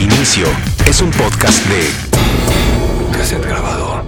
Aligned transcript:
Reinicio 0.00 0.46
es 0.86 1.02
un 1.02 1.10
podcast 1.10 1.62
de 1.66 3.12
Cassette 3.12 3.44
Grabador. 3.44 4.02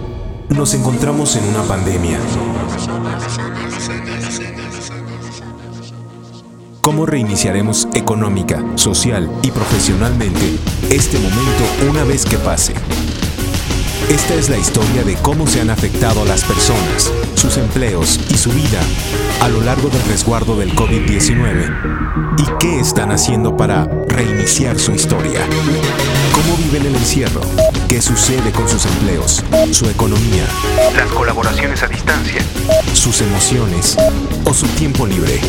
Nos 0.48 0.72
encontramos 0.72 1.36
en 1.36 1.44
una 1.44 1.62
pandemia. 1.64 2.18
¿Cómo 6.80 7.04
reiniciaremos 7.04 7.88
económica, 7.92 8.64
social 8.76 9.30
y 9.42 9.50
profesionalmente 9.50 10.56
este 10.88 11.18
momento 11.18 11.90
una 11.90 12.04
vez 12.04 12.24
que 12.24 12.38
pase? 12.38 12.72
Esta 14.08 14.34
es 14.34 14.48
la 14.48 14.58
historia 14.58 15.02
de 15.04 15.14
cómo 15.16 15.46
se 15.46 15.60
han 15.60 15.70
afectado 15.70 16.24
las 16.24 16.44
personas, 16.44 17.12
sus 17.34 17.56
empleos 17.56 18.20
y 18.28 18.36
su 18.36 18.50
vida 18.50 18.80
a 19.40 19.48
lo 19.48 19.60
largo 19.60 19.88
del 19.88 20.02
resguardo 20.04 20.56
del 20.56 20.74
COVID-19 20.74 22.36
y 22.38 22.44
qué 22.58 22.80
están 22.80 23.10
haciendo 23.10 23.56
para 23.56 23.84
reiniciar 24.08 24.78
su 24.78 24.92
historia. 24.92 25.40
¿Cómo 26.32 26.56
viven 26.56 26.86
el 26.86 26.94
encierro? 26.96 27.40
¿Qué 27.88 28.00
sucede 28.00 28.52
con 28.52 28.68
sus 28.68 28.84
empleos, 28.86 29.44
su 29.72 29.88
economía, 29.88 30.44
las 30.96 31.10
colaboraciones 31.12 31.82
a 31.82 31.88
distancia, 31.88 32.42
sus 32.92 33.20
emociones 33.20 33.96
o 34.44 34.54
su 34.54 34.66
tiempo 34.68 35.06
libre? 35.06 35.40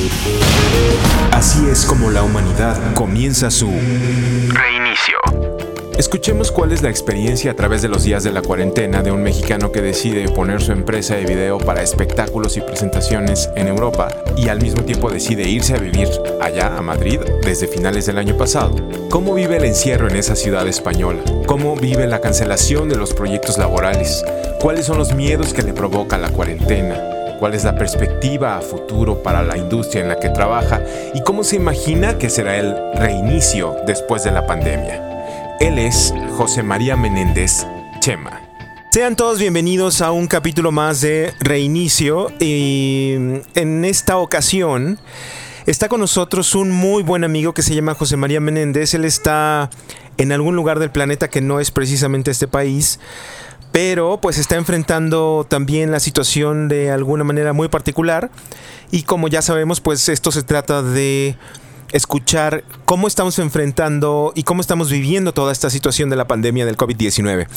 Así 1.31 1.65
es 1.69 1.85
como 1.85 2.09
la 2.09 2.23
humanidad 2.23 2.93
comienza 2.93 3.51
su 3.51 3.69
reinicio. 3.69 5.52
Escuchemos 5.97 6.51
cuál 6.51 6.71
es 6.71 6.81
la 6.81 6.89
experiencia 6.89 7.51
a 7.51 7.53
través 7.53 7.83
de 7.83 7.87
los 7.87 8.03
días 8.03 8.23
de 8.23 8.31
la 8.31 8.41
cuarentena 8.41 9.03
de 9.03 9.11
un 9.11 9.21
mexicano 9.21 9.71
que 9.71 9.81
decide 9.81 10.27
poner 10.27 10.59
su 10.59 10.71
empresa 10.71 11.15
de 11.15 11.25
video 11.25 11.59
para 11.59 11.83
espectáculos 11.83 12.57
y 12.57 12.61
presentaciones 12.61 13.47
en 13.55 13.67
Europa 13.67 14.07
y 14.35 14.47
al 14.47 14.59
mismo 14.59 14.83
tiempo 14.83 15.11
decide 15.11 15.47
irse 15.47 15.75
a 15.75 15.79
vivir 15.79 16.09
allá 16.41 16.75
a 16.77 16.81
Madrid 16.81 17.19
desde 17.43 17.67
finales 17.67 18.07
del 18.07 18.17
año 18.17 18.35
pasado. 18.35 18.75
¿Cómo 19.11 19.35
vive 19.35 19.57
el 19.57 19.65
encierro 19.65 20.09
en 20.09 20.15
esa 20.15 20.35
ciudad 20.35 20.67
española? 20.67 21.21
¿Cómo 21.45 21.75
vive 21.75 22.07
la 22.07 22.21
cancelación 22.21 22.89
de 22.89 22.95
los 22.95 23.13
proyectos 23.13 23.59
laborales? 23.59 24.25
¿Cuáles 24.59 24.87
son 24.87 24.97
los 24.97 25.13
miedos 25.13 25.53
que 25.53 25.61
le 25.61 25.73
provoca 25.73 26.17
la 26.17 26.29
cuarentena? 26.29 27.09
cuál 27.39 27.55
es 27.55 27.65
la 27.65 27.75
perspectiva 27.75 28.55
a 28.55 28.61
futuro 28.61 29.21
para 29.21 29.43
la 29.43 29.57
industria 29.57 30.01
en 30.01 30.07
la 30.07 30.17
que 30.17 30.29
trabaja 30.29 30.81
y 31.13 31.21
cómo 31.23 31.43
se 31.43 31.57
imagina 31.57 32.17
que 32.17 32.29
será 32.29 32.55
el 32.55 32.73
reinicio 32.95 33.75
después 33.85 34.23
de 34.23 34.31
la 34.31 34.47
pandemia. 34.47 35.12
Él 35.59 35.79
es 35.79 36.13
José 36.35 36.63
María 36.63 36.95
Menéndez 36.95 37.65
Chema. 37.99 38.41
Sean 38.91 39.15
todos 39.15 39.39
bienvenidos 39.39 40.01
a 40.01 40.11
un 40.11 40.27
capítulo 40.27 40.71
más 40.71 41.01
de 41.01 41.33
Reinicio 41.39 42.31
y 42.39 43.15
en 43.55 43.85
esta 43.85 44.17
ocasión 44.17 44.99
está 45.65 45.87
con 45.87 45.99
nosotros 45.99 46.55
un 46.55 46.71
muy 46.71 47.03
buen 47.03 47.23
amigo 47.23 47.53
que 47.53 47.61
se 47.61 47.75
llama 47.75 47.95
José 47.95 48.17
María 48.17 48.39
Menéndez. 48.39 48.93
Él 48.93 49.05
está 49.05 49.69
en 50.17 50.31
algún 50.31 50.55
lugar 50.55 50.79
del 50.79 50.91
planeta 50.91 51.29
que 51.29 51.41
no 51.41 51.59
es 51.59 51.71
precisamente 51.71 52.31
este 52.31 52.47
país, 52.47 52.99
pero 53.71 54.19
pues 54.21 54.37
está 54.37 54.55
enfrentando 54.55 55.45
también 55.47 55.91
la 55.91 55.99
situación 55.99 56.67
de 56.67 56.91
alguna 56.91 57.23
manera 57.23 57.53
muy 57.53 57.67
particular 57.67 58.29
y 58.91 59.03
como 59.03 59.27
ya 59.27 59.41
sabemos 59.41 59.81
pues 59.81 60.09
esto 60.09 60.31
se 60.31 60.43
trata 60.43 60.83
de 60.83 61.37
escuchar 61.93 62.63
cómo 62.85 63.07
estamos 63.07 63.39
enfrentando 63.39 64.33
y 64.35 64.43
cómo 64.43 64.61
estamos 64.61 64.89
viviendo 64.89 65.31
toda 65.31 65.51
esta 65.51 65.69
situación 65.69 66.09
de 66.09 66.15
la 66.15 66.27
pandemia 66.27 66.65
del 66.65 66.75
COVID-19. 66.75 67.47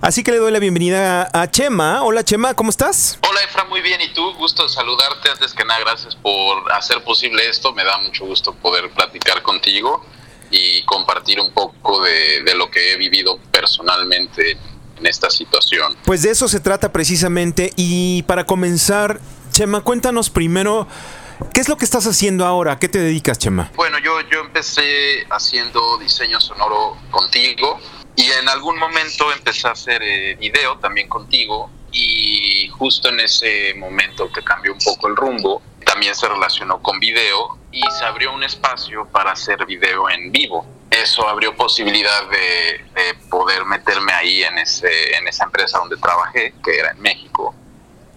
Así 0.00 0.24
que 0.24 0.32
le 0.32 0.38
doy 0.38 0.50
la 0.50 0.58
bienvenida 0.58 1.28
a 1.32 1.50
Chema. 1.50 2.02
Hola 2.02 2.24
Chema, 2.24 2.54
¿cómo 2.54 2.70
estás? 2.70 3.18
Hola 3.28 3.40
Efra, 3.44 3.64
muy 3.66 3.82
bien. 3.82 4.00
¿Y 4.00 4.12
tú? 4.14 4.32
Gusto 4.34 4.66
saludarte. 4.68 5.30
Antes 5.30 5.52
que 5.52 5.64
nada, 5.64 5.80
gracias 5.80 6.16
por 6.16 6.72
hacer 6.72 7.04
posible 7.04 7.46
esto. 7.48 7.74
Me 7.74 7.84
da 7.84 7.98
mucho 7.98 8.24
gusto 8.24 8.54
poder 8.54 8.90
platicar 8.90 9.42
contigo 9.42 10.04
y 10.50 10.82
compartir 10.84 11.38
un 11.38 11.52
poco 11.52 12.02
de, 12.02 12.42
de 12.44 12.54
lo 12.54 12.70
que 12.70 12.94
he 12.94 12.96
vivido 12.96 13.38
personalmente 13.50 14.56
en 14.96 15.06
esta 15.06 15.28
situación. 15.28 15.96
Pues 16.06 16.22
de 16.22 16.30
eso 16.30 16.48
se 16.48 16.60
trata 16.60 16.92
precisamente. 16.92 17.72
Y 17.76 18.22
para 18.22 18.44
comenzar, 18.44 19.20
Chema, 19.52 19.82
cuéntanos 19.82 20.30
primero 20.30 20.88
¿Qué 21.50 21.60
es 21.60 21.68
lo 21.68 21.76
que 21.76 21.84
estás 21.84 22.06
haciendo 22.06 22.44
ahora? 22.44 22.78
¿Qué 22.78 22.88
te 22.88 22.98
dedicas, 22.98 23.38
Chema? 23.38 23.70
Bueno, 23.74 23.98
yo, 23.98 24.20
yo 24.22 24.40
empecé 24.40 25.26
haciendo 25.30 25.98
diseño 25.98 26.40
sonoro 26.40 26.96
contigo 27.10 27.78
y 28.16 28.30
en 28.30 28.48
algún 28.48 28.78
momento 28.78 29.32
empecé 29.32 29.68
a 29.68 29.72
hacer 29.72 30.02
eh, 30.02 30.34
video 30.36 30.78
también 30.78 31.08
contigo 31.08 31.70
y 31.90 32.68
justo 32.68 33.08
en 33.08 33.20
ese 33.20 33.74
momento 33.74 34.30
que 34.32 34.42
cambió 34.42 34.72
un 34.72 34.78
poco 34.78 35.08
el 35.08 35.16
rumbo, 35.16 35.62
también 35.84 36.14
se 36.14 36.28
relacionó 36.28 36.82
con 36.82 36.98
video 37.00 37.58
y 37.70 37.82
se 37.98 38.04
abrió 38.04 38.32
un 38.32 38.42
espacio 38.42 39.06
para 39.08 39.32
hacer 39.32 39.64
video 39.66 40.08
en 40.10 40.32
vivo. 40.32 40.66
Eso 40.90 41.26
abrió 41.28 41.56
posibilidad 41.56 42.28
de, 42.28 42.84
de 42.94 43.14
poder 43.30 43.64
meterme 43.64 44.12
ahí 44.12 44.42
en, 44.42 44.58
ese, 44.58 45.16
en 45.16 45.26
esa 45.26 45.44
empresa 45.44 45.78
donde 45.78 45.96
trabajé, 45.96 46.54
que 46.62 46.78
era 46.78 46.90
en 46.90 47.00
México 47.00 47.54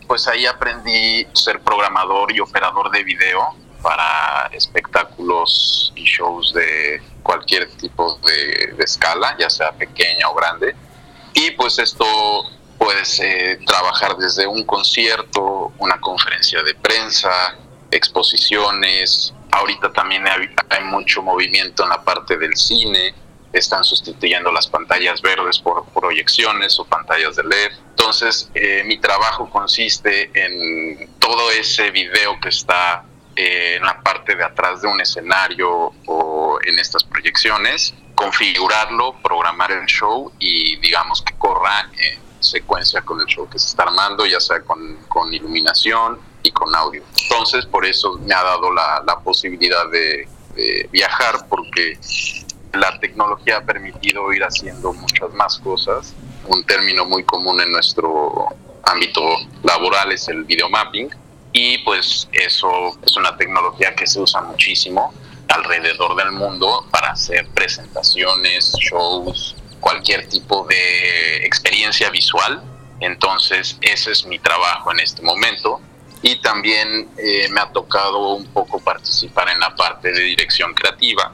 pues 0.08 0.28
ahí 0.28 0.46
aprendí 0.46 1.28
ser 1.34 1.60
programador 1.62 2.32
y 2.32 2.40
operador 2.40 2.92
de 2.92 3.04
video 3.04 3.56
para 3.82 4.48
espectáculos 4.52 5.94
y 5.96 6.04
shows 6.04 6.54
de 6.54 7.02
cualquier 7.22 7.70
tipo 7.78 8.20
de, 8.26 8.76
escala, 8.84 9.36
ya 9.38 9.50
sea 9.50 9.72
pequeña 9.72 10.30
o 10.30 10.36
grande. 10.36 10.76
Y 11.34 11.52
pues 11.52 11.78
esto 11.80 12.06
puedes 12.78 13.22
trabajar 13.66 14.18
desde 14.18 14.48
un 14.48 14.64
concierto, 14.64 15.74
una 15.78 16.00
conferencia 16.00 16.64
de 16.64 16.74
prensa, 16.76 17.56
exposiciones. 17.92 19.34
Ahorita 19.52 19.92
también 19.94 20.26
hay 20.28 20.84
mucho 20.84 21.22
movimiento 21.22 21.84
en 21.84 21.90
la 21.90 22.04
parte 22.04 22.38
del 22.38 22.56
cine 22.56 23.14
están 23.58 23.84
sustituyendo 23.84 24.52
las 24.52 24.68
pantallas 24.68 25.22
verdes 25.22 25.60
por 25.60 25.86
proyecciones 25.86 26.78
o 26.80 26.86
pantallas 26.86 27.38
de 27.38 27.44
LED. 27.44 27.72
Entonces, 27.90 28.50
eh, 28.54 28.84
mi 28.86 28.98
trabajo 28.98 29.50
consiste 29.50 30.30
en 30.34 31.10
todo 31.20 31.52
ese 31.52 31.90
video 31.92 32.38
que 32.42 32.50
está 32.50 33.06
eh, 33.36 33.76
en 33.78 33.86
la 33.86 34.02
parte 34.02 34.36
de 34.36 34.44
atrás 34.44 34.82
de 34.82 34.88
un 34.90 35.00
escenario 35.00 35.94
o 36.06 36.60
en 36.66 36.78
estas 36.80 37.04
proyecciones, 37.06 37.94
configurarlo, 38.14 39.16
programar 39.24 39.72
el 39.72 39.86
show 39.86 40.32
y 40.38 40.76
digamos 40.78 41.22
que 41.22 41.34
corra 41.38 41.90
en 41.98 42.20
secuencia 42.42 43.02
con 43.02 43.22
el 43.22 43.26
show 43.28 43.50
que 43.50 43.58
se 43.58 43.70
está 43.70 43.84
armando, 43.84 44.26
ya 44.26 44.40
sea 44.40 44.62
con, 44.62 45.34
iluminación 45.34 46.20
y 46.44 46.52
con 46.52 46.76
audio. 46.76 47.04
Entonces, 47.24 47.66
por 47.66 47.86
eso 47.86 48.20
me 48.20 48.34
ha 48.34 48.44
dado 48.44 48.72
la, 48.72 49.02
la 49.08 49.20
posibilidad 49.20 49.90
de 49.90 50.28
viajar, 50.92 51.48
porque 51.50 52.00
la 52.76 53.00
tecnología 53.00 53.58
ha 53.58 53.62
permitido 53.62 54.32
ir 54.34 54.44
haciendo 54.44 54.94
muchas 54.94 55.34
más 55.34 55.58
cosas. 55.60 56.14
Un 56.48 56.64
término 56.66 57.06
muy 57.06 57.24
común 57.24 57.60
en 57.62 57.72
nuestro 57.72 58.48
ámbito 58.84 59.22
laboral 59.64 60.12
es 60.12 60.28
el 60.28 60.44
videomapping 60.44 61.10
y 61.52 61.78
pues 61.80 62.28
eso 62.32 62.98
es 63.02 63.16
una 63.18 63.36
tecnología 63.38 63.96
que 63.96 64.06
se 64.06 64.20
usa 64.20 64.42
muchísimo 64.42 65.14
alrededor 65.48 66.16
del 66.16 66.32
mundo 66.32 66.86
para 66.92 67.12
hacer 67.12 67.48
presentaciones, 67.54 68.74
shows, 68.80 69.56
cualquier 69.80 70.28
tipo 70.28 70.66
de 70.68 71.46
experiencia 71.46 72.10
visual. 72.10 72.62
Entonces 73.00 73.78
ese 73.82 74.12
es 74.12 74.26
mi 74.26 74.40
trabajo 74.40 74.92
en 74.92 75.00
este 75.00 75.22
momento 75.22 75.82
y 76.22 76.42
también 76.42 77.10
eh, 77.18 77.48
me 77.52 77.62
ha 77.62 77.72
tocado 77.72 78.36
un 78.36 78.46
poco 78.48 78.80
participar 78.80 79.50
en 79.50 79.60
la 79.60 79.76
parte 79.76 80.12
de 80.12 80.22
dirección 80.22 80.74
creativa 80.74 81.34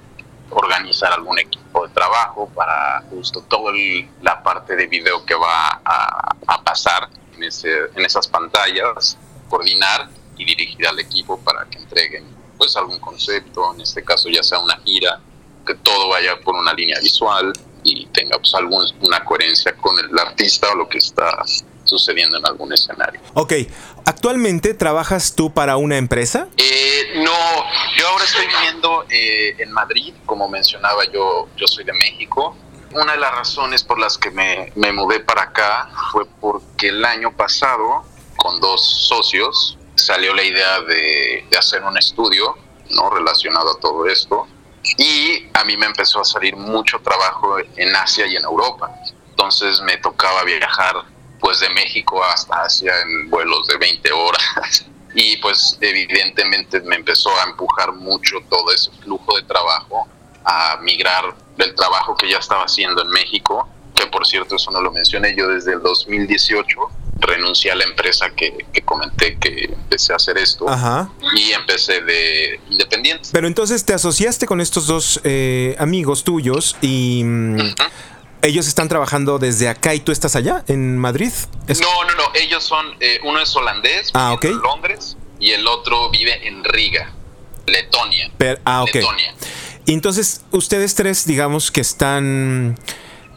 organizar 0.52 1.12
algún 1.14 1.40
equipo 1.40 1.88
de 1.88 1.94
trabajo 1.94 2.50
para 2.54 3.02
justo 3.10 3.42
toda 3.42 3.74
la 4.22 4.44
parte 4.44 4.76
de 4.76 4.88
video 4.88 5.26
que 5.26 5.36
va 5.36 5.82
a, 5.84 6.64
pasar 6.64 7.10
en, 7.36 7.44
ese, 7.44 7.70
en 7.96 8.06
esas 8.06 8.28
pantallas, 8.28 9.18
coordinar 9.50 10.10
y 10.38 10.46
dirigir 10.46 10.88
al 10.88 11.00
equipo 11.00 11.40
para 11.40 11.66
que 11.66 11.80
entreguen 11.80 12.26
pues 12.58 12.76
algún 12.78 13.00
concepto, 13.00 13.74
en 13.74 13.82
este 13.82 14.04
caso 14.04 14.30
ya 14.30 14.44
sea 14.44 14.60
una 14.60 14.78
gira, 14.86 15.20
que 15.66 15.76
todo 15.76 16.10
vaya 16.10 16.40
por 16.42 16.56
una 16.56 16.74
línea 16.74 17.00
visual 17.00 17.52
y 17.84 18.06
tenga 18.08 18.38
pues 18.38 18.54
alguna 18.54 19.26
coherencia 19.26 19.76
con 19.76 19.98
el 20.00 20.18
artista 20.18 20.72
o 20.72 20.76
lo 20.76 20.88
que 20.88 21.00
está 21.00 21.44
sucediendo 21.92 22.38
en 22.38 22.46
algún 22.46 22.72
escenario. 22.72 23.20
Ok, 23.34 23.54
¿actualmente 24.06 24.74
trabajas 24.74 25.36
tú 25.36 25.54
para 25.54 25.76
una 25.78 25.98
empresa? 25.98 26.48
Eh, 26.58 27.14
no, 27.18 27.38
yo 27.98 28.08
ahora 28.08 28.24
estoy 28.24 28.48
viviendo 28.48 29.06
eh, 29.10 29.56
en 29.60 29.72
Madrid, 29.72 30.14
como 30.26 30.48
mencionaba 30.48 31.04
yo, 31.12 31.50
yo 31.58 31.68
soy 31.68 31.84
de 31.84 31.94
México. 31.94 32.56
Una 32.94 33.14
de 33.14 33.20
las 33.20 33.32
razones 33.32 33.84
por 33.84 34.00
las 34.00 34.18
que 34.18 34.32
me, 34.32 34.72
me 34.76 34.92
mudé 34.92 35.20
para 35.20 35.44
acá 35.44 35.90
fue 36.12 36.26
porque 36.40 36.90
el 36.90 37.04
año 37.04 37.36
pasado, 37.36 38.04
con 38.38 38.60
dos 38.62 39.08
socios, 39.08 39.78
salió 39.96 40.34
la 40.34 40.44
idea 40.44 40.82
de, 40.82 41.46
de 41.50 41.58
hacer 41.58 41.84
un 41.84 41.98
estudio 41.98 42.58
no 42.90 43.10
relacionado 43.10 43.72
a 43.72 43.80
todo 43.80 44.06
esto 44.08 44.48
y 44.98 45.50
a 45.54 45.64
mí 45.64 45.78
me 45.78 45.86
empezó 45.86 46.22
a 46.22 46.26
salir 46.26 46.56
mucho 46.56 47.00
trabajo 47.00 47.58
en 47.76 47.96
Asia 47.96 48.26
y 48.28 48.36
en 48.36 48.44
Europa. 48.44 48.90
Entonces 49.30 49.82
me 49.82 49.98
tocaba 49.98 50.44
viajar 50.44 50.96
pues 51.42 51.60
de 51.60 51.70
México 51.72 52.24
hasta 52.24 52.62
Asia 52.64 52.94
en 53.02 53.30
vuelos 53.30 53.68
de 53.68 53.78
20 53.78 54.12
horas. 54.14 54.86
Y 55.14 55.36
pues 55.42 55.78
evidentemente 55.82 56.80
me 56.80 56.96
empezó 56.96 57.32
a 57.42 57.50
empujar 57.50 57.92
mucho 57.92 58.38
todo 58.50 58.72
ese 58.72 58.90
flujo 59.04 59.36
de 59.36 59.44
trabajo 59.44 60.08
a 60.46 60.78
migrar 60.82 61.36
del 61.58 61.76
trabajo 61.76 62.16
que 62.16 62.30
ya 62.32 62.38
estaba 62.38 62.64
haciendo 62.64 63.02
en 63.02 63.10
México, 63.10 63.68
que 63.94 64.08
por 64.08 64.26
cierto 64.26 64.56
eso 64.56 64.72
no 64.72 64.82
lo 64.82 64.90
mencioné, 64.90 65.36
yo 65.36 65.50
desde 65.50 65.74
el 65.74 65.82
2018 65.82 66.78
renuncié 67.20 67.72
a 67.72 67.76
la 67.76 67.84
empresa 67.84 68.30
que, 68.36 68.66
que 68.72 68.82
comenté 68.84 69.38
que 69.38 69.66
empecé 69.66 70.14
a 70.14 70.16
hacer 70.16 70.38
esto 70.38 70.70
Ajá. 70.70 71.12
y 71.36 71.52
empecé 71.52 72.02
de 72.02 72.60
independiente. 72.70 73.30
Pero 73.34 73.48
entonces 73.48 73.84
te 73.86 73.94
asociaste 73.94 74.48
con 74.48 74.62
estos 74.62 74.88
dos 74.88 75.20
eh, 75.26 75.76
amigos 75.78 76.24
tuyos 76.24 76.78
y 76.82 77.22
mm, 77.24 77.56
Ujú. 77.56 77.74
Ellos 78.42 78.68
están 78.68 78.88
trabajando 78.90 79.40
desde 79.40 79.70
acá 79.70 79.94
y 79.94 80.00
tú 80.00 80.12
estás 80.12 80.36
allá, 80.36 80.64
en 80.68 80.98
Madrid. 80.98 81.32
¿Es- 81.68 81.82
No, 81.82 82.04
no, 82.06 82.16
no, 82.16 82.24
ellos 82.34 82.64
son, 82.64 82.86
eh, 83.00 83.20
uno 83.24 83.40
es 83.42 83.56
holandés, 83.56 84.12
Ah, 84.14 84.36
en 84.42 84.58
Londres, 84.60 85.18
y 85.40 85.52
el 85.52 85.68
otro 85.68 86.10
vive 86.10 86.48
en 86.48 86.64
Riga, 86.64 87.12
Letonia. 87.66 88.32
Per- 88.38 88.62
ah, 88.66 88.84
ok. 88.84 88.94
Letonia. 88.96 89.34
Entonces 89.88 90.42
ustedes 90.52 90.96
tres, 90.96 91.26
digamos 91.26 91.72
que 91.72 91.82
están 91.82 92.78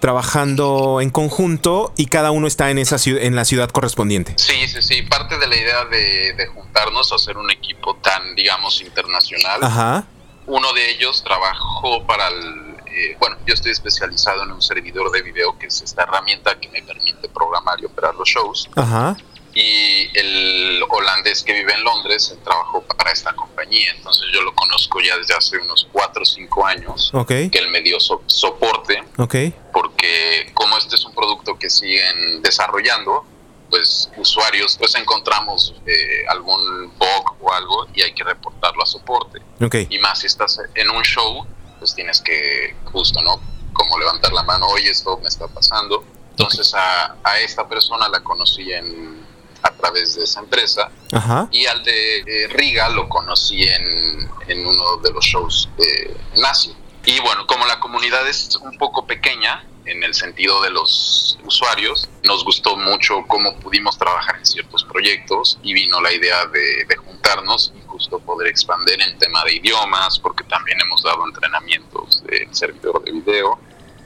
trabajando 0.00 1.00
en 1.00 1.08
conjunto 1.08 1.92
y 1.96 2.06
cada 2.06 2.30
uno 2.30 2.46
está 2.46 2.70
en 2.70 2.76
esa 2.78 2.96
en 3.06 3.34
la 3.34 3.44
ciudad 3.46 3.70
correspondiente. 3.70 4.34
Sí, 4.36 4.68
sí, 4.68 4.82
sí, 4.82 5.02
parte 5.02 5.38
de 5.38 5.46
la 5.46 5.56
idea 5.56 5.84
de, 5.86 6.34
de 6.34 6.46
juntarnos 6.48 7.10
hacer 7.12 7.38
un 7.38 7.50
equipo 7.50 7.96
tan, 8.02 8.34
digamos, 8.34 8.82
internacional. 8.82 9.64
Ajá. 9.64 10.04
Uno 10.46 10.72
de 10.74 10.90
ellos 10.90 11.24
trabajó 11.24 12.06
para 12.06 12.28
el... 12.28 12.63
eh, 12.96 13.16
bueno, 13.18 13.36
yo 13.46 13.54
estoy 13.54 13.72
especializado 13.72 14.42
en 14.44 14.52
un 14.52 14.62
servidor 14.62 15.10
de 15.10 15.22
video, 15.22 15.58
que 15.58 15.66
es 15.66 15.82
esta 15.82 16.02
herramienta 16.04 16.58
que 16.60 16.68
me 16.68 16.82
permite 16.82 17.28
programar 17.28 17.80
y 17.80 17.86
operar 17.86 18.14
los 18.14 18.28
shows. 18.28 18.68
Ajá. 18.76 19.16
y 19.56 20.10
el 20.18 20.82
holandés 20.90 21.44
que 21.44 21.52
vive 21.52 21.72
en 21.74 21.84
Londres 21.84 22.28
él 22.32 22.40
trabajó 22.42 22.82
para 22.82 23.12
esta 23.12 23.32
compañía, 23.36 23.92
entonces 23.96 24.24
yo 24.34 24.42
lo 24.42 24.52
conozco 24.52 25.00
ya 25.00 25.16
desde 25.16 25.32
hace 25.34 25.58
unos 25.58 25.86
4 25.92 26.22
o 26.22 26.24
5 26.24 26.66
años, 26.66 27.10
Ok. 27.14 27.28
que 27.28 27.58
él 27.58 27.68
me 27.70 27.80
dio 27.80 28.00
so- 28.00 28.24
soporte, 28.26 29.00
Ok. 29.16 29.36
porque 29.72 30.50
como 30.54 30.76
este 30.76 30.96
es 30.96 31.04
un 31.04 31.14
producto 31.14 31.56
que 31.56 31.70
siguen 31.70 32.42
desarrollando, 32.42 33.24
pues 33.70 34.10
usuarios, 34.16 34.76
pues 34.76 34.96
encontramos 34.96 35.72
eh, 35.86 36.24
algún 36.28 36.88
bug 36.98 37.36
o 37.40 37.52
algo 37.52 37.86
y 37.94 38.02
hay 38.02 38.12
que 38.12 38.24
reportarlo 38.24 38.82
a 38.82 38.86
soporte. 38.86 39.38
Ok. 39.64 39.76
Y 39.88 40.00
más 40.00 40.18
si 40.18 40.26
estás 40.26 40.58
en 40.74 40.90
un 40.90 41.02
show, 41.04 41.46
pues 41.84 41.94
tienes 41.94 42.22
que 42.22 42.74
justo, 42.90 43.20
¿no? 43.20 43.38
Como 43.74 43.98
levantar 43.98 44.32
la 44.32 44.42
mano, 44.42 44.66
oye, 44.68 44.88
esto 44.88 45.18
me 45.18 45.28
está 45.28 45.46
pasando. 45.48 46.02
Entonces 46.30 46.72
a, 46.72 47.14
a 47.22 47.38
esta 47.40 47.68
persona 47.68 48.08
la 48.08 48.20
conocí 48.20 48.72
en, 48.72 49.22
a 49.62 49.70
través 49.72 50.16
de 50.16 50.24
esa 50.24 50.40
empresa 50.40 50.90
Ajá. 51.12 51.46
y 51.52 51.66
al 51.66 51.84
de 51.84 52.20
eh, 52.20 52.48
Riga 52.48 52.88
lo 52.88 53.06
conocí 53.06 53.64
en, 53.64 54.30
en 54.48 54.66
uno 54.66 54.96
de 55.02 55.12
los 55.12 55.22
shows 55.26 55.68
de 55.76 56.16
Nazi. 56.36 56.74
Y 57.04 57.20
bueno, 57.20 57.46
como 57.46 57.66
la 57.66 57.78
comunidad 57.80 58.26
es 58.26 58.56
un 58.56 58.78
poco 58.78 59.06
pequeña 59.06 59.66
en 59.84 60.02
el 60.02 60.14
sentido 60.14 60.62
de 60.62 60.70
los 60.70 61.38
usuarios, 61.44 62.08
nos 62.22 62.46
gustó 62.46 62.78
mucho 62.78 63.24
cómo 63.28 63.54
pudimos 63.56 63.98
trabajar 63.98 64.36
en 64.38 64.46
ciertos 64.46 64.84
proyectos 64.84 65.58
y 65.62 65.74
vino 65.74 66.00
la 66.00 66.14
idea 66.14 66.46
de, 66.46 66.86
de 66.86 66.96
juntarnos 66.96 67.74
justo 67.94 68.18
poder 68.18 68.48
expandir 68.48 69.00
en 69.00 69.16
tema 69.18 69.44
de 69.44 69.54
idiomas, 69.54 70.18
porque 70.18 70.42
también 70.44 70.76
hemos 70.80 71.00
dado 71.04 71.24
entrenamientos 71.28 72.24
de 72.24 72.48
servidor 72.50 73.04
de 73.04 73.12
video. 73.12 73.56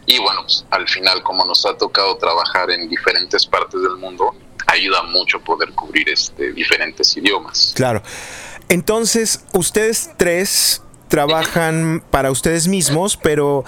Y 0.05 0.19
bueno, 0.19 0.43
pues, 0.43 0.67
al 0.71 0.87
final 0.87 1.23
como 1.23 1.47
nos 1.47 1.65
ha 1.65 1.75
tocado 1.79 2.19
trabajar 2.19 2.71
en 2.71 2.87
diferentes 2.87 3.47
partes 3.47 3.81
del 3.81 3.97
mundo, 3.97 4.35
ayuda 4.67 5.03
mucho 5.05 5.41
poder 5.41 5.73
cubrir 5.73 6.11
este, 6.11 6.53
diferentes 6.53 7.17
idiomas. 7.17 7.73
Claro. 7.75 8.03
Entonces, 8.69 9.43
ustedes 9.55 10.11
tres 10.19 10.83
trabajan 11.09 12.05
para 12.11 12.31
ustedes 12.31 12.69
mismos, 12.69 13.17
pero 13.17 13.65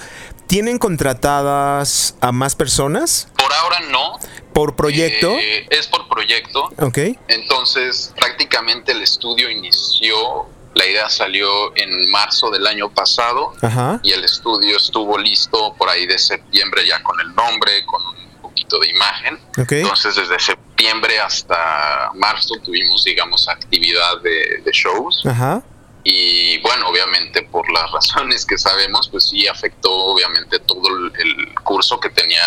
¿tienen 0.47 0.79
contratadas 0.79 2.15
a 2.21 2.31
más 2.31 2.55
personas 2.57 3.29
Por 3.51 3.59
ahora 3.59 3.81
no. 3.91 4.19
por 4.53 4.77
proyecto? 4.77 5.33
Eh, 5.33 5.67
es 5.71 5.89
por 5.89 6.07
proyecto. 6.09 6.71
Ok. 6.79 6.99
Entonces, 7.27 8.13
prácticamente 8.15 8.93
el 8.93 9.03
estudio 9.03 9.51
inició, 9.51 10.47
la 10.75 10.87
idea 10.87 11.09
salió 11.11 11.75
en 11.77 12.09
marzo 12.13 12.49
del 12.51 12.65
año 12.69 12.91
pasado 12.91 13.53
Ajá. 13.61 13.99
y 14.05 14.13
el 14.13 14.23
estudio 14.23 14.77
estuvo 14.77 15.19
listo 15.19 15.75
por 15.77 15.89
ahí 15.89 16.07
de 16.07 16.17
septiembre 16.17 16.87
ya 16.87 17.03
con 17.03 17.19
el 17.21 17.35
nombre, 17.35 17.85
con 17.87 18.01
un 18.07 18.43
poquito 18.43 18.79
de 18.79 18.91
imagen. 18.91 19.41
Ok. 19.59 19.73
Entonces, 19.73 20.15
desde 20.15 20.39
septiembre 20.39 21.19
hasta 21.19 22.13
marzo 22.15 22.55
tuvimos, 22.65 23.03
digamos, 23.03 23.49
actividad 23.49 24.21
de, 24.23 24.63
de 24.65 24.71
shows. 24.73 25.27
Ajá. 25.27 25.65
Y 26.05 26.59
bueno, 26.61 26.89
obviamente 26.89 27.43
por 27.43 27.69
las 27.73 27.91
razones 27.93 28.47
que 28.47 28.57
sabemos, 28.57 29.09
pues 29.09 29.29
sí 29.29 29.49
afectó 29.49 29.93
obviamente 29.93 30.61
todo 30.61 30.89
el 31.19 31.55
curso 31.65 31.99
que 31.99 32.11
tenía 32.11 32.43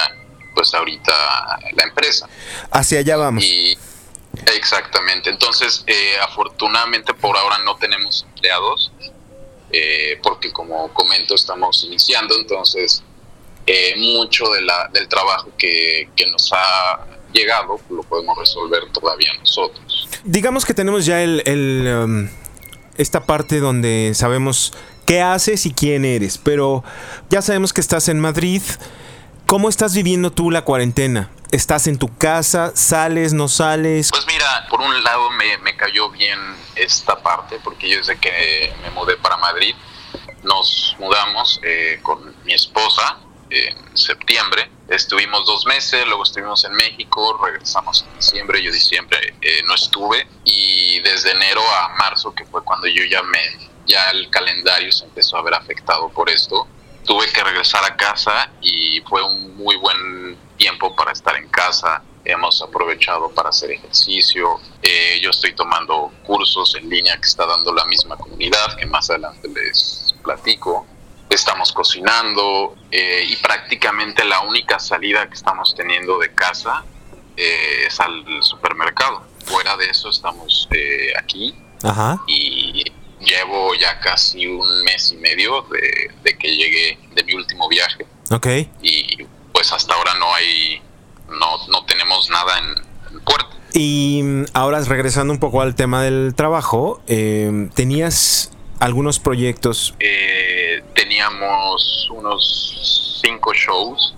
pues 0.54 0.74
ahorita 0.74 1.14
la 1.74 1.84
empresa. 1.84 2.28
Hacia 2.72 3.00
allá 3.00 3.18
vamos. 3.18 3.44
Y 3.44 3.78
exactamente, 4.56 5.30
entonces 5.30 5.84
eh, 5.88 6.16
afortunadamente 6.22 7.14
por 7.14 7.38
ahora 7.38 7.60
no 7.60 7.76
tenemos 7.76 8.26
empleados, 8.28 8.92
eh, 9.72 10.20
porque 10.22 10.52
como 10.52 10.94
comento 10.94 11.36
estamos 11.36 11.84
iniciando, 11.84 12.36
entonces 12.36 13.04
eh, 13.66 13.96
mucho 13.98 14.50
de 14.50 14.62
la, 14.62 14.90
del 14.92 15.08
trabajo 15.08 15.50
que, 15.58 16.10
que 16.16 16.30
nos 16.30 16.52
ha 16.54 17.06
llegado 17.34 17.80
lo 17.90 18.04
podemos 18.04 18.38
resolver 18.38 18.84
todavía 18.92 19.34
nosotros. 19.40 20.08
Digamos 20.24 20.66
que 20.66 20.74
tenemos 20.74 21.06
ya 21.06 21.22
el, 21.22 21.42
el, 21.46 21.88
um, 22.04 22.30
esta 22.98 23.26
parte 23.26 23.60
donde 23.60 24.14
sabemos 24.16 24.74
qué 25.06 25.22
haces 25.22 25.66
y 25.66 25.74
quién 25.74 26.06
eres, 26.06 26.38
pero 26.38 26.84
ya 27.30 27.42
sabemos 27.42 27.74
que 27.74 27.82
estás 27.82 28.08
en 28.10 28.20
Madrid. 28.20 28.62
¿Cómo 29.54 29.70
estás 29.70 29.94
viviendo 29.94 30.32
tú 30.32 30.50
la 30.50 30.64
cuarentena? 30.64 31.30
¿Estás 31.52 31.86
en 31.86 32.00
tu 32.00 32.18
casa? 32.18 32.76
¿Sales? 32.76 33.34
¿No 33.34 33.48
sales? 33.48 34.10
Pues 34.10 34.26
mira, 34.26 34.66
por 34.68 34.82
un 34.82 35.04
lado 35.04 35.30
me, 35.30 35.78
cayó 35.78 36.10
bien 36.10 36.40
esta 36.74 37.22
parte, 37.22 37.60
porque 37.64 37.88
yo 37.88 37.98
desde 37.98 38.18
que 38.18 38.74
me 38.82 38.90
mudé 38.90 39.16
para 39.18 39.38
Madrid, 39.38 39.76
nos 40.42 40.96
mudamos 40.98 41.60
eh, 41.62 42.00
con 42.02 42.36
mi 42.46 42.54
esposa 42.54 43.20
en 43.52 43.96
septiembre. 43.96 44.72
Estuvimos 44.88 45.46
dos 45.46 45.68
meses, 45.68 46.04
luego 46.08 46.24
estuvimos 46.24 46.66
en 46.66 46.72
México, 46.72 47.40
regresamos 47.40 48.08
en 48.08 48.18
diciembre, 48.18 48.60
yo 48.60 48.72
diciembre 48.72 49.36
eh, 49.40 49.62
no 49.68 49.76
estuve 49.76 50.28
y 50.46 51.00
desde 51.02 51.30
enero 51.30 51.62
a 51.62 51.90
marzo, 51.90 52.34
que 52.34 52.44
fue 52.46 52.64
cuando 52.64 52.88
yo 52.88 53.04
ya 53.06 53.22
me, 53.22 53.70
ya 53.86 54.10
el 54.10 54.32
calendario 54.32 54.92
se 54.92 55.06
empezó 55.06 55.38
a 55.38 55.44
ver 55.44 55.54
afectado 55.54 56.10
por 56.10 56.28
esto, 56.32 56.68
tuve 57.06 57.32
que 57.32 57.44
regresar 57.44 57.84
a 57.86 57.96
casa 57.96 58.50
y 58.62 59.02
fue 59.08 59.24
un 59.24 59.56
muy 59.56 59.76
buen 59.78 60.38
tiempo 60.58 60.96
para 60.96 61.12
estar 61.12 61.36
en 61.36 61.48
casa. 61.50 62.02
Hemos 62.26 62.62
aprovechado 62.62 63.30
para 63.32 63.50
hacer 63.50 63.72
ejercicio. 63.72 64.60
Eh, 64.82 65.20
yo 65.22 65.30
estoy 65.30 65.54
tomando 65.54 66.12
cursos 66.24 66.76
en 66.76 66.90
línea 66.90 67.16
que 67.18 67.28
está 67.28 67.46
dando 67.46 67.74
la 67.74 67.86
misma 67.86 68.16
comunidad, 68.16 68.78
que 68.78 68.86
más 68.86 69.10
adelante 69.10 69.50
les 69.50 70.16
platico. 70.24 70.86
Estamos 71.30 71.72
cocinando 71.74 72.76
eh, 72.92 73.26
y 73.28 73.36
prácticamente 73.38 74.24
la 74.24 74.42
única 74.42 74.80
salida 74.80 75.28
que 75.28 75.34
estamos 75.34 75.74
teniendo 75.76 76.20
de 76.20 76.34
casa 76.34 76.86
eh, 77.36 77.86
es 77.88 78.00
al 78.00 78.24
supermercado. 78.42 79.24
Fuera 79.46 79.76
de 79.76 79.90
eso 79.90 80.10
estamos 80.10 80.68
eh, 80.72 81.12
aquí 81.18 81.56
Ajá. 81.84 82.22
y 82.28 82.86
llevo 83.24 83.74
ya 83.76 84.00
casi 84.00 84.46
un 84.48 84.68
mes 84.84 85.12
y 85.12 85.18
medio 85.18 85.62
de, 85.64 86.12
de 86.24 86.38
que 86.38 86.56
llegué 86.56 86.98
de 87.16 87.24
mi 87.24 87.34
último 87.34 87.68
viaje 87.70 88.06
Ok. 88.32 88.48
y 88.82 89.24
pues 89.54 89.72
hasta 89.72 89.94
ahora 89.94 90.14
no 90.16 90.34
hay, 90.34 90.82
no, 91.30 91.68
no 91.68 91.86
tenemos 91.86 92.30
nada 92.30 92.58
en, 92.60 93.14
en 93.16 93.20
puerta. 93.24 93.50
Y 93.74 94.22
mm, 94.24 94.46
ahora 94.54 94.80
regresando 94.82 95.32
un 95.34 95.40
poco 95.40 95.62
al 95.62 95.76
tema 95.76 96.04
del 96.04 96.34
trabajo, 96.36 97.02
eh, 97.08 97.70
¿tenías 97.76 98.52
algunos 98.80 99.20
proyectos? 99.20 99.96
Eh, 100.00 100.84
teníamos 100.96 102.10
unos 102.12 103.20
cinco 103.24 103.54
shows 103.54 104.16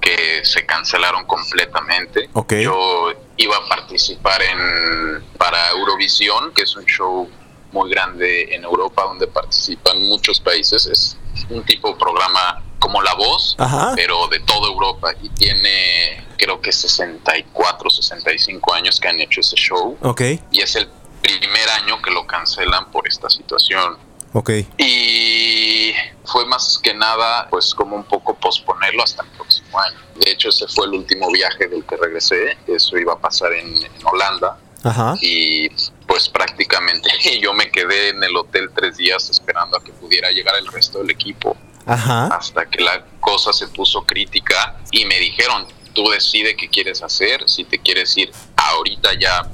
que 0.00 0.44
se 0.44 0.66
cancelaron 0.66 1.24
completamente. 1.26 2.28
Ok. 2.32 2.54
Yo 2.54 3.12
iba 3.36 3.56
a 3.56 3.68
participar 3.68 4.42
en 4.42 5.22
para 5.38 5.70
Eurovisión, 5.70 6.52
que 6.52 6.62
es 6.62 6.76
un 6.76 6.84
show 6.86 7.30
muy 7.72 7.90
grande 7.90 8.54
en 8.54 8.64
Europa 8.64 9.02
donde 9.04 9.26
participan 9.26 10.00
muchos 10.02 10.40
países. 10.40 10.86
Es 10.86 11.16
un 11.50 11.64
tipo 11.64 11.88
de 11.88 11.94
programa 11.96 12.62
como 12.78 13.00
La 13.02 13.14
Voz, 13.14 13.54
Ajá. 13.58 13.92
pero 13.94 14.26
de 14.28 14.40
toda 14.40 14.68
Europa 14.68 15.12
y 15.22 15.28
tiene 15.30 16.24
creo 16.36 16.60
que 16.60 16.72
64, 16.72 17.88
65 17.90 18.74
años 18.74 18.98
que 18.98 19.08
han 19.08 19.20
hecho 19.20 19.40
ese 19.40 19.54
show 19.56 19.96
Ok. 20.02 20.22
y 20.50 20.60
es 20.60 20.74
el 20.74 20.88
primer 21.22 21.68
año 21.80 22.02
que 22.02 22.10
lo 22.10 22.26
cancelan 22.26 22.90
por 22.90 23.06
esta 23.06 23.30
situación. 23.30 23.96
Ok. 24.34 24.50
Y 24.78 25.92
fue 26.24 26.44
más 26.46 26.78
que 26.82 26.94
nada, 26.94 27.46
pues 27.50 27.74
como 27.74 27.94
un 27.96 28.04
poco 28.04 28.34
posponerlo 28.34 29.02
hasta 29.04 29.22
el 29.22 29.28
próximo 29.30 29.78
año. 29.78 29.98
De 30.16 30.30
hecho, 30.32 30.48
ese 30.48 30.66
fue 30.68 30.86
el 30.86 30.94
último 30.94 31.30
viaje 31.30 31.68
del 31.68 31.84
que 31.84 31.96
regresé. 31.96 32.56
Eso 32.66 32.96
iba 32.98 33.12
a 33.12 33.18
pasar 33.18 33.52
en, 33.52 33.66
en 33.76 34.06
Holanda. 34.06 34.58
Ajá. 34.82 35.14
Y 35.20 35.68
pues 36.12 36.28
prácticamente 36.28 37.08
yo 37.40 37.54
me 37.54 37.70
quedé 37.70 38.10
en 38.10 38.22
el 38.22 38.36
hotel 38.36 38.68
tres 38.74 38.98
días 38.98 39.30
esperando 39.30 39.78
a 39.78 39.82
que 39.82 39.92
pudiera 39.92 40.30
llegar 40.30 40.54
el 40.56 40.66
resto 40.66 40.98
del 40.98 41.08
equipo. 41.08 41.56
hasta 41.86 42.66
que 42.66 42.82
la 42.82 43.02
cosa 43.18 43.50
se 43.50 43.66
puso 43.68 44.02
crítica 44.02 44.76
y 44.90 45.06
me 45.06 45.18
dijeron, 45.18 45.66
tú 45.94 46.10
decides 46.10 46.54
qué 46.58 46.68
quieres 46.68 47.02
hacer, 47.02 47.48
si 47.48 47.64
te 47.64 47.78
quieres 47.78 48.14
ir 48.18 48.30
ahorita 48.56 49.14
ya 49.18 49.48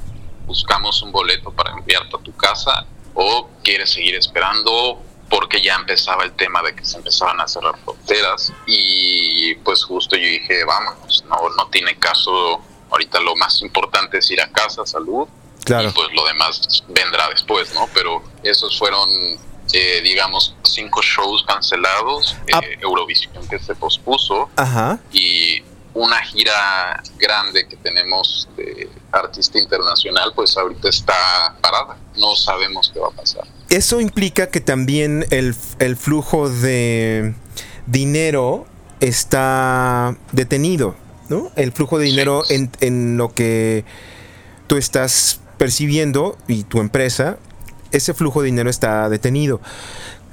buscamos 0.45 1.01
un 1.01 1.13
boleto 1.13 1.49
para 1.49 1.71
enviarte 1.71 2.17
a 2.17 2.19
tu 2.19 2.35
casa 2.35 2.85
o 3.13 3.49
quieres 3.63 3.91
seguir 3.93 4.15
esperando 4.15 5.01
porque 5.29 5.61
ya 5.61 5.75
empezaba 5.75 6.25
el 6.25 6.33
tema 6.33 6.61
de 6.61 6.75
que 6.75 6.83
se 6.83 6.97
empezaban 6.97 7.39
a 7.39 7.47
cerrar 7.47 7.77
fronteras. 7.85 8.51
Y 8.67 9.55
pues 9.63 9.85
justo 9.85 10.17
yo 10.17 10.27
dije, 10.27 10.65
vamos, 10.65 11.23
no, 11.29 11.37
no 11.55 11.69
tiene 11.69 11.97
caso, 11.97 12.59
ahorita 12.89 13.21
lo 13.21 13.37
más 13.37 13.61
importante 13.61 14.17
es 14.17 14.29
ir 14.29 14.41
a 14.41 14.49
casa, 14.51 14.85
salud, 14.85 15.27
claro. 15.69 15.89
y 15.89 15.91
pues 15.93 16.07
lo 16.13 16.25
demás 16.25 16.83
vendrá 16.89 17.29
después, 17.29 17.73
¿no? 17.73 17.87
Pero 17.93 18.23
esos 18.43 18.77
fueron, 18.77 19.09
eh, 19.73 20.01
digamos, 20.03 20.55
cinco 20.63 21.01
shows 21.01 21.43
cancelados, 21.43 22.35
ah. 22.53 22.61
eh, 22.63 22.77
Eurovisión 22.81 23.47
que 23.47 23.59
se 23.59 23.75
pospuso 23.75 24.49
y 25.11 25.63
una 25.93 26.21
gira 26.23 27.01
grande 27.17 27.67
que 27.67 27.75
tenemos 27.77 28.47
de 28.55 28.89
artista 29.11 29.59
internacional, 29.59 30.31
pues 30.35 30.55
ahorita 30.57 30.89
está 30.89 31.55
parada. 31.61 31.97
No 32.15 32.35
sabemos 32.35 32.91
qué 32.93 32.99
va 32.99 33.07
a 33.07 33.11
pasar. 33.11 33.43
Eso 33.69 33.99
implica 33.99 34.49
que 34.49 34.61
también 34.61 35.25
el, 35.29 35.53
flujo 35.95 36.49
de 36.49 37.33
dinero 37.85 38.65
está 38.99 40.15
detenido, 40.31 40.95
¿no? 41.27 41.51
El 41.55 41.71
flujo 41.71 41.97
de 41.97 42.05
dinero 42.05 42.43
en, 42.49 42.71
en 42.81 43.17
lo 43.17 43.33
que 43.33 43.85
tú 44.67 44.77
estás 44.77 45.41
percibiendo 45.59 46.37
y 46.47 46.63
tu 46.63 46.79
empresa, 46.79 47.37
ese 47.91 48.15
flujo 48.15 48.41
de 48.41 48.47
dinero 48.47 48.69
está 48.69 49.09
detenido. 49.09 49.61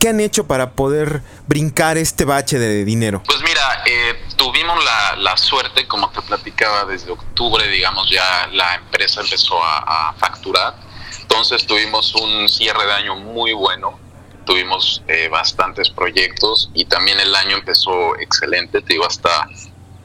¿Qué 0.01 0.09
han 0.09 0.21
hecho 0.21 0.47
para 0.47 0.73
poder 0.73 1.23
brincar 1.47 1.99
este 1.99 2.25
bache 2.25 2.59
de 2.59 2.85
dinero? 2.85 3.23
Pues 3.27 3.41
mira, 3.41 3.83
eh, 3.87 4.15
tuvimos 4.37 4.79
la, 5.19 5.37
suerte, 5.37 5.87
como 5.89 6.11
te 6.11 6.23
platicaba, 6.23 6.85
desde 6.85 7.11
octubre, 7.11 7.67
digamos, 7.69 8.09
ya 8.11 8.47
la 8.53 8.77
empresa 8.77 9.21
empezó 9.21 9.59
a, 9.63 10.15
facturar. 10.19 10.75
Entonces 11.21 11.67
tuvimos 11.67 12.15
un 12.15 12.49
cierre 12.49 12.87
de 12.87 12.93
año 12.93 13.17
muy 13.17 13.53
bueno, 13.53 13.99
tuvimos 14.45 15.03
eh, 15.09 15.29
bastantes 15.29 15.91
proyectos 15.91 16.71
y 16.73 16.85
también 16.85 17.19
el 17.19 17.35
año 17.35 17.57
empezó 17.57 18.17
excelente, 18.19 18.81
te 18.83 18.95
digo, 18.95 19.07
hasta 19.07 19.49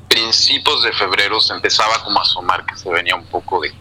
principios 0.09 0.83
de 0.83 0.91
febrero 0.93 1.39
se 1.39 1.53
empezaba 1.53 2.03
como 2.03 2.19
a 2.19 2.23
asomar 2.23 2.65
que 2.65 2.75
se 2.75 2.89
venía 2.89 3.15
un 3.15 3.25
poco 3.25 3.61
de 3.61 3.71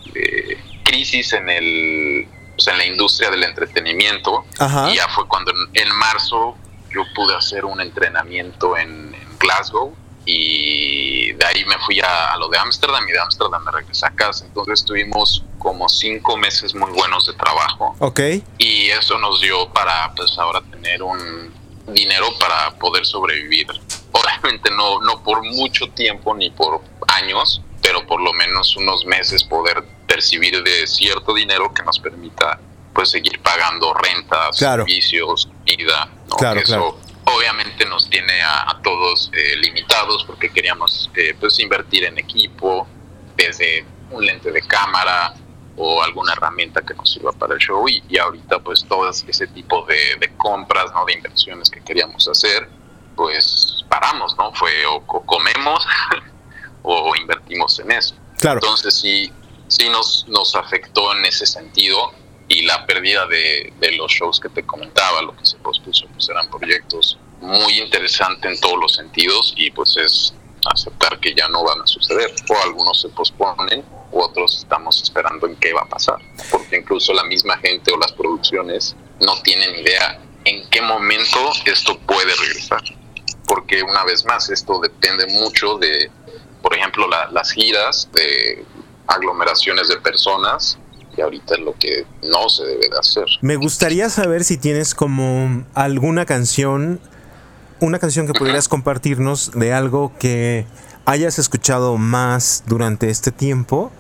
crisis 0.91 1.33
en 1.33 1.49
el 1.49 2.29
pues, 2.61 2.67
en 2.67 2.79
la 2.79 2.85
industria 2.85 3.31
del 3.31 3.45
entretenimiento. 3.45 4.45
Y 4.91 4.97
ya 4.97 5.09
fue 5.09 5.27
cuando 5.29 5.53
en, 5.73 5.91
marzo 5.97 6.57
yo 6.93 7.05
pude 7.15 7.35
hacer 7.35 7.65
un 7.65 7.81
entrenamiento 7.81 8.77
en, 8.77 9.17
Glasgow 9.39 9.97
y 10.27 11.33
de 11.33 11.47
ahí 11.47 11.65
me 11.65 11.79
fui 11.79 11.99
a, 12.01 12.37
lo 12.37 12.51
de 12.51 12.59
Ámsterdam 12.59 13.09
y 13.09 13.13
de 13.13 13.19
Ámsterdam 13.21 13.65
me 13.65 13.71
regresé 13.71 14.05
a 14.05 14.11
casa. 14.11 14.45
Entonces 14.45 14.85
tuvimos 14.85 15.43
como 15.59 15.89
cinco 15.89 16.37
meses 16.37 16.75
muy 16.75 16.91
buenos 16.91 17.27
de 17.27 17.33
trabajo. 17.33 17.97
Ok. 18.01 18.21
Y 18.59 18.91
eso 18.91 19.19
nos 19.19 19.41
dio 19.41 19.73
para 19.73 20.13
pues 20.15 20.37
ahora 20.37 20.61
tener 20.71 21.03
un 21.03 21.51
dinero 21.95 22.27
para 22.39 22.73
poder 22.73 23.07
sobrevivir. 23.07 23.67
Obviamente 24.13 24.71
no, 24.71 25.01
no 25.01 25.23
por 25.23 25.43
mucho 25.43 25.87
tiempo 25.93 26.35
ni 26.35 26.51
por 26.51 26.83
años, 27.09 27.63
pero 27.81 28.07
por 28.07 28.21
lo 28.21 28.35
menos 28.35 28.77
unos 28.77 29.07
meses 29.07 29.43
poder 29.43 29.83
percibir 30.11 30.61
de 30.65 30.89
cierto 30.89 31.33
dinero 31.33 31.73
que 31.73 31.85
nos 31.85 32.01
permita 32.01 32.59
pues 32.93 33.11
seguir 33.11 33.41
pagando 33.41 33.95
rentas, 33.95 34.57
servicios, 34.57 35.49
vida, 35.65 36.11
Claro, 36.37 36.59
eso 36.59 36.99
obviamente 37.25 37.85
nos 37.87 38.11
tiene 38.11 38.43
a, 38.43 38.77
todos 38.83 39.31
eh, 39.33 39.57
limitados 39.59 40.25
porque 40.25 40.51
queríamos 40.51 41.09
eh, 41.15 41.37
pues 41.39 41.61
invertir 41.61 42.05
en 42.05 42.19
equipo, 42.19 42.89
desde 43.37 43.87
un 44.11 44.27
lente 44.27 44.51
de 44.51 44.63
cámara 44.63 45.35
o 45.77 46.03
alguna 46.03 46.33
herramienta 46.33 46.83
que 46.83 46.95
nos 46.95 47.13
sirva 47.13 47.31
para 47.31 47.55
el 47.55 47.61
show 47.61 47.89
y, 47.89 48.03
y 48.09 48.19
ahorita 48.19 48.59
pues 48.59 48.85
todo 48.89 49.09
ese 49.09 49.47
tipo 49.47 49.87
de, 49.87 50.17
de, 50.19 50.37
compras, 50.37 50.87
¿no? 50.93 51.05
De 51.05 51.13
inversiones 51.13 51.71
que 51.71 51.81
queríamos 51.83 52.27
hacer, 52.27 52.69
pues 53.15 53.85
paramos, 53.89 54.37
¿no? 54.37 54.53
Fue 54.55 54.73
o 54.87 55.01
comemos 55.07 55.87
o 56.83 57.15
invertimos 57.15 57.79
en 57.79 57.93
eso. 57.93 58.17
Claro. 58.39 58.59
Entonces 58.63 58.95
sí, 58.95 59.33
sí 59.71 59.89
nos, 59.89 60.27
nos 60.29 60.55
afectó 60.57 61.17
en 61.17 61.25
ese 61.25 61.47
sentido 61.47 62.13
y 62.49 62.63
la 62.63 62.85
pérdida 62.85 63.27
de, 63.27 63.73
los 63.97 64.11
shows 64.11 64.41
que 64.41 64.49
te 64.49 64.67
comentaba, 64.67 65.23
lo 65.23 65.37
que 65.37 65.47
se 65.47 65.57
pospuso, 65.59 66.07
pues 66.13 66.29
eran 66.29 66.51
proyectos 66.51 67.17
muy 67.41 67.79
interesantes 67.79 68.53
en 68.53 68.61
todos 68.61 68.79
los 68.79 68.95
sentidos 68.95 69.55
y 69.57 69.71
pues 69.71 69.97
es 69.97 70.35
aceptar 70.67 71.21
que 71.21 71.33
ya 71.35 71.49
no 71.49 71.63
van 71.65 71.81
a 71.81 71.87
suceder. 71.87 72.35
O 72.49 72.63
algunos 72.65 73.01
se 73.01 73.09
posponen 73.11 73.85
u 74.11 74.21
otros 74.21 74.59
estamos 74.59 75.01
esperando 75.01 75.47
en 75.47 75.55
qué 75.57 75.73
va 75.73 75.83
a 75.83 75.89
pasar 75.89 76.17
porque 76.51 76.79
incluso 76.79 77.13
la 77.13 77.23
misma 77.23 77.57
gente 77.59 77.93
o 77.93 77.97
las 77.97 78.13
producciones 78.13 78.97
no 79.21 79.41
tienen 79.43 79.77
idea 79.77 80.21
en 80.45 80.69
qué 80.71 80.83
momento 80.83 81.53
esto 81.65 81.97
puede 82.01 82.35
regresar. 82.35 82.83
Porque 83.47 83.83
una 83.83 84.05
vez 84.05 84.25
más 84.25 84.51
esto 84.51 84.81
depende 84.81 85.27
mucho 85.27 85.79
de 85.79 86.11
por 86.63 86.77
ejemplo, 86.77 87.09
las 87.09 87.53
giras 87.53 88.09
de 88.13 88.65
aglomeraciones 89.11 89.89
de 89.89 89.97
personas 89.99 90.79
y 91.17 91.21
ahorita 91.21 91.55
es 91.55 91.61
lo 91.61 91.75
que 91.75 92.07
no 92.23 92.49
se 92.49 92.65
debe 92.65 92.89
de 92.89 92.99
hacer. 92.99 93.27
Me 93.43 93.57
gustaría 93.57 94.09
saber 94.09 94.45
si 94.45 94.57
tienes 94.57 94.95
como 94.95 95.65
alguna 95.75 96.25
canción, 96.25 97.01
una 97.81 97.99
canción 97.99 98.27
que 98.27 98.33
pudieras 98.33 98.69
compartirnos 98.69 99.53
de 99.53 99.73
algo 99.73 100.13
que 100.19 100.67
hayas 101.07 101.39
escuchado 101.39 101.97
más 101.97 102.65
durante 102.67 103.11
este 103.11 103.33
tiempo 103.33 103.91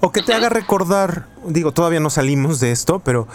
o 0.00 0.12
que 0.12 0.20
te 0.20 0.34
haga 0.34 0.50
recordar, 0.50 1.28
digo, 1.46 1.72
todavía 1.72 1.98
no 1.98 2.10
salimos 2.10 2.60
de 2.60 2.72
esto, 2.72 2.98
pero 2.98 3.26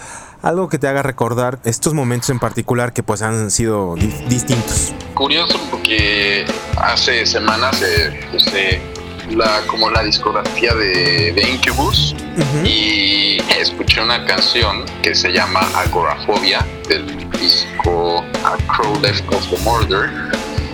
algo 0.44 0.70
que 0.70 0.78
te 0.78 0.88
haga 0.88 1.02
recordar 1.02 1.60
estos 1.64 1.96
momentos 1.96 2.30
en 2.30 2.38
particular 2.38 2.94
que 2.94 3.02
pues 3.02 3.24
han 3.24 3.50
sido 3.50 3.96
distintos. 3.96 4.94
Curioso 5.16 5.60
porque 5.72 6.46
hace 6.78 7.26
semanas 7.26 7.82
eh, 7.82 8.20
puse 8.32 8.99
la, 9.32 9.62
como 9.68 9.90
la 9.90 10.04
discografía 10.04 10.74
de, 10.74 11.32
de 11.34 11.50
Incubus 11.50 12.16
y 12.64 13.38
escuché 13.60 14.02
una 14.02 14.26
canción 14.26 14.86
que 15.02 15.14
se 15.14 15.32
llama 15.32 15.62
Agorafobia 15.76 16.66
del 16.88 17.06
disco 17.32 18.24
A 18.44 18.58
Crow 18.74 19.00
Left 19.02 19.34
of 19.34 19.50
the 19.50 19.58
Murder 19.60 20.10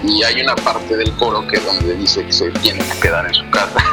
y 0.03 0.23
hay 0.23 0.41
una 0.41 0.55
parte 0.55 0.95
del 0.95 1.11
coro 1.13 1.47
que 1.47 1.59
donde 1.59 1.95
dice 1.95 2.25
que 2.25 2.31
se 2.31 2.51
tiene 2.51 2.83
que 2.85 2.99
quedar 2.99 3.25
en 3.25 3.33
su 3.33 3.49
casa. 3.49 3.79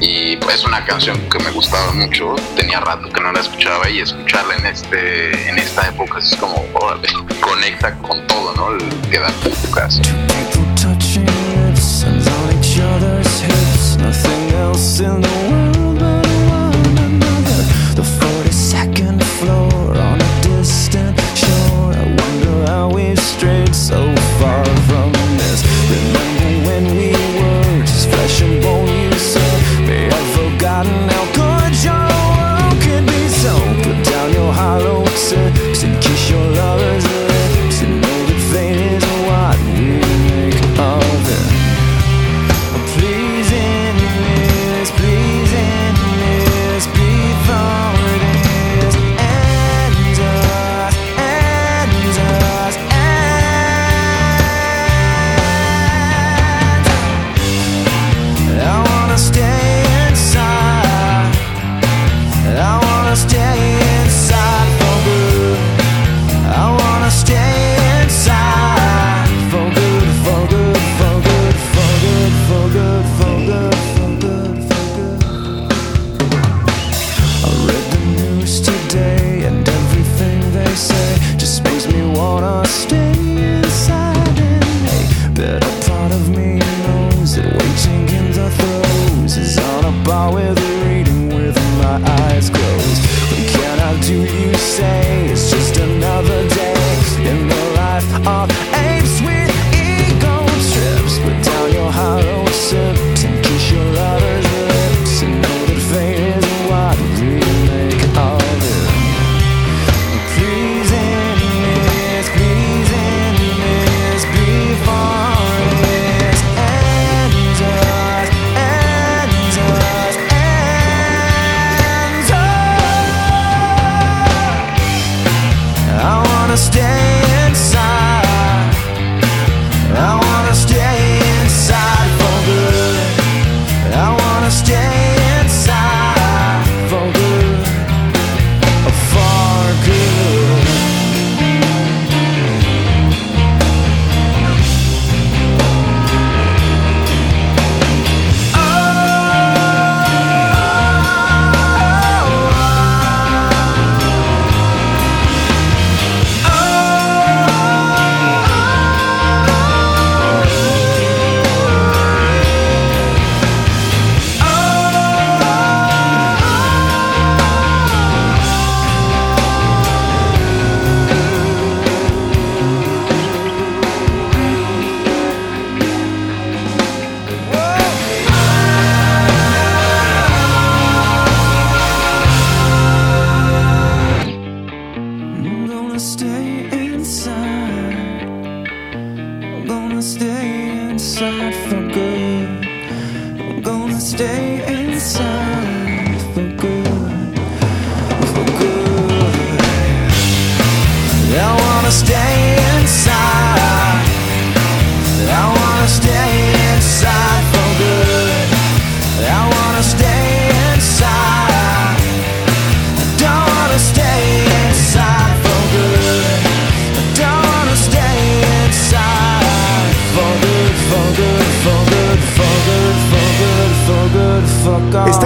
Y 0.00 0.36
pues 0.38 0.56
es 0.56 0.64
una 0.64 0.84
canción 0.84 1.16
que 1.30 1.38
me 1.38 1.50
gustaba 1.52 1.92
mucho 1.92 2.34
tenía 2.56 2.80
rato 2.80 3.08
que 3.08 3.20
no 3.22 3.32
la 3.32 3.40
escuchaba 3.40 3.88
y 3.88 4.00
escucharla 4.00 4.56
en 4.56 4.66
este 4.66 5.48
en 5.48 5.56
esta 5.56 5.88
época 5.88 6.18
es 6.18 6.34
como 6.36 6.56
conecta 7.40 7.94
con 7.98 8.26
todo 8.26 8.52
no 8.54 8.72
el 8.72 9.10
quedarte 9.10 9.48
en 9.48 9.54
tu 9.54 9.70
casa 9.70 10.02
else 14.74 15.00
in 15.00 15.20
the 15.20 15.34
world 15.50 15.98
but 16.00 16.26
one 16.50 16.98
another. 17.08 17.60
The 17.98 18.06
42nd 18.20 19.22
floor 19.38 19.96
on 20.08 20.18
a 20.20 20.32
distant 20.42 21.16
shore. 21.42 21.92
I 22.02 22.06
wonder 22.20 22.54
how 22.66 22.90
we've 22.92 23.18
strayed 23.18 23.74
so 23.74 24.00
far 24.40 24.64
from 24.88 25.12
this. 25.40 25.60
Remember 25.94 26.50
when 26.66 26.84
we 26.98 27.10
were 27.38 27.84
just 27.86 28.08
flesh 28.08 28.42
and 28.42 28.60
bone, 28.62 28.88
you 29.04 29.12
said. 29.32 29.58
May 29.86 30.04
have 30.14 30.28
forgotten 30.38 30.98
how 31.14 31.24
good 31.40 31.72
your 31.88 32.06
world 32.36 32.76
could 32.84 33.06
be. 33.12 33.22
So 33.42 33.52
put 33.84 33.98
down 34.10 34.28
your 34.32 34.52
hollow 34.52 35.04
tip. 35.28 35.53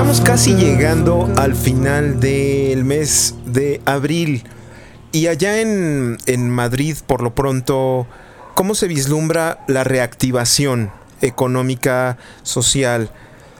Estamos 0.08 0.26
casi 0.26 0.54
llegando 0.54 1.30
al 1.36 1.54
final 1.54 2.18
del 2.18 2.82
mes 2.82 3.34
de 3.44 3.82
abril. 3.84 4.42
Y 5.12 5.26
allá 5.26 5.60
en, 5.60 6.16
en 6.24 6.48
Madrid, 6.48 6.96
por 7.06 7.22
lo 7.22 7.34
pronto, 7.34 8.06
¿cómo 8.54 8.74
se 8.74 8.88
vislumbra 8.88 9.62
la 9.68 9.84
reactivación 9.84 10.90
económica, 11.20 12.16
social? 12.42 13.10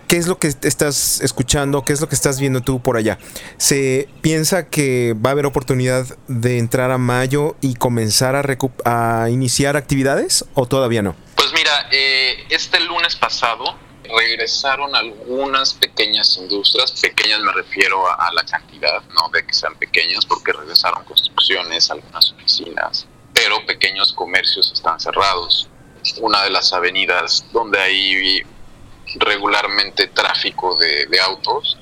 ¿Qué 0.07 0.17
es 0.17 0.27
lo 0.27 0.39
que 0.39 0.47
estás 0.63 1.21
escuchando? 1.21 1.85
¿Qué 1.85 1.93
es 1.93 2.01
lo 2.01 2.09
que 2.09 2.15
estás 2.15 2.41
viendo 2.41 2.63
tú 2.63 2.81
por 2.81 2.97
allá? 2.97 3.19
¿Se 3.59 4.09
piensa 4.23 4.69
que 4.69 5.15
va 5.15 5.29
a 5.29 5.33
haber 5.33 5.45
oportunidad 5.45 6.07
de 6.29 6.57
entrar 6.57 6.93
a 6.93 6.97
mayo 6.97 7.57
y 7.61 7.75
comenzar 7.75 8.37
a, 8.37 8.43
a 8.87 9.29
iniciar 9.29 9.77
actividades 9.77 10.47
o 10.55 10.65
todavía 10.65 11.03
no? 11.03 11.15
Pues 11.35 11.53
mira, 11.53 11.73
eh, 11.93 12.47
este 12.49 12.81
lunes 12.81 13.17
pasado 13.17 13.88
regresaron 14.09 14.95
algunas 14.95 15.75
pequeñas 15.75 16.37
industrias, 16.37 16.93
pequeñas 16.93 17.41
me 17.41 17.53
refiero 17.53 18.11
a, 18.11 18.33
la 18.33 18.45
cantidad, 18.45 19.03
no 19.15 19.29
de 19.33 19.47
que 19.47 19.53
sean 19.53 19.75
pequeñas, 19.77 20.27
porque 20.27 20.53
regresaron 20.53 21.05
construcciones, 21.05 21.91
algunas 21.91 22.33
oficinas, 22.33 23.07
pero 23.33 23.65
pequeños 23.67 24.13
comercios 24.13 24.73
están 24.73 24.99
cerrados. 25.01 25.69
Una 26.21 26.43
de 26.45 26.51
las 26.51 26.73
avenidas 26.73 27.45
donde 27.53 27.79
hay 27.79 28.43
regularmente 29.17 30.07
tráfico 30.09 30.77
de, 30.77 31.07
de 31.07 31.21
autos, 31.21 31.79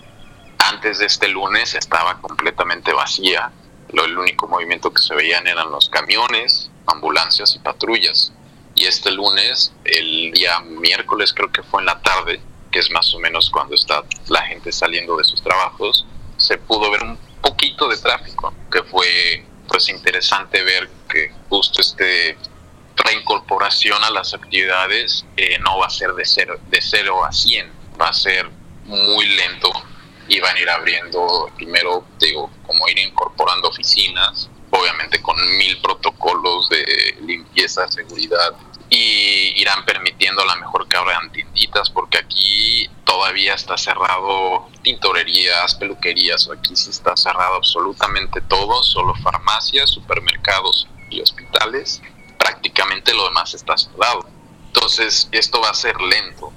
antes 0.58 0.98
de 0.98 1.06
este 1.06 1.28
lunes 1.28 1.74
estaba 1.74 2.20
completamente 2.20 2.92
vacía. 2.92 3.52
Lo, 3.92 4.04
el 4.04 4.18
único 4.18 4.48
movimiento 4.48 4.92
que 4.92 5.02
se 5.02 5.14
veían 5.14 5.46
eran 5.46 5.70
los 5.70 5.88
camiones, 5.88 6.70
ambulancias 6.86 7.54
y 7.54 7.58
patrullas. 7.58 8.32
Y 8.76 8.84
este 8.84 9.10
lunes, 9.10 9.72
el 9.84 10.32
día 10.32 10.60
miércoles 10.60 11.32
creo 11.32 11.50
que 11.50 11.62
fue 11.62 11.80
en 11.80 11.86
la 11.86 12.00
tarde, 12.00 12.40
que 12.70 12.78
es 12.78 12.90
más 12.90 13.12
o 13.14 13.18
menos 13.18 13.50
cuando 13.50 13.74
está 13.74 14.04
la 14.28 14.42
gente 14.42 14.70
saliendo 14.70 15.16
de 15.16 15.24
sus 15.24 15.42
trabajos, 15.42 16.06
se 16.36 16.58
pudo 16.58 16.90
ver 16.90 17.02
un 17.02 17.18
poquito 17.40 17.88
de 17.88 17.96
tráfico, 17.96 18.52
que 18.70 18.82
fue 18.82 19.44
pues 19.66 19.88
interesante 19.88 20.62
ver 20.62 20.90
que 21.08 21.32
justo 21.48 21.80
este 21.80 22.36
reincorporación 22.96 24.02
a 24.04 24.10
las 24.10 24.34
actividades 24.34 25.24
eh, 25.36 25.58
no 25.60 25.78
va 25.78 25.86
a 25.86 25.90
ser 25.90 26.12
de 26.12 26.24
cero, 26.24 26.60
de 26.68 26.80
cero 26.82 27.24
a 27.24 27.32
100, 27.32 27.72
va 28.00 28.08
a 28.08 28.12
ser 28.12 28.48
muy 28.84 29.26
lento 29.26 29.70
y 30.28 30.40
van 30.40 30.56
a 30.56 30.60
ir 30.60 30.68
abriendo 30.68 31.50
primero, 31.56 32.04
digo, 32.20 32.50
como 32.66 32.88
ir 32.88 32.98
incorporando 32.98 33.68
oficinas, 33.68 34.50
obviamente 34.78 35.20
con 35.22 35.36
mil 35.56 35.80
protocolos 35.80 36.68
de 36.68 37.16
limpieza, 37.22 37.88
seguridad 37.88 38.54
y 38.88 39.60
irán 39.60 39.84
permitiendo 39.84 40.42
a 40.42 40.54
lo 40.54 40.56
mejor 40.60 40.86
que 40.88 40.96
abran 40.96 41.30
tienditas 41.32 41.90
porque 41.90 42.18
aquí 42.18 42.88
todavía 43.04 43.54
está 43.54 43.76
cerrado 43.76 44.68
tintorerías, 44.82 45.74
peluquerías, 45.74 46.48
aquí 46.50 46.76
sí 46.76 46.90
está 46.90 47.16
cerrado 47.16 47.56
absolutamente 47.56 48.40
todo, 48.42 48.82
solo 48.82 49.14
farmacias, 49.16 49.90
supermercados 49.90 50.86
y 51.10 51.20
hospitales, 51.20 52.02
prácticamente 52.38 53.14
lo 53.14 53.24
demás 53.24 53.54
está 53.54 53.76
cerrado. 53.76 54.26
Entonces 54.66 55.28
esto 55.32 55.60
va 55.60 55.70
a 55.70 55.74
ser 55.74 56.00
lento, 56.00 56.52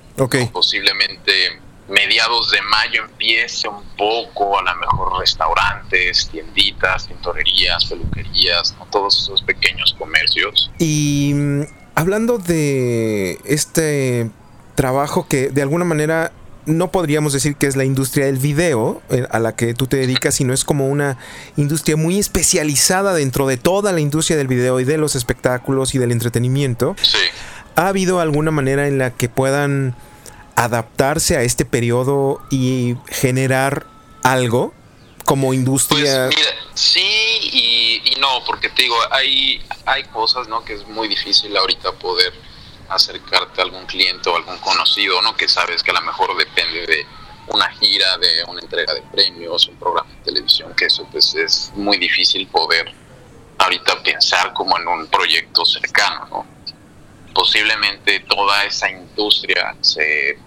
posiblemente 0.51 1.61
mediados 1.89 2.51
de 2.51 2.61
mayo 2.61 3.03
empiece 3.03 3.67
un 3.67 3.83
poco, 3.97 4.59
a 4.59 4.63
lo 4.63 4.75
mejor 4.75 5.19
restaurantes, 5.19 6.29
tienditas, 6.29 7.07
tintorerías, 7.07 7.85
peluquerías, 7.85 8.75
¿no? 8.77 8.85
todos 8.85 9.23
esos 9.23 9.41
pequeños 9.41 9.95
comercios. 9.97 10.71
Y 10.79 11.31
mm, 11.33 11.61
hablando 11.95 12.37
de 12.37 13.39
este 13.45 14.29
trabajo 14.75 15.27
que 15.27 15.49
de 15.49 15.61
alguna 15.61 15.85
manera 15.85 16.31
no 16.65 16.91
podríamos 16.91 17.33
decir 17.33 17.55
que 17.55 17.67
es 17.67 17.75
la 17.75 17.83
industria 17.83 18.27
del 18.27 18.37
video 18.37 19.01
eh, 19.09 19.25
a 19.31 19.39
la 19.39 19.55
que 19.55 19.73
tú 19.73 19.87
te 19.87 19.97
dedicas, 19.97 20.35
sino 20.35 20.53
es 20.53 20.63
como 20.63 20.87
una 20.87 21.17
industria 21.57 21.97
muy 21.97 22.19
especializada 22.19 23.13
dentro 23.13 23.47
de 23.47 23.57
toda 23.57 23.91
la 23.91 23.99
industria 23.99 24.37
del 24.37 24.47
video 24.47 24.79
y 24.79 24.83
de 24.83 24.97
los 24.97 25.15
espectáculos 25.15 25.95
y 25.95 25.97
del 25.97 26.11
entretenimiento. 26.11 26.95
Sí. 27.01 27.17
¿Ha 27.75 27.87
habido 27.87 28.19
alguna 28.19 28.51
manera 28.51 28.87
en 28.87 28.97
la 28.97 29.11
que 29.11 29.29
puedan 29.29 29.95
adaptarse 30.59 31.37
a 31.37 31.43
este 31.43 31.63
periodo 31.65 32.41
y 32.49 32.95
generar 33.07 33.87
algo 34.23 34.73
como 35.25 35.47
Pues 35.47 35.59
industria? 35.59 36.27
mira, 36.27 36.49
sí 36.73 37.39
y, 37.53 38.01
y 38.03 38.15
no, 38.19 38.43
porque 38.45 38.69
te 38.69 38.83
digo, 38.83 38.95
hay, 39.11 39.61
hay 39.85 40.03
cosas 40.05 40.47
¿no? 40.47 40.63
que 40.65 40.73
es 40.73 40.87
muy 40.87 41.07
difícil 41.07 41.55
ahorita 41.55 41.93
poder 41.93 42.33
acercarte 42.89 43.61
a 43.61 43.63
algún 43.63 43.85
cliente 43.85 44.29
o 44.29 44.35
algún 44.35 44.57
conocido, 44.57 45.21
¿no? 45.21 45.35
Que 45.37 45.47
sabes 45.47 45.83
que 45.83 45.91
a 45.91 45.93
lo 45.93 46.01
mejor 46.01 46.35
depende 46.35 46.87
de 46.87 47.05
una 47.47 47.69
gira, 47.69 48.17
de 48.17 48.43
una 48.47 48.61
entrega 48.61 48.93
de 48.95 49.01
premios, 49.03 49.67
un 49.67 49.75
programa 49.77 50.09
de 50.09 50.23
televisión, 50.23 50.73
que 50.75 50.85
eso 50.85 51.07
pues 51.11 51.35
es 51.35 51.71
muy 51.75 51.97
difícil 51.97 52.47
poder 52.47 52.91
ahorita 53.59 54.01
pensar 54.03 54.53
como 54.53 54.77
en 54.77 54.87
un 54.87 55.07
proyecto 55.07 55.63
cercano, 55.65 56.27
¿no? 56.31 56.47
Posiblemente 57.33 58.21
toda 58.21 58.65
esa 58.65 58.89
industria 58.89 59.75
se 59.81 60.37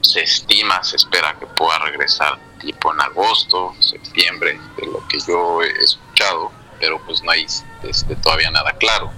se 0.00 0.22
estima, 0.22 0.82
se 0.82 0.96
espera 0.96 1.36
que 1.38 1.46
pueda 1.46 1.78
regresar 1.80 2.38
tipo 2.60 2.92
en 2.92 3.00
agosto, 3.00 3.74
septiembre, 3.80 4.58
de 4.76 4.86
lo 4.86 5.06
que 5.08 5.18
yo 5.20 5.62
he 5.62 5.70
escuchado, 5.82 6.52
pero 6.78 7.00
pues 7.04 7.22
no 7.22 7.30
hay 7.30 7.46
este, 7.82 8.16
todavía 8.16 8.50
nada 8.50 8.72
claro. 8.72 9.12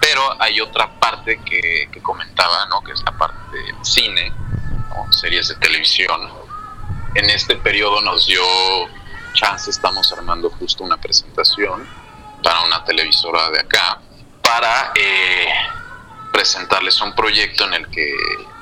Pero 0.00 0.40
hay 0.40 0.60
otra 0.60 0.98
parte 1.00 1.40
que, 1.44 1.88
que 1.92 2.02
comentaba, 2.02 2.66
¿no? 2.66 2.82
que 2.82 2.92
es 2.92 3.02
la 3.04 3.12
parte 3.12 3.56
del 3.56 3.84
cine, 3.84 4.30
¿no? 4.30 5.12
series 5.12 5.48
de 5.48 5.56
televisión. 5.56 6.30
En 7.14 7.30
este 7.30 7.56
periodo 7.56 8.00
nos 8.02 8.26
dio 8.26 8.42
chance, 9.32 9.70
estamos 9.70 10.12
armando 10.12 10.50
justo 10.50 10.84
una 10.84 10.96
presentación 10.96 11.86
para 12.42 12.62
una 12.62 12.84
televisora 12.84 13.50
de 13.50 13.60
acá, 13.60 14.00
para 14.42 14.92
eh, 14.94 15.48
presentarles 16.32 17.00
un 17.00 17.14
proyecto 17.14 17.64
en 17.64 17.74
el 17.74 17.88
que 17.88 18.14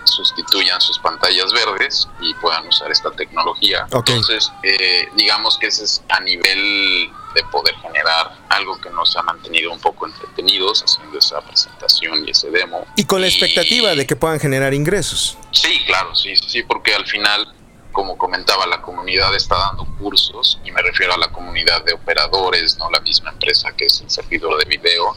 sustituyan 0.04 0.80
sus 0.80 0.98
pantallas 0.98 1.52
verdes 1.52 2.08
y 2.20 2.34
puedan 2.34 2.66
usar 2.66 2.90
esta 2.90 3.10
tecnología. 3.10 3.86
Entonces, 3.90 4.52
eh, 4.62 5.08
digamos 5.16 5.58
que 5.58 5.66
ese 5.66 5.84
es 5.84 6.02
a 6.08 6.20
nivel 6.20 7.10
de 7.34 7.42
poder 7.50 7.74
generar 7.76 8.38
algo 8.48 8.80
que 8.80 8.90
nos 8.90 9.16
ha 9.16 9.22
mantenido 9.22 9.72
un 9.72 9.80
poco 9.80 10.06
entretenidos 10.06 10.82
haciendo 10.82 11.18
esa 11.18 11.40
presentación 11.40 12.26
y 12.26 12.30
ese 12.30 12.50
demo. 12.50 12.86
Y 12.96 13.04
con 13.04 13.20
la 13.20 13.26
expectativa 13.26 13.94
de 13.94 14.06
que 14.06 14.16
puedan 14.16 14.38
generar 14.38 14.72
ingresos. 14.72 15.36
Sí, 15.50 15.82
claro, 15.86 16.14
sí, 16.14 16.36
sí, 16.36 16.62
porque 16.62 16.94
al 16.94 17.06
final, 17.06 17.52
como 17.92 18.16
comentaba, 18.16 18.66
la 18.66 18.80
comunidad 18.80 19.34
está 19.34 19.56
dando 19.56 19.84
cursos 19.98 20.60
y 20.64 20.70
me 20.70 20.82
refiero 20.82 21.14
a 21.14 21.18
la 21.18 21.28
comunidad 21.28 21.84
de 21.84 21.94
operadores, 21.94 22.78
no 22.78 22.90
la 22.90 23.00
misma 23.00 23.30
empresa 23.30 23.72
que 23.76 23.86
es 23.86 24.00
el 24.00 24.10
servidor 24.10 24.58
de 24.58 24.64
video, 24.64 25.16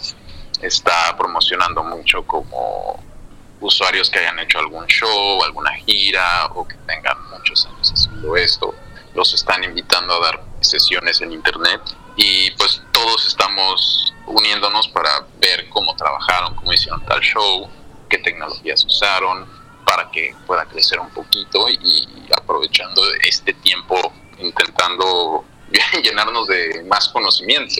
está 0.61 1.15
promocionando 1.17 1.83
mucho 1.83 2.23
como 2.23 2.99
usuarios 3.59 4.09
que 4.09 4.19
hayan 4.19 4.39
hecho 4.39 4.59
algún 4.59 4.85
show, 4.87 5.43
alguna 5.43 5.71
gira 5.85 6.47
o 6.55 6.67
que 6.67 6.75
tengan 6.87 7.17
muchos 7.29 7.65
años 7.65 7.91
haciendo 7.91 8.35
esto. 8.35 8.73
Los 9.13 9.33
están 9.33 9.63
invitando 9.63 10.13
a 10.13 10.25
dar 10.25 10.43
sesiones 10.61 11.21
en 11.21 11.31
internet 11.31 11.81
y 12.15 12.51
pues 12.51 12.81
todos 12.91 13.25
estamos 13.27 14.13
uniéndonos 14.25 14.87
para 14.89 15.25
ver 15.39 15.69
cómo 15.69 15.95
trabajaron, 15.95 16.55
cómo 16.55 16.73
hicieron 16.73 17.03
tal 17.05 17.21
show, 17.21 17.69
qué 18.09 18.17
tecnologías 18.19 18.83
usaron 18.85 19.47
para 19.85 20.11
que 20.11 20.35
pueda 20.45 20.65
crecer 20.65 20.99
un 20.99 21.09
poquito 21.11 21.69
y 21.69 22.27
aprovechando 22.35 23.01
este 23.23 23.53
tiempo 23.53 24.13
intentando 24.39 25.45
llenarnos 26.03 26.47
de 26.47 26.83
más 26.87 27.09
conocimiento. 27.09 27.75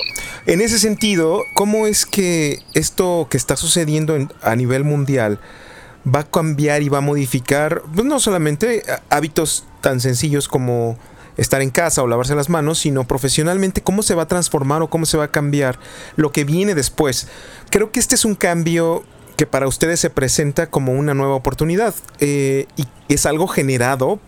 En 0.45 0.61
ese 0.61 0.79
sentido, 0.79 1.43
¿cómo 1.53 1.87
es 1.87 2.05
que 2.05 2.61
esto 2.73 3.27
que 3.29 3.37
está 3.37 3.55
sucediendo 3.55 4.17
a 4.41 4.55
nivel 4.55 4.83
mundial 4.83 5.39
va 6.13 6.19
a 6.21 6.23
cambiar 6.23 6.81
y 6.81 6.89
va 6.89 6.99
a 6.99 7.01
modificar, 7.01 7.83
pues 7.93 8.05
no 8.05 8.19
solamente 8.19 8.83
hábitos 9.09 9.65
tan 9.81 9.99
sencillos 9.99 10.47
como 10.47 10.97
estar 11.37 11.61
en 11.61 11.69
casa 11.69 12.01
o 12.01 12.07
lavarse 12.07 12.35
las 12.35 12.49
manos, 12.49 12.79
sino 12.79 13.07
profesionalmente 13.07 13.81
cómo 13.81 14.01
se 14.03 14.15
va 14.15 14.23
a 14.23 14.27
transformar 14.27 14.81
o 14.81 14.89
cómo 14.89 15.05
se 15.05 15.17
va 15.17 15.25
a 15.25 15.31
cambiar 15.31 15.79
lo 16.15 16.31
que 16.31 16.43
viene 16.43 16.75
después. 16.75 17.27
Creo 17.69 17.91
que 17.91 17.99
este 17.99 18.15
es 18.15 18.25
un 18.25 18.35
cambio 18.35 19.03
que 19.35 19.45
para 19.45 19.67
ustedes 19.67 19.99
se 19.99 20.09
presenta 20.09 20.67
como 20.67 20.93
una 20.93 21.13
nueva 21.13 21.35
oportunidad 21.35 21.93
eh, 22.19 22.65
y 22.75 22.87
es 23.07 23.25
algo 23.27 23.47
generado 23.47 24.19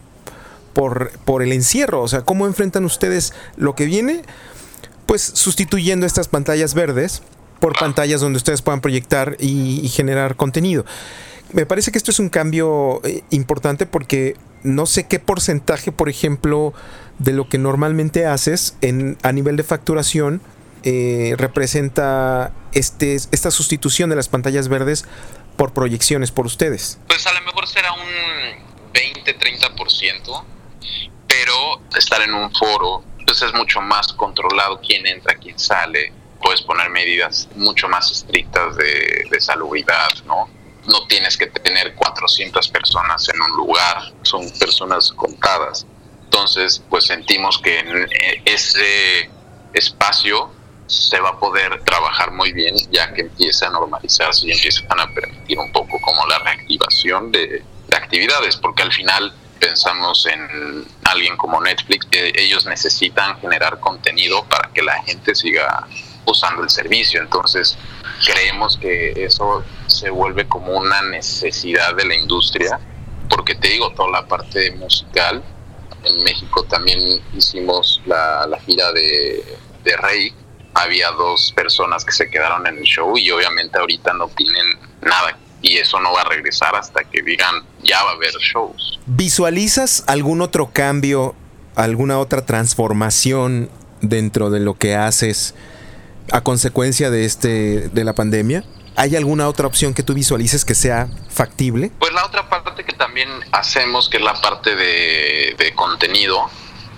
por, 0.74 1.12
por 1.26 1.42
el 1.42 1.52
encierro. 1.52 2.04
O 2.04 2.08
sea, 2.08 2.22
¿cómo 2.22 2.46
enfrentan 2.46 2.86
ustedes 2.86 3.34
lo 3.58 3.74
que 3.74 3.86
viene? 3.86 4.22
Pues 5.08 5.24
sustituyendo 5.24 6.06
estas 6.06 6.28
pantallas 6.28 6.76
verdes 6.76 7.24
por 7.60 7.78
pantallas 7.78 8.22
donde 8.22 8.38
ustedes 8.38 8.62
puedan 8.62 8.82
proyectar 8.82 9.36
y, 9.39 9.88
generar 9.89 10.36
contenido. 10.36 10.86
Me 11.52 11.66
parece 11.66 11.92
que 11.92 11.98
esto 11.98 12.12
es 12.12 12.20
un 12.20 12.30
cambio 12.30 13.02
eh, 13.04 13.24
importante 13.32 13.86
porque 13.86 14.36
no 14.64 14.86
sé 14.86 15.08
qué 15.08 15.20
porcentaje, 15.20 15.92
por 15.92 16.10
ejemplo, 16.10 16.74
de 17.18 17.34
lo 17.34 17.50
que 17.50 17.58
normalmente 17.58 18.26
haces 18.26 18.76
en, 18.82 19.18
a 19.24 19.32
nivel 19.32 19.58
de 19.58 19.64
facturación 19.64 20.42
eh, 20.84 21.34
representa 21.38 22.54
este, 22.74 23.16
esta 23.16 23.52
sustitución 23.52 24.10
de 24.10 24.16
las 24.16 24.30
pantallas 24.30 24.68
verdes 24.68 25.06
por 25.58 25.74
proyecciones 25.74 26.32
por 26.32 26.46
ustedes. 26.46 27.00
Pues 27.08 27.26
a 27.28 27.34
lo 27.34 27.42
mejor 27.42 27.68
será 27.68 27.92
un 27.94 28.94
20-30% 28.94 30.44
pero 31.30 31.80
estar 31.96 32.22
en 32.22 32.34
un 32.34 32.52
foro, 32.54 33.04
pues 33.26 33.42
es 33.44 33.54
mucho 33.54 33.80
más 33.82 34.12
controlado 34.14 34.82
quién 34.82 35.06
entra, 35.06 35.36
quién 35.36 35.58
sale, 35.60 36.12
puedes 36.42 36.62
poner 36.64 36.90
medidas 36.90 37.48
mucho 37.56 37.88
más 37.88 38.12
estrictas 38.12 38.76
de, 38.76 39.26
de 39.30 39.40
salubridad, 39.40 40.10
¿no? 40.26 40.50
No 40.89 41.06
tienes 41.08 41.38
que 41.38 41.47
tener 41.47 41.95
400 41.95 42.67
personas 42.69 43.28
en 43.30 43.41
un 43.41 43.58
lugar, 43.58 44.13
son 44.23 44.49
personas 44.60 45.12
contadas. 45.12 45.86
Entonces, 46.23 46.82
pues 46.89 47.06
sentimos 47.06 47.60
que 47.60 47.80
en 47.80 48.08
ese 48.45 49.30
espacio 49.73 50.52
se 50.88 51.19
va 51.19 51.30
a 51.30 51.39
poder 51.39 51.84
trabajar 51.84 52.32
muy 52.32 52.52
bien 52.52 52.75
ya 52.91 53.13
que 53.13 53.21
empieza 53.21 53.67
a 53.67 53.69
normalizarse 53.69 54.47
y 54.47 54.52
empiezan 54.52 54.99
a 54.99 55.08
permitir 55.13 55.60
un 55.60 55.71
poco 55.71 55.99
como 56.02 56.25
la 56.25 56.39
reactivación 56.39 57.32
de 57.32 57.63
actividades, 57.95 58.56
porque 58.56 58.84
al 58.84 58.91
final 58.91 59.34
pensamos 59.60 60.25
en 60.25 60.88
alguien 61.04 61.38
como 61.38 61.62
Netflix, 61.62 62.08
ellos 62.12 62.65
necesitan 62.65 63.39
generar 63.39 63.80
contenido 63.80 64.43
para 64.45 64.69
que 64.73 64.82
la 64.82 65.04
gente 65.04 65.36
siga 65.36 65.88
usando 66.25 66.63
el 66.63 66.69
servicio. 66.69 67.21
Entonces, 67.21 67.78
creemos 68.25 68.78
que 68.78 69.12
eso 69.25 69.63
se 69.89 70.10
vuelve 70.10 70.47
como 70.47 70.78
una 70.78 71.02
necesidad 71.02 71.95
de 71.95 72.06
la 72.06 72.15
industria, 72.15 72.80
porque 73.30 73.56
te 73.56 73.69
digo, 73.69 73.91
toda 73.91 74.10
la 74.10 74.28
parte 74.28 74.71
musical, 74.71 75.43
en 76.04 76.23
México 76.23 76.63
también 76.63 76.99
hicimos 77.36 78.02
la, 78.06 78.47
gira 78.65 78.91
de, 78.93 79.43
de 79.84 79.97
Rey, 79.97 80.34
había 80.73 81.12
dos 81.12 81.52
personas 81.56 82.06
que 82.06 82.12
se 82.12 82.30
quedaron 82.30 82.65
en 82.67 82.78
el 82.78 82.84
show 82.84 83.17
y 83.17 83.30
obviamente 83.32 83.78
ahorita 83.78 84.13
no 84.13 84.28
tienen 84.30 84.65
nada 85.02 85.38
y 85.62 85.78
eso 85.78 85.99
no 85.99 86.13
va 86.13 86.21
a 86.21 86.30
regresar 86.30 86.75
hasta 86.75 87.04
que 87.04 87.21
digan 87.21 87.63
ya 87.84 88.02
va 88.04 88.12
a 88.12 88.13
haber 88.13 88.32
shows. 88.39 88.99
¿Visualizas 89.06 90.04
algún 90.08 90.41
otro 90.41 90.71
cambio, 90.71 91.36
alguna 91.75 92.19
otra 92.19 92.45
transformación 92.45 93.69
dentro 94.02 94.49
de 94.49 94.60
lo 94.60 94.75
que 94.75 94.95
haces 94.95 95.56
a 96.32 96.41
consecuencia 96.41 97.10
de 97.10 97.25
este 97.25 97.89
de 97.89 98.04
la 98.04 98.13
pandemia? 98.13 98.63
¿Hay 99.00 99.16
alguna 99.16 99.48
otra 99.48 99.66
opción 99.66 99.94
que 99.94 100.04
tú 100.04 100.14
visualices 100.14 100.66
que 100.66 100.76
sea 100.76 101.08
factible? 101.30 101.90
Pues 102.00 102.12
la 102.12 102.26
otra 102.26 102.50
parte 102.50 102.84
que 102.84 102.92
también 102.92 103.30
hacemos, 103.54 104.10
que 104.10 104.18
es 104.18 104.24
la 104.24 104.34
parte 104.34 104.76
de, 104.76 105.74
contenido, 105.74 106.50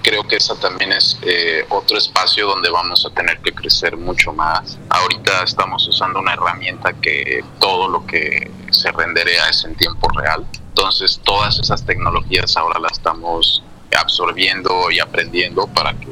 creo 0.02 0.28
que 0.28 0.38
esa 0.38 0.56
también 0.56 0.94
es 0.94 1.20
eh, 1.22 1.64
otro 1.70 2.00
espacio 2.00 2.48
donde 2.48 2.72
vamos 2.72 3.06
a 3.06 3.14
tener 3.14 3.38
que 3.42 3.52
crecer 3.52 3.98
mucho 3.98 4.34
más. 4.34 4.80
Ahorita 4.90 5.44
estamos 5.44 5.88
usando 5.88 6.22
una 6.22 6.34
herramienta 6.34 6.92
que 6.94 7.44
todo 7.60 7.88
lo 7.88 8.04
que 8.08 8.50
se 8.72 8.92
renderea 8.92 9.50
es 9.50 9.64
en 9.66 9.76
tiempo 9.76 10.10
real. 10.10 10.44
Entonces 10.70 11.22
todas 11.24 11.60
esas 11.60 11.86
tecnologías 11.86 12.58
ahora 12.58 12.80
las 12.80 12.94
estamos 12.94 13.62
absorbiendo 13.96 14.90
y 14.90 15.00
aprendiendo 15.00 15.68
para 15.68 15.94
que 15.94 16.08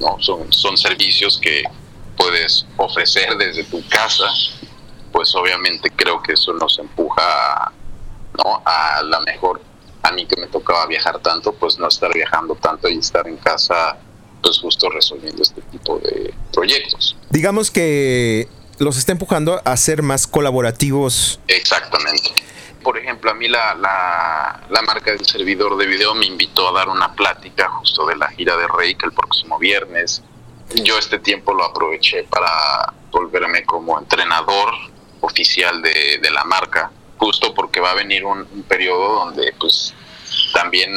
no 0.00 0.16
son, 0.20 0.50
son 0.50 0.78
servicios 0.78 1.38
que 1.38 1.64
puedes 2.16 2.64
ofrecer 2.78 3.36
desde 3.36 3.64
tu 3.64 3.86
casa. 3.88 4.24
Pues 5.14 5.32
obviamente 5.36 5.92
creo 5.94 6.20
que 6.20 6.32
eso 6.32 6.52
nos 6.54 6.76
empuja 6.80 7.72
¿no? 8.36 8.62
a 8.64 9.00
la 9.04 9.20
mejor 9.20 9.60
a 10.02 10.10
mí 10.10 10.26
que 10.26 10.34
me 10.40 10.48
tocaba 10.48 10.86
viajar 10.86 11.20
tanto, 11.20 11.52
pues 11.52 11.78
no 11.78 11.86
estar 11.86 12.12
viajando 12.12 12.56
tanto 12.56 12.88
y 12.88 12.98
estar 12.98 13.28
en 13.28 13.36
casa, 13.36 13.96
pues 14.42 14.58
justo 14.58 14.90
resolviendo 14.90 15.40
este 15.40 15.62
tipo 15.62 16.00
de 16.00 16.34
proyectos. 16.52 17.16
Digamos 17.30 17.70
que 17.70 18.48
los 18.78 18.96
está 18.96 19.12
empujando 19.12 19.62
a 19.64 19.76
ser 19.76 20.02
más 20.02 20.26
colaborativos. 20.26 21.38
Exactamente. 21.46 22.34
Por 22.82 22.98
ejemplo, 22.98 23.30
a 23.30 23.34
mí 23.34 23.46
la, 23.46 23.76
la, 23.76 24.82
marca 24.82 25.12
del 25.12 25.24
servidor 25.24 25.76
de 25.76 25.86
video 25.86 26.12
me 26.16 26.26
invitó 26.26 26.68
a 26.70 26.72
dar 26.72 26.88
una 26.88 27.14
plática 27.14 27.68
justo 27.68 28.04
de 28.04 28.16
la 28.16 28.26
gira 28.30 28.56
de 28.56 28.66
Reik 28.66 29.04
el 29.04 29.12
próximo 29.12 29.60
viernes. 29.60 30.24
Yo 30.74 30.98
este 30.98 31.20
tiempo 31.20 31.54
lo 31.54 31.64
aproveché 31.64 32.24
para 32.24 32.92
volverme 33.12 33.64
como 33.64 33.96
entrenador 33.96 34.74
oficial 35.24 35.82
de, 35.82 36.18
de 36.22 36.30
la 36.30 36.44
marca 36.44 36.90
justo 37.24 37.54
porque 37.54 37.80
va 37.80 37.92
a 37.92 37.94
venir 37.94 38.24
un, 38.24 38.44
periodo 38.68 39.24
donde 39.24 39.54
pues 39.58 39.94
también 40.52 40.90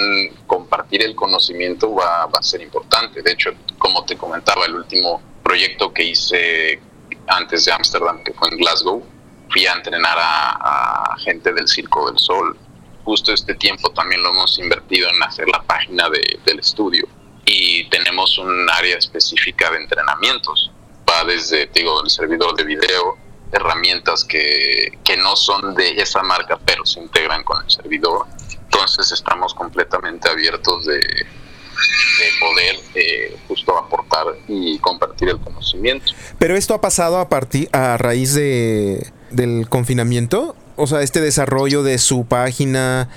compartir 0.45 1.01
el 1.03 1.15
conocimiento 1.15 1.93
va, 1.93 2.23
a 2.23 2.43
ser 2.43 2.61
importante. 2.61 3.21
De 3.21 3.31
hecho, 3.31 3.51
como 3.77 4.03
te 4.05 4.17
comentaba, 4.17 4.65
el 4.65 4.75
último 4.75 5.21
proyecto 5.43 5.93
que 5.93 6.03
hice 6.03 6.79
antes 7.27 7.65
de 7.65 7.71
Ámsterdam, 7.71 8.23
que 8.23 8.33
fue 8.33 8.49
en 8.49 8.57
Glasgow, 8.57 9.05
fui 9.49 9.65
a 9.65 9.73
entrenar 9.73 10.17
a, 10.19 11.15
gente 11.19 11.53
del 11.53 11.67
Circo 11.67 12.09
del 12.09 12.19
Sol. 12.19 12.57
Justo 13.03 13.33
este 13.33 13.55
tiempo 13.55 13.89
también 13.91 14.21
lo 14.21 14.29
hemos 14.29 14.59
invertido 14.59 15.09
en 15.09 15.23
hacer 15.23 15.47
la 15.47 15.63
página 15.63 16.09
del 16.09 16.59
estudio 16.59 17.07
y 17.45 17.89
tenemos 17.89 18.37
un 18.37 18.69
área 18.69 18.97
específica 18.97 19.71
de 19.71 19.77
entrenamientos. 19.77 20.71
Va 21.09 21.23
desde, 21.23 21.67
digo, 21.67 22.03
el 22.03 22.09
servidor 22.09 22.55
de 22.55 22.65
video, 22.65 23.17
herramientas 23.51 24.23
que, 24.23 24.97
que 25.03 25.17
no 25.17 25.35
son 25.35 25.75
de 25.75 25.91
esa 26.01 26.23
marca, 26.23 26.59
pero 26.65 26.85
se 26.85 26.99
integran 26.99 27.43
con 27.43 27.63
el 27.63 27.71
servidor. 27.71 28.25
Entonces 28.63 29.11
estamos 29.11 29.53
completamente 29.53 30.29
abiertos 30.29 30.85
de, 30.85 30.97
de 30.97 32.29
poder 32.39 32.75
eh, 32.95 33.37
justo 33.47 33.77
aportar 33.77 34.25
y 34.47 34.77
compartir 34.79 35.29
el 35.29 35.39
conocimiento. 35.39 36.11
Pero 36.37 36.55
esto 36.55 36.73
ha 36.73 36.81
pasado 36.81 37.17
a 37.19 37.29
partir 37.29 37.69
a 37.71 37.97
raíz 37.97 38.33
de 38.33 39.11
del 39.31 39.67
confinamiento, 39.67 40.55
o 40.75 40.87
sea, 40.87 41.01
este 41.01 41.21
desarrollo 41.21 41.83
de 41.83 41.97
su 41.97 42.25
página 42.25 43.09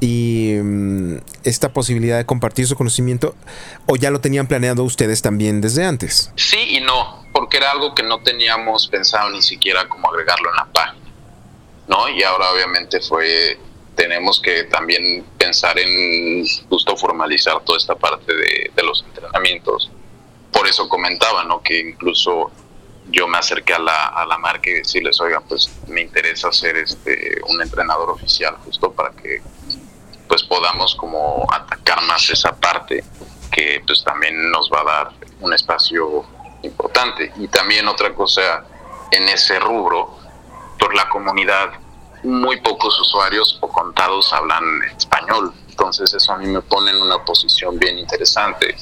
y 0.00 0.56
mm, 0.62 1.16
esta 1.44 1.72
posibilidad 1.72 2.16
de 2.16 2.24
compartir 2.24 2.66
su 2.66 2.76
conocimiento 2.76 3.34
o 3.86 3.96
ya 3.96 4.10
lo 4.10 4.20
tenían 4.20 4.46
planeado 4.46 4.84
ustedes 4.84 5.20
también 5.22 5.60
desde 5.60 5.84
antes. 5.84 6.32
Sí 6.36 6.76
y 6.76 6.80
no, 6.80 7.19
porque 7.50 7.64
era 7.64 7.72
algo 7.72 7.96
que 7.96 8.04
no 8.04 8.22
teníamos 8.22 8.86
pensado 8.86 9.28
ni 9.30 9.42
siquiera 9.42 9.88
como 9.88 10.08
agregarlo 10.08 10.50
en 10.50 10.56
la 10.56 10.66
página, 10.66 11.10
¿no? 11.88 12.08
Y 12.08 12.22
ahora 12.22 12.48
obviamente 12.52 13.00
fue 13.00 13.58
tenemos 13.96 14.40
que 14.40 14.64
también 14.64 15.24
pensar 15.36 15.76
en 15.76 16.46
justo 16.68 16.96
formalizar 16.96 17.60
toda 17.64 17.76
esta 17.76 17.96
parte 17.96 18.32
de, 18.32 18.70
de 18.72 18.82
los 18.84 19.02
entrenamientos. 19.02 19.90
Por 20.52 20.68
eso 20.68 20.88
comentaba, 20.88 21.42
¿no? 21.42 21.60
Que 21.60 21.80
incluso 21.80 22.52
yo 23.08 23.26
me 23.26 23.38
acerqué 23.38 23.74
a 23.74 23.80
la, 23.80 24.06
a 24.06 24.24
la 24.26 24.38
marca 24.38 24.70
y 24.70 24.74
decirles, 24.74 25.20
oigan, 25.20 25.42
pues 25.48 25.68
me 25.88 26.02
interesa 26.02 26.52
ser 26.52 26.76
este 26.76 27.40
un 27.48 27.60
entrenador 27.60 28.10
oficial 28.10 28.58
justo 28.64 28.92
para 28.92 29.10
que 29.10 29.42
pues 30.28 30.44
podamos 30.44 30.94
como 30.94 31.48
atacar 31.52 32.00
más 32.02 32.30
esa 32.30 32.54
parte 32.54 33.02
que 33.50 33.82
pues 33.84 34.04
también 34.04 34.52
nos 34.52 34.70
va 34.70 34.82
a 34.82 34.84
dar 34.84 35.12
un 35.40 35.52
espacio 35.52 36.24
importante. 36.62 37.32
Y 37.36 37.48
también 37.48 37.88
otra 37.88 38.14
cosa 38.14 38.64
en 39.10 39.28
ese 39.28 39.58
rubro, 39.58 40.16
por 40.78 40.94
la 40.94 41.08
comunidad, 41.08 41.70
muy 42.22 42.60
pocos 42.60 42.98
usuarios 43.00 43.58
o 43.60 43.68
contados 43.68 44.32
hablan 44.32 44.64
español. 44.96 45.52
Entonces 45.68 46.12
eso 46.12 46.32
a 46.32 46.38
mí 46.38 46.46
me 46.46 46.60
pone 46.60 46.90
en 46.90 47.00
una 47.00 47.24
posición 47.24 47.78
bien 47.78 47.98
interesante 47.98 48.76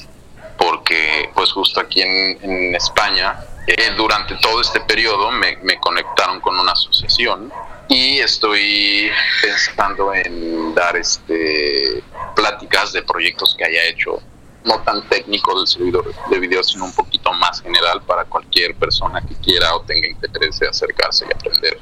porque 0.57 1.31
pues 1.33 1.51
justo 1.51 1.79
aquí 1.79 2.01
en, 2.01 2.37
en 2.41 2.75
España 2.75 3.39
eh, 3.65 3.93
durante 3.95 4.35
todo 4.35 4.59
este 4.61 4.81
periodo 4.81 5.31
me, 5.31 5.57
me, 5.63 5.79
conectaron 5.79 6.41
con 6.41 6.59
una 6.59 6.73
asociación 6.73 7.51
y 7.87 8.19
estoy 8.19 9.09
pensando 9.41 10.13
en 10.13 10.75
dar 10.75 10.97
este 10.97 12.03
pláticas 12.35 12.91
de 12.91 13.03
proyectos 13.03 13.55
que 13.55 13.63
haya 13.63 13.85
hecho 13.85 14.21
no 14.63 14.79
tan 14.81 15.07
técnico 15.07 15.57
del 15.57 15.67
servidor 15.67 16.13
de 16.29 16.39
video 16.39 16.63
sino 16.63 16.85
un 16.85 16.93
poquito 16.93 17.31
más 17.33 17.61
general 17.61 18.01
para 18.03 18.25
cualquier 18.25 18.75
persona 18.75 19.21
que 19.21 19.35
quiera 19.35 19.75
o 19.75 19.81
tenga 19.81 20.07
interés 20.07 20.59
de 20.59 20.67
acercarse 20.67 21.25
y 21.29 21.33
aprender 21.33 21.79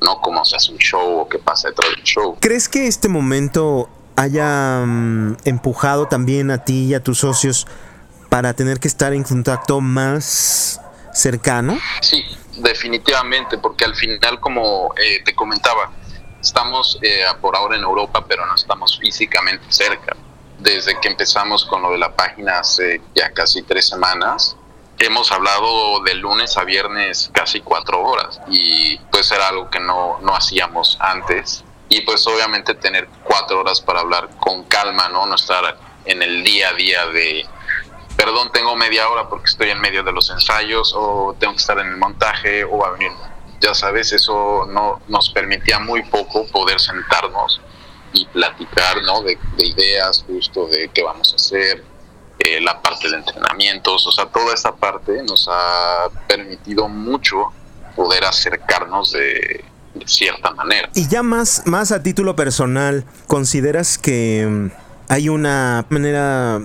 no 0.00 0.20
cómo 0.20 0.44
se 0.44 0.56
hace 0.56 0.72
un 0.72 0.78
show 0.78 1.20
o 1.20 1.28
qué 1.28 1.38
pasa 1.38 1.68
detrás 1.68 1.90
del 1.90 2.02
show 2.02 2.36
¿crees 2.40 2.68
que 2.68 2.86
este 2.86 3.08
momento 3.08 3.88
haya 4.16 4.80
um, 4.82 5.36
empujado 5.44 6.06
también 6.06 6.50
a 6.50 6.64
ti 6.64 6.86
y 6.86 6.94
a 6.94 7.02
tus 7.02 7.18
socios 7.18 7.66
para 8.28 8.54
tener 8.54 8.80
que 8.80 8.88
estar 8.88 9.12
en 9.12 9.22
contacto 9.22 9.80
más 9.80 10.80
cercano? 11.12 11.78
Sí, 12.00 12.24
definitivamente, 12.56 13.58
porque 13.58 13.84
al 13.84 13.94
final, 13.94 14.40
como 14.40 14.92
eh, 14.96 15.22
te 15.24 15.34
comentaba, 15.34 15.92
estamos 16.40 16.98
eh, 17.02 17.22
por 17.40 17.56
ahora 17.56 17.76
en 17.76 17.82
Europa, 17.82 18.24
pero 18.26 18.44
no 18.46 18.54
estamos 18.54 18.98
físicamente 18.98 19.64
cerca. 19.68 20.16
Desde 20.64 20.98
que 20.98 21.08
empezamos 21.08 21.66
con 21.66 21.82
lo 21.82 21.90
de 21.90 21.98
la 21.98 22.16
página 22.16 22.60
hace 22.60 23.02
ya 23.14 23.34
casi 23.34 23.62
tres 23.64 23.86
semanas, 23.86 24.56
hemos 24.98 25.30
hablado 25.30 26.00
de 26.04 26.14
lunes 26.14 26.56
a 26.56 26.64
viernes 26.64 27.28
casi 27.34 27.60
cuatro 27.60 28.00
horas 28.00 28.40
y 28.48 28.96
pues 29.12 29.30
era 29.30 29.48
algo 29.48 29.68
que 29.68 29.78
no, 29.78 30.18
no 30.22 30.34
hacíamos 30.34 30.96
antes. 31.00 31.64
Y 31.90 32.00
pues 32.00 32.26
obviamente 32.26 32.74
tener 32.74 33.10
cuatro 33.24 33.60
horas 33.60 33.82
para 33.82 34.00
hablar 34.00 34.30
con 34.40 34.64
calma, 34.64 35.10
¿no? 35.10 35.26
No 35.26 35.34
estar 35.34 35.76
en 36.06 36.22
el 36.22 36.42
día 36.42 36.70
a 36.70 36.72
día 36.72 37.06
de 37.08 37.46
perdón, 38.16 38.50
tengo 38.50 38.74
media 38.74 39.10
hora 39.10 39.28
porque 39.28 39.50
estoy 39.50 39.68
en 39.68 39.82
medio 39.82 40.02
de 40.02 40.12
los 40.12 40.30
ensayos 40.30 40.94
o 40.96 41.36
tengo 41.38 41.52
que 41.52 41.60
estar 41.60 41.78
en 41.78 41.88
el 41.88 41.98
montaje 41.98 42.64
o 42.64 42.78
va 42.78 42.88
a 42.88 42.90
venir. 42.92 43.12
Ya 43.60 43.74
sabes, 43.74 44.12
eso 44.12 44.64
no 44.66 45.02
nos 45.08 45.28
permitía 45.28 45.78
muy 45.78 46.02
poco 46.04 46.46
poder 46.46 46.80
sentarnos 46.80 47.60
y 48.14 48.24
platicar, 48.26 49.02
¿no? 49.02 49.22
De, 49.22 49.38
de 49.56 49.66
ideas, 49.66 50.24
justo 50.26 50.66
de 50.66 50.88
qué 50.94 51.02
vamos 51.02 51.32
a 51.32 51.36
hacer, 51.36 51.84
eh, 52.38 52.60
la 52.60 52.80
parte 52.80 53.08
de 53.10 53.16
entrenamientos, 53.16 54.06
o 54.06 54.12
sea, 54.12 54.26
toda 54.26 54.54
esa 54.54 54.74
parte 54.74 55.22
nos 55.22 55.48
ha 55.50 56.08
permitido 56.26 56.88
mucho 56.88 57.52
poder 57.94 58.24
acercarnos 58.24 59.12
de, 59.12 59.64
de 59.94 60.06
cierta 60.08 60.50
manera. 60.52 60.88
Y 60.94 61.08
ya 61.08 61.22
más, 61.22 61.62
más 61.66 61.92
a 61.92 62.02
título 62.02 62.34
personal, 62.36 63.04
¿consideras 63.26 63.98
que 63.98 64.46
mm, 64.48 64.70
hay 65.08 65.28
una 65.28 65.86
manera 65.90 66.60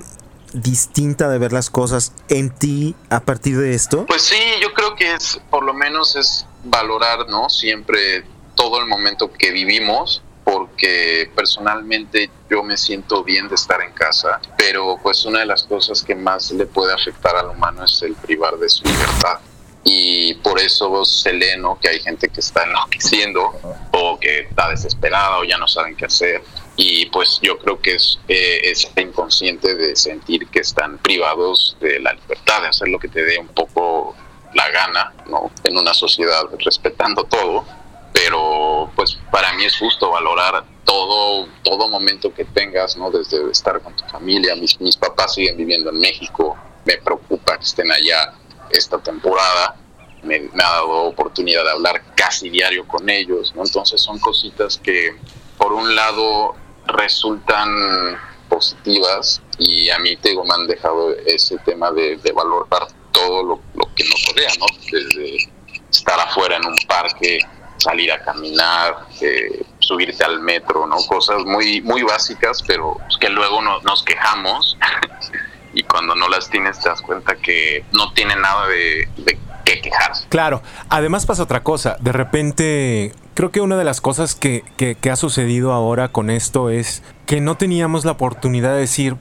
distinta 0.54 1.30
de 1.30 1.38
ver 1.38 1.54
las 1.54 1.70
cosas 1.70 2.14
en 2.30 2.50
ti 2.50 2.96
a 3.10 3.20
partir 3.20 3.58
de 3.58 3.74
esto? 3.74 4.06
Pues 4.06 4.24
sí, 4.24 4.40
yo 4.62 4.74
creo 4.74 4.96
que 4.96 5.14
es, 5.14 5.40
por 5.50 5.64
lo 5.64 5.74
menos 5.74 6.16
es 6.16 6.46
valorar, 6.64 7.28
¿no? 7.30 7.50
Siempre 7.50 8.26
todo 8.56 8.80
el 8.80 8.88
momento 8.88 9.32
que 9.32 9.52
vivimos, 9.52 10.24
porque 10.52 11.30
personalmente 11.36 12.32
yo 12.50 12.64
me 12.64 12.76
siento 12.76 13.24
bien 13.24 13.48
de 13.48 13.56
estar 13.56 13.82
en 13.82 13.92
casa, 13.92 14.42
pero 14.58 14.98
pues 15.02 15.24
una 15.26 15.40
de 15.40 15.46
las 15.46 15.64
cosas 15.64 16.02
que 16.02 16.16
más 16.16 16.52
le 16.52 16.66
puede 16.66 16.92
afectar 16.92 17.36
al 17.36 17.50
humano 17.50 17.86
es 17.86 18.02
el 18.02 18.16
privar 18.16 18.58
de 18.58 18.68
su 18.68 18.84
libertad. 18.84 19.40
Y 19.84 20.34
por 20.36 20.60
eso 20.60 21.06
se 21.06 21.34
lee, 21.34 21.58
¿no? 21.58 21.80
Que 21.80 21.90
hay 21.90 22.00
gente 22.00 22.30
que 22.30 22.40
está 22.40 22.64
enloqueciendo 22.64 23.52
o 23.92 24.20
que 24.20 24.42
está 24.42 24.70
desesperada 24.70 25.38
o 25.38 25.44
ya 25.44 25.58
no 25.58 25.68
saben 25.68 25.96
qué 25.96 26.06
hacer 26.06 26.42
y 26.76 27.08
pues 27.08 27.40
yo 27.42 27.60
creo 27.60 27.82
que 27.82 27.96
es 27.96 28.20
eh, 28.30 28.62
ese 28.64 28.90
inconsciente 29.02 29.76
de 29.76 29.98
sentir 29.98 30.48
que 30.48 30.62
están 30.62 30.98
privados 30.98 31.76
de 31.82 32.00
la 32.00 32.14
libertad 32.14 32.62
de 32.62 32.70
hacer 32.70 32.88
lo 32.88 33.00
que 33.00 33.10
te 33.10 33.24
dé 33.24 33.38
un 33.38 33.50
poco 33.50 34.16
la 34.54 34.70
gana, 34.70 35.14
¿no? 35.28 35.52
En 35.64 35.78
una 35.78 35.94
sociedad 35.94 36.44
respetando 36.64 37.26
todo, 37.26 37.66
pero 38.14 38.69
pues 38.96 39.18
para 39.32 39.54
mí 39.54 39.66
es 39.66 39.78
justo 39.78 40.12
valorar 40.12 40.64
todo 40.86 41.48
todo 41.64 41.90
momento 41.90 42.34
que 42.34 42.46
tengas, 42.46 42.98
¿no? 42.98 43.12
Desde 43.12 43.50
estar 43.52 43.82
con 43.82 43.96
tu 43.96 44.04
familia, 44.06 44.56
mis 44.56 44.80
mis 44.80 44.98
papás 44.98 45.36
siguen 45.36 45.58
viviendo 45.58 45.90
en 45.90 46.00
México, 46.00 46.58
me 46.86 46.98
preocupa 46.98 47.58
que 47.58 47.64
estén 47.64 47.92
allá 47.92 48.34
esta 48.70 48.98
temporada. 49.00 49.76
Me, 50.22 50.40
me 50.40 50.64
ha 50.64 50.70
dado 50.70 51.04
oportunidad 51.04 51.64
de 51.64 51.72
hablar 51.72 52.04
casi 52.14 52.50
diario 52.50 52.86
con 52.86 53.10
ellos, 53.10 53.54
¿no? 53.56 53.64
Entonces 53.64 54.02
son 54.02 54.20
cositas 54.20 54.78
que 54.78 55.16
por 55.58 55.72
un 55.72 55.96
lado 55.96 56.56
resultan 56.88 58.20
positivas 58.50 59.42
y 59.58 59.90
a 59.90 60.00
mí 60.00 60.16
te 60.18 60.30
digo, 60.30 60.44
me 60.44 60.54
han 60.54 60.68
dejado 60.68 61.16
ese 61.26 61.58
tema 61.60 61.92
de, 61.92 62.18
de 62.18 62.32
valorar 62.32 62.88
todo 63.12 63.44
lo, 63.44 63.62
lo, 63.76 63.94
que 63.96 64.04
nos 64.04 64.26
rodea, 64.28 64.50
¿no? 64.60 64.66
Desde 64.92 65.52
estar 65.92 66.20
afuera 66.20 66.58
en 66.58 66.66
un 66.66 66.76
parque, 66.88 67.40
salir 67.80 68.12
a 68.12 68.22
caminar, 68.22 69.08
eh, 69.22 69.64
subirte 69.80 70.24
al 70.24 70.42
metro, 70.42 70.86
¿no? 70.86 70.98
Cosas 71.08 71.44
muy, 71.46 71.82
muy 71.82 72.04
básicas, 72.04 72.64
pero 72.64 72.98
que 73.20 73.30
luego 73.30 73.62
no, 73.62 73.80
nos 73.82 74.04
quejamos 74.04 74.78
y 75.74 75.84
cuando 75.84 76.16
no 76.16 76.28
las 76.28 76.50
tienes 76.50 76.80
te 76.80 76.90
das 76.90 77.02
cuenta 77.02 77.36
que 77.36 77.86
no 77.92 78.12
tiene 78.14 78.36
nada 78.36 78.68
de, 78.68 79.08
de 79.18 79.40
qué 79.66 79.82
quejarse. 79.82 80.28
Claro, 80.30 80.62
además 80.90 81.26
pasa 81.26 81.44
otra 81.44 81.64
cosa, 81.64 81.98
de 82.00 82.12
repente 82.12 83.14
creo 83.34 83.52
que 83.52 83.62
una 83.62 83.78
de 83.78 83.86
las 83.86 84.02
cosas 84.02 84.36
que, 84.36 84.64
que, 84.78 84.96
que, 84.96 85.12
ha 85.12 85.16
sucedido 85.16 85.72
ahora 85.72 86.10
con 86.10 86.30
esto 86.30 86.70
es 86.70 87.04
que 87.26 87.40
no 87.40 87.56
teníamos 87.56 88.04
la 88.04 88.12
oportunidad 88.12 88.74
de 88.74 88.82
decir, 88.82 89.16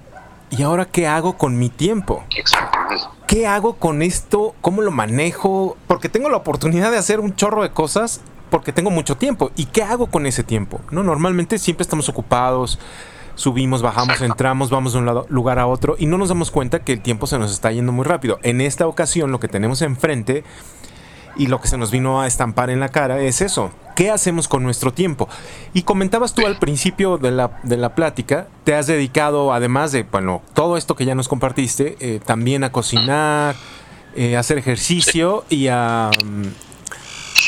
¿y 0.51 0.63
ahora 0.63 0.87
qué 0.87 1.07
hago 1.07 1.39
con 1.39 1.59
mi 1.59 1.69
tiempo? 1.69 2.25
Exactamente. 2.37 3.05
¿Qué 3.29 3.47
hago 3.47 3.77
con 3.77 4.01
esto? 4.01 4.55
¿Cómo 4.63 4.81
lo 4.81 4.91
manejo? 4.91 5.77
Porque 5.87 6.09
tengo 6.09 6.31
la 6.31 6.39
oportunidad 6.39 6.91
de 6.91 6.97
hacer 6.97 7.21
un 7.21 7.37
chorro 7.37 7.63
de 7.63 7.71
cosas 7.71 8.23
porque 8.51 8.73
tengo 8.73 8.91
mucho 8.91 9.17
tiempo. 9.17 9.51
¿Y 9.57 9.67
qué 9.67 9.83
hago 9.83 10.07
con 10.07 10.27
ese 10.27 10.45
tiempo? 10.45 10.81
No, 10.91 11.03
normalmente 11.03 11.59
siempre 11.59 11.83
estamos 11.83 12.09
ocupados, 12.09 12.79
subimos, 13.35 13.83
bajamos, 13.83 14.21
entramos, 14.21 14.71
vamos 14.71 14.93
de 14.93 14.99
un 14.99 15.07
lado, 15.07 15.27
lugar 15.29 15.59
a 15.59 15.67
otro 15.67 15.97
y 15.99 16.07
no 16.07 16.19
nos 16.19 16.29
damos 16.29 16.51
cuenta 16.51 16.81
que 16.81 16.93
el 16.93 17.01
tiempo 17.01 17.27
se 17.27 17.39
nos 17.39 17.53
está 17.53 17.71
yendo 17.73 17.93
muy 17.93 18.05
rápido. 18.05 18.39
En 18.43 18.61
esta 18.61 18.87
ocasión 18.87 19.31
lo 19.31 19.41
que 19.41 19.49
tenemos 19.49 19.81
enfrente 19.83 20.45
y 21.37 21.47
lo 21.47 21.61
que 21.61 21.69
se 21.69 21.79
nos 21.79 21.91
vino 21.91 22.21
a 22.21 22.27
estampar 22.27 22.69
en 22.69 22.81
la 22.81 22.89
cara 22.89 23.21
es 23.21 23.41
eso. 23.41 23.71
¿Qué 23.95 24.11
hacemos 24.11 24.49
con 24.49 24.65
nuestro 24.65 24.93
tiempo? 24.93 25.29
Y 25.73 25.83
comentabas 25.83 26.35
tú 26.35 26.47
al 26.47 26.59
principio 26.59 27.17
de 27.17 27.31
la, 27.31 27.61
de 27.63 27.77
la 27.77 27.95
plática, 27.95 28.49
te 28.65 28.75
has 28.75 28.87
dedicado, 28.87 29.53
además 29.53 29.93
de, 29.93 30.03
bueno, 30.03 30.43
todo 30.55 30.77
esto 30.77 30.97
que 30.97 31.05
ya 31.05 31.15
nos 31.15 31.29
compartiste, 31.29 31.97
eh, 32.01 32.21
también 32.25 32.65
a 32.65 32.73
cocinar, 32.73 33.55
eh, 34.17 34.37
a 34.37 34.41
hacer 34.41 34.59
ejercicio 34.59 35.45
y 35.49 35.69
a... 35.69 36.11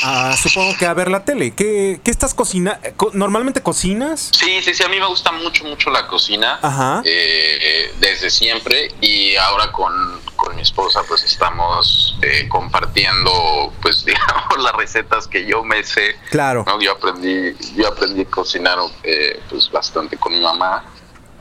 a 0.03 0.35
supongo 0.35 0.75
que 0.77 0.85
a 0.85 0.93
ver 0.93 1.09
la 1.09 1.25
tele. 1.25 1.51
¿Qué, 1.51 1.99
qué 2.03 2.11
estás 2.11 2.33
cocinando? 2.33 2.79
¿Normalmente 3.13 3.61
cocinas? 3.61 4.29
Sí, 4.31 4.61
sí, 4.61 4.73
sí, 4.73 4.83
a 4.83 4.89
mí 4.89 4.99
me 4.99 5.07
gusta 5.07 5.31
mucho, 5.31 5.63
mucho 5.65 5.89
la 5.89 6.07
cocina. 6.07 6.59
Ajá. 6.61 7.01
Eh, 7.05 7.93
desde 7.99 8.29
siempre 8.29 8.89
y 9.01 9.35
ahora 9.35 9.71
con, 9.71 9.93
con 10.35 10.55
mi 10.55 10.61
esposa, 10.61 11.01
pues 11.07 11.23
estamos 11.23 12.17
eh, 12.21 12.47
compartiendo, 12.49 13.73
pues 13.81 14.05
digamos, 14.05 14.57
las 14.59 14.73
recetas 14.73 15.27
que 15.27 15.45
yo 15.45 15.63
me 15.63 15.83
sé. 15.83 16.15
Claro. 16.29 16.63
¿no? 16.65 16.79
Yo 16.81 16.93
aprendí, 16.93 17.55
yo 17.75 17.87
aprendí 17.87 18.21
a 18.21 18.25
cocinar 18.25 18.77
eh, 19.03 19.41
pues 19.49 19.71
bastante 19.71 20.17
con 20.17 20.33
mi 20.33 20.39
mamá, 20.39 20.83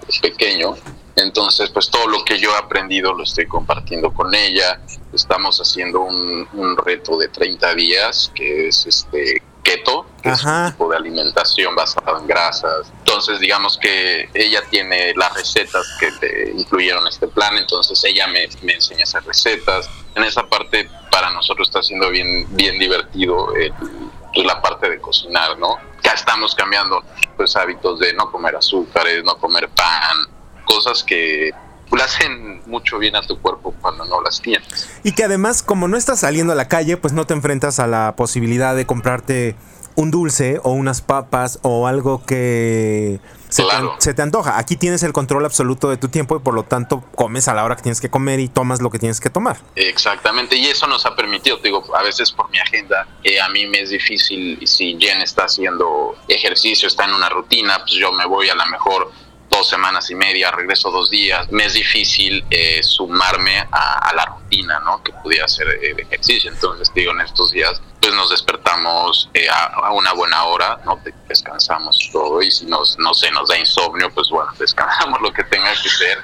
pues, 0.04 0.18
pequeño. 0.18 0.76
Entonces, 1.20 1.70
pues 1.70 1.90
todo 1.90 2.06
lo 2.06 2.24
que 2.24 2.38
yo 2.38 2.50
he 2.54 2.58
aprendido 2.58 3.12
lo 3.12 3.22
estoy 3.24 3.46
compartiendo 3.46 4.12
con 4.12 4.34
ella. 4.34 4.80
Estamos 5.12 5.58
haciendo 5.60 6.00
un, 6.00 6.48
un 6.52 6.76
reto 6.76 7.16
de 7.16 7.28
30 7.28 7.74
días, 7.74 8.30
que 8.34 8.68
es 8.68 8.86
este 8.86 9.42
keto, 9.62 10.06
que 10.22 10.30
es 10.30 10.42
un 10.44 10.72
tipo 10.72 10.88
de 10.88 10.96
alimentación 10.96 11.74
basada 11.74 12.18
en 12.18 12.26
grasas. 12.26 12.90
Entonces, 13.00 13.38
digamos 13.40 13.76
que 13.78 14.28
ella 14.34 14.62
tiene 14.70 15.12
las 15.14 15.34
recetas 15.34 15.86
que 16.00 16.10
te 16.12 16.50
incluyeron 16.56 17.06
este 17.06 17.28
plan, 17.28 17.56
entonces 17.58 18.02
ella 18.04 18.26
me, 18.28 18.48
me 18.62 18.74
enseña 18.74 19.04
esas 19.04 19.24
recetas. 19.26 19.88
En 20.14 20.24
esa 20.24 20.42
parte, 20.48 20.88
para 21.10 21.30
nosotros 21.30 21.68
está 21.68 21.82
siendo 21.82 22.08
bien, 22.10 22.46
bien 22.56 22.78
divertido 22.78 23.54
el- 23.54 23.72
pues, 24.32 24.46
la 24.46 24.62
parte 24.62 24.88
de 24.88 24.98
cocinar, 25.00 25.58
¿no? 25.58 25.76
Ya 26.02 26.12
estamos 26.12 26.54
cambiando 26.54 27.02
pues 27.36 27.54
hábitos 27.56 27.98
de 27.98 28.14
no 28.14 28.30
comer 28.30 28.56
azúcares, 28.56 29.22
no 29.24 29.36
comer 29.36 29.68
pan, 29.70 30.16
cosas 30.74 31.02
que 31.04 31.50
le 31.92 32.02
hacen 32.02 32.62
mucho 32.66 32.98
bien 32.98 33.16
a 33.16 33.22
tu 33.22 33.38
cuerpo 33.40 33.74
cuando 33.80 34.04
no 34.04 34.20
las 34.22 34.40
tienes. 34.40 34.88
Y 35.02 35.12
que 35.12 35.24
además, 35.24 35.62
como 35.62 35.88
no 35.88 35.96
estás 35.96 36.20
saliendo 36.20 36.52
a 36.52 36.56
la 36.56 36.68
calle, 36.68 36.96
pues 36.96 37.12
no 37.12 37.26
te 37.26 37.34
enfrentas 37.34 37.80
a 37.80 37.86
la 37.88 38.14
posibilidad 38.16 38.76
de 38.76 38.86
comprarte 38.86 39.56
un 39.96 40.12
dulce 40.12 40.60
o 40.62 40.70
unas 40.70 41.02
papas 41.02 41.58
o 41.62 41.88
algo 41.88 42.24
que 42.24 43.18
se, 43.48 43.62
te, 43.64 43.68
Claro. 43.68 43.92
an- 43.94 44.00
se 44.00 44.14
te 44.14 44.22
antoja. 44.22 44.56
Aquí 44.56 44.76
tienes 44.76 45.02
el 45.02 45.12
control 45.12 45.44
absoluto 45.44 45.90
de 45.90 45.96
tu 45.96 46.08
tiempo 46.08 46.36
y 46.36 46.38
por 46.38 46.54
lo 46.54 46.62
tanto 46.62 47.02
comes 47.16 47.48
a 47.48 47.54
la 47.54 47.64
hora 47.64 47.74
que 47.74 47.82
tienes 47.82 48.00
que 48.00 48.08
comer 48.08 48.38
y 48.38 48.48
tomas 48.48 48.80
lo 48.80 48.88
que 48.90 49.00
tienes 49.00 49.18
que 49.20 49.28
tomar. 49.30 49.56
Exactamente, 49.74 50.54
y 50.56 50.66
eso 50.66 50.86
nos 50.86 51.04
ha 51.06 51.16
permitido, 51.16 51.56
te 51.58 51.64
digo, 51.68 51.84
a 51.96 52.02
veces 52.04 52.30
por 52.30 52.48
mi 52.50 52.60
agenda, 52.60 53.08
eh, 53.24 53.40
a 53.40 53.48
mí 53.48 53.66
me 53.66 53.80
es 53.80 53.90
difícil, 53.90 54.64
si 54.64 54.96
Jen 54.98 55.20
está 55.22 55.46
haciendo 55.46 56.14
ejercicio, 56.28 56.86
está 56.86 57.04
en 57.06 57.14
una 57.14 57.28
rutina, 57.28 57.78
pues 57.80 57.94
yo 57.94 58.12
me 58.12 58.26
voy 58.26 58.48
a 58.48 58.54
la 58.54 58.66
mejor 58.66 59.10
dos 59.50 59.68
semanas 59.68 60.10
y 60.10 60.14
media, 60.14 60.50
regreso 60.52 60.90
dos 60.90 61.10
días, 61.10 61.50
me 61.50 61.64
es 61.66 61.74
difícil 61.74 62.44
eh, 62.50 62.82
sumarme 62.82 63.58
a, 63.72 64.12
la 64.14 64.24
rutina, 64.26 64.80
¿no? 64.80 65.02
Que 65.02 65.12
pudiera 65.12 65.46
eh, 65.46 65.94
de 65.94 66.02
ejercicio, 66.02 66.50
entonces 66.50 66.90
digo, 66.94 67.12
en 67.12 67.20
estos 67.20 67.50
días, 67.50 67.82
pues 68.00 68.14
nos 68.14 68.30
despertamos 68.30 69.28
eh, 69.34 69.48
a, 69.50 69.90
una 69.92 70.12
buena 70.12 70.44
hora, 70.44 70.80
¿no? 70.84 70.96
De- 71.04 71.14
Descansamos 71.28 71.96
todo, 72.12 72.40
y 72.42 72.50
si 72.50 72.66
nos, 72.66 72.98
no 72.98 73.12
sé, 73.14 73.30
nos 73.30 73.48
da 73.48 73.58
insomnio, 73.58 74.10
pues 74.12 74.28
bueno, 74.30 74.50
descansamos 74.58 75.20
lo 75.20 75.32
que 75.32 75.44
tenga 75.44 75.70
que 75.72 75.88
ser 75.88 76.18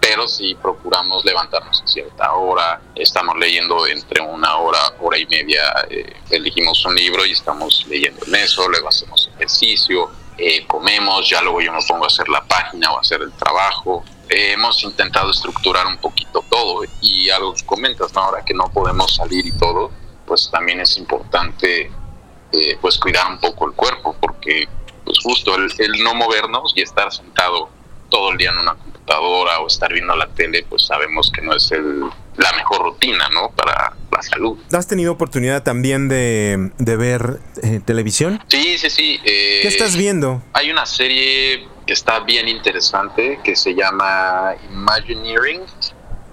pero 0.00 0.26
sí 0.26 0.56
procuramos 0.60 1.24
levantarnos 1.24 1.80
a 1.80 1.86
cierta 1.86 2.32
hora. 2.32 2.80
Estamos 2.96 3.36
leyendo 3.38 3.86
entre 3.86 4.20
una 4.20 4.56
hora, 4.56 4.80
hora 4.98 5.16
y 5.16 5.24
media. 5.26 5.62
eh, 5.88 6.12
elegimos 6.28 6.84
un 6.84 6.96
libro 6.96 7.24
y 7.24 7.30
estamos 7.30 7.86
leyendo 7.86 8.20
en 8.26 8.34
eso, 8.34 8.68
luego 8.68 8.88
hacemos 8.88 9.30
ejercicio, 9.36 10.10
eh, 10.38 10.66
comemos, 10.66 11.28
ya 11.28 11.42
luego 11.42 11.60
yo 11.60 11.72
me 11.72 11.82
pongo 11.86 12.04
a 12.04 12.06
hacer 12.06 12.28
la 12.28 12.42
página 12.44 12.92
o 12.92 12.98
a 12.98 13.00
hacer 13.00 13.20
el 13.22 13.32
trabajo. 13.32 14.04
Eh, 14.28 14.52
hemos 14.52 14.82
intentado 14.82 15.30
estructurar 15.30 15.86
un 15.86 15.98
poquito 15.98 16.44
todo 16.48 16.82
y 17.00 17.28
algo 17.30 17.54
que 17.54 17.64
comentas, 17.66 18.12
¿no? 18.14 18.22
ahora 18.22 18.44
que 18.44 18.54
no 18.54 18.70
podemos 18.72 19.14
salir 19.14 19.46
y 19.46 19.52
todo, 19.52 19.90
pues 20.26 20.50
también 20.50 20.80
es 20.80 20.96
importante 20.96 21.90
eh, 22.52 22.78
pues 22.80 22.98
cuidar 22.98 23.30
un 23.30 23.38
poco 23.38 23.66
el 23.66 23.72
cuerpo 23.72 24.16
porque 24.20 24.68
pues 25.04 25.18
justo 25.22 25.54
el, 25.54 25.70
el 25.78 26.02
no 26.02 26.14
movernos 26.14 26.72
y 26.76 26.82
estar 26.82 27.12
sentado 27.12 27.68
todo 28.08 28.30
el 28.30 28.38
día 28.38 28.50
en 28.50 28.58
una 28.58 28.74
computadora 28.74 29.60
o 29.60 29.66
estar 29.66 29.92
viendo 29.92 30.14
la 30.16 30.28
tele, 30.28 30.64
pues 30.68 30.86
sabemos 30.86 31.30
que 31.34 31.42
no 31.42 31.54
es 31.54 31.70
el, 31.72 32.04
la 32.36 32.52
mejor 32.54 32.82
rutina, 32.82 33.28
¿no? 33.30 33.50
Para 33.50 33.94
la 34.10 34.22
salud. 34.22 34.58
¿Has 34.72 34.86
tenido 34.86 35.12
oportunidad 35.12 35.62
también 35.62 36.08
de, 36.08 36.70
de 36.78 36.96
ver 36.96 37.40
eh, 37.62 37.80
televisión? 37.84 38.42
Sí, 38.48 38.78
sí, 38.78 38.90
sí. 38.90 39.20
eh, 39.24 39.60
¿Qué 39.62 39.68
estás 39.68 39.96
viendo? 39.96 40.42
Hay 40.52 40.70
una 40.70 40.86
serie 40.86 41.66
que 41.86 41.92
está 41.92 42.20
bien 42.20 42.48
interesante 42.48 43.40
que 43.42 43.56
se 43.56 43.74
llama 43.74 44.54
Imagineering, 44.70 45.62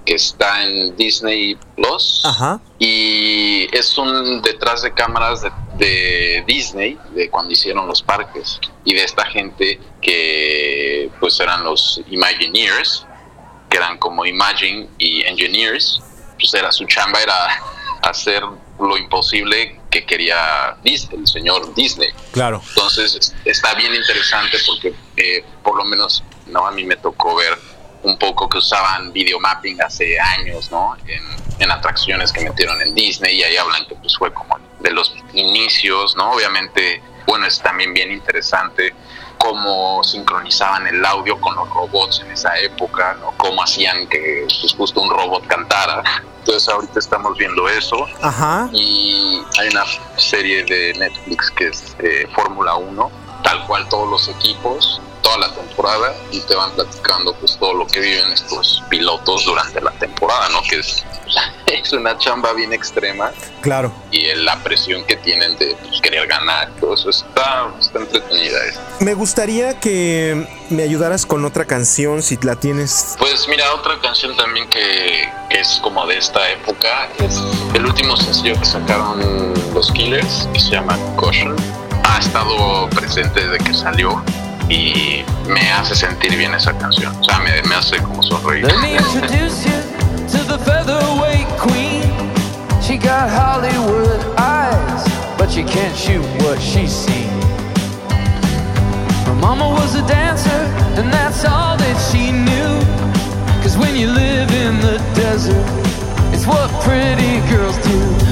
que 0.05 0.15
está 0.15 0.63
en 0.63 0.95
Disney 0.95 1.57
Plus. 1.75 2.21
Ajá. 2.25 2.59
Y 2.79 3.67
es 3.75 3.97
un 3.97 4.41
detrás 4.41 4.81
de 4.81 4.93
cámaras 4.93 5.41
de, 5.41 5.51
de 5.77 6.43
Disney, 6.47 6.97
de 7.13 7.29
cuando 7.29 7.51
hicieron 7.51 7.87
los 7.87 8.01
parques, 8.01 8.59
y 8.85 8.93
de 8.93 9.03
esta 9.03 9.25
gente 9.25 9.79
que 10.01 11.09
pues 11.19 11.39
eran 11.39 11.63
los 11.63 12.01
Imagineers, 12.09 13.05
que 13.69 13.77
eran 13.77 13.97
como 13.97 14.25
Imagine 14.25 14.87
y 14.97 15.21
Engineers, 15.23 16.01
pues 16.39 16.53
era 16.53 16.71
su 16.71 16.85
chamba, 16.85 17.21
era 17.21 17.61
hacer 18.03 18.43
lo 18.79 18.97
imposible 18.97 19.79
que 19.91 20.05
quería 20.05 20.77
Disney, 20.83 21.19
el 21.19 21.27
señor 21.27 21.73
Disney. 21.75 22.09
Claro. 22.31 22.61
Entonces 22.69 23.15
es- 23.15 23.35
está 23.45 23.73
bien 23.75 23.93
interesante 23.93 24.57
porque 24.65 24.93
eh, 25.17 25.43
por 25.63 25.75
lo 25.75 25.83
menos 25.83 26.23
no 26.47 26.65
a 26.67 26.71
mí 26.71 26.83
me 26.85 26.95
tocó 26.95 27.35
ver 27.35 27.57
un 28.03 28.17
poco 28.17 28.47
que 28.47 28.59
usaban 28.59 29.11
videomapping 29.11 29.81
hace 29.81 30.17
años, 30.19 30.71
¿no? 30.71 30.95
En, 31.05 31.21
en 31.61 31.69
atracciones 31.71 32.31
que 32.31 32.39
metieron 32.41 32.81
en 32.81 32.95
Disney 32.95 33.35
y 33.39 33.43
ahí 33.43 33.57
hablan 33.57 33.85
que 33.87 33.95
pues 33.95 34.15
fue 34.17 34.33
como 34.33 34.57
de 34.79 34.91
los 34.91 35.13
inicios, 35.33 36.15
¿no? 36.15 36.31
Obviamente, 36.31 37.01
bueno, 37.27 37.45
es 37.45 37.59
también 37.61 37.93
bien 37.93 38.11
interesante 38.13 38.93
cómo 39.39 40.03
sincronizaban 40.03 40.85
el 40.85 41.03
audio 41.03 41.39
con 41.41 41.55
los 41.55 41.67
robots 41.69 42.19
en 42.19 42.31
esa 42.31 42.57
época, 42.59 43.17
¿no? 43.19 43.33
Cómo 43.37 43.63
hacían 43.63 44.07
que 44.07 44.45
pues, 44.61 44.75
justo 44.75 45.01
un 45.01 45.09
robot 45.09 45.47
cantara. 45.47 46.03
Entonces 46.39 46.69
ahorita 46.69 46.99
estamos 46.99 47.37
viendo 47.37 47.67
eso 47.67 48.07
Ajá. 48.21 48.69
y 48.71 49.41
hay 49.59 49.69
una 49.69 49.83
serie 50.17 50.63
de 50.63 50.93
Netflix 50.97 51.51
que 51.51 51.67
es 51.67 51.95
eh, 51.99 52.27
Fórmula 52.33 52.75
1, 52.75 53.11
tal 53.43 53.65
cual 53.67 53.87
todos 53.89 54.09
los 54.09 54.27
equipos, 54.29 55.01
toda 55.21 55.37
la 55.37 55.53
temporada 55.53 56.15
y 56.31 56.39
te 56.41 56.55
van 56.55 56.71
platicando 56.71 57.33
pues 57.35 57.57
todo 57.57 57.73
lo 57.73 57.87
que 57.87 57.99
viven 57.99 58.31
estos 58.31 58.83
pilotos 58.89 59.45
durante 59.45 59.81
la 59.81 59.91
temporada, 59.91 60.49
¿no? 60.49 60.61
Que 60.63 60.79
es, 60.79 61.05
es 61.67 61.93
una 61.93 62.17
chamba 62.17 62.53
bien 62.53 62.73
extrema 62.73 63.31
Claro. 63.61 63.91
y 64.11 64.25
la 64.35 64.57
presión 64.63 65.03
que 65.05 65.15
tienen 65.17 65.57
de 65.57 65.75
pues, 65.87 66.01
querer 66.01 66.27
ganar, 66.27 66.69
todo 66.79 66.93
eso 66.95 67.09
está, 67.09 67.67
está 67.79 67.99
entretenida. 67.99 68.57
esta. 68.65 68.81
Me 68.99 69.13
gustaría 69.13 69.79
que 69.79 70.47
me 70.69 70.83
ayudaras 70.83 71.25
con 71.25 71.45
otra 71.45 71.65
canción 71.65 72.21
si 72.21 72.37
la 72.43 72.55
tienes. 72.55 73.15
Pues 73.17 73.47
mira, 73.47 73.73
otra 73.73 73.99
canción 74.01 74.35
también 74.37 74.69
que, 74.69 75.29
que 75.49 75.59
es 75.59 75.79
como 75.81 76.05
de 76.07 76.17
esta 76.17 76.49
época 76.51 77.09
es 77.19 77.39
el 77.73 77.85
último 77.85 78.15
sencillo 78.17 78.57
que 78.59 78.65
sacaron 78.65 79.53
los 79.73 79.91
Killers, 79.91 80.47
que 80.53 80.59
se 80.59 80.71
llama 80.71 80.97
Caution. 81.19 81.55
Ha 82.03 82.19
estado 82.19 82.89
presente 82.89 83.47
desde 83.47 83.63
que 83.63 83.73
salió 83.73 84.23
y 84.67 85.23
me 85.47 85.71
hace 85.71 85.95
sentir 85.95 86.35
bien 86.35 86.53
esa 86.53 86.77
canción. 86.77 87.15
O 87.19 87.23
sea, 87.23 87.39
me, 87.39 87.61
me 87.63 87.75
hace 87.75 87.97
como 87.97 88.21
sonreír. 88.23 88.67
Got 93.01 93.29
Hollywood 93.29 94.19
eyes, 94.37 95.03
but 95.37 95.55
you 95.55 95.63
can't 95.63 95.95
shoot 95.95 96.23
what 96.43 96.61
she's 96.61 96.91
seen. 96.91 97.29
Her 99.25 99.35
mama 99.35 99.69
was 99.69 99.95
a 99.95 100.05
dancer, 100.07 100.63
and 100.99 101.11
that's 101.11 101.45
all 101.45 101.77
that 101.77 101.97
she 102.11 102.31
knew. 102.31 102.73
Cause 103.63 103.77
when 103.77 103.95
you 103.95 104.07
live 104.07 104.51
in 104.51 104.79
the 104.81 104.97
desert, 105.15 105.65
it's 106.33 106.45
what 106.45 106.69
pretty 106.83 107.39
girls 107.49 107.77
do. 107.85 108.28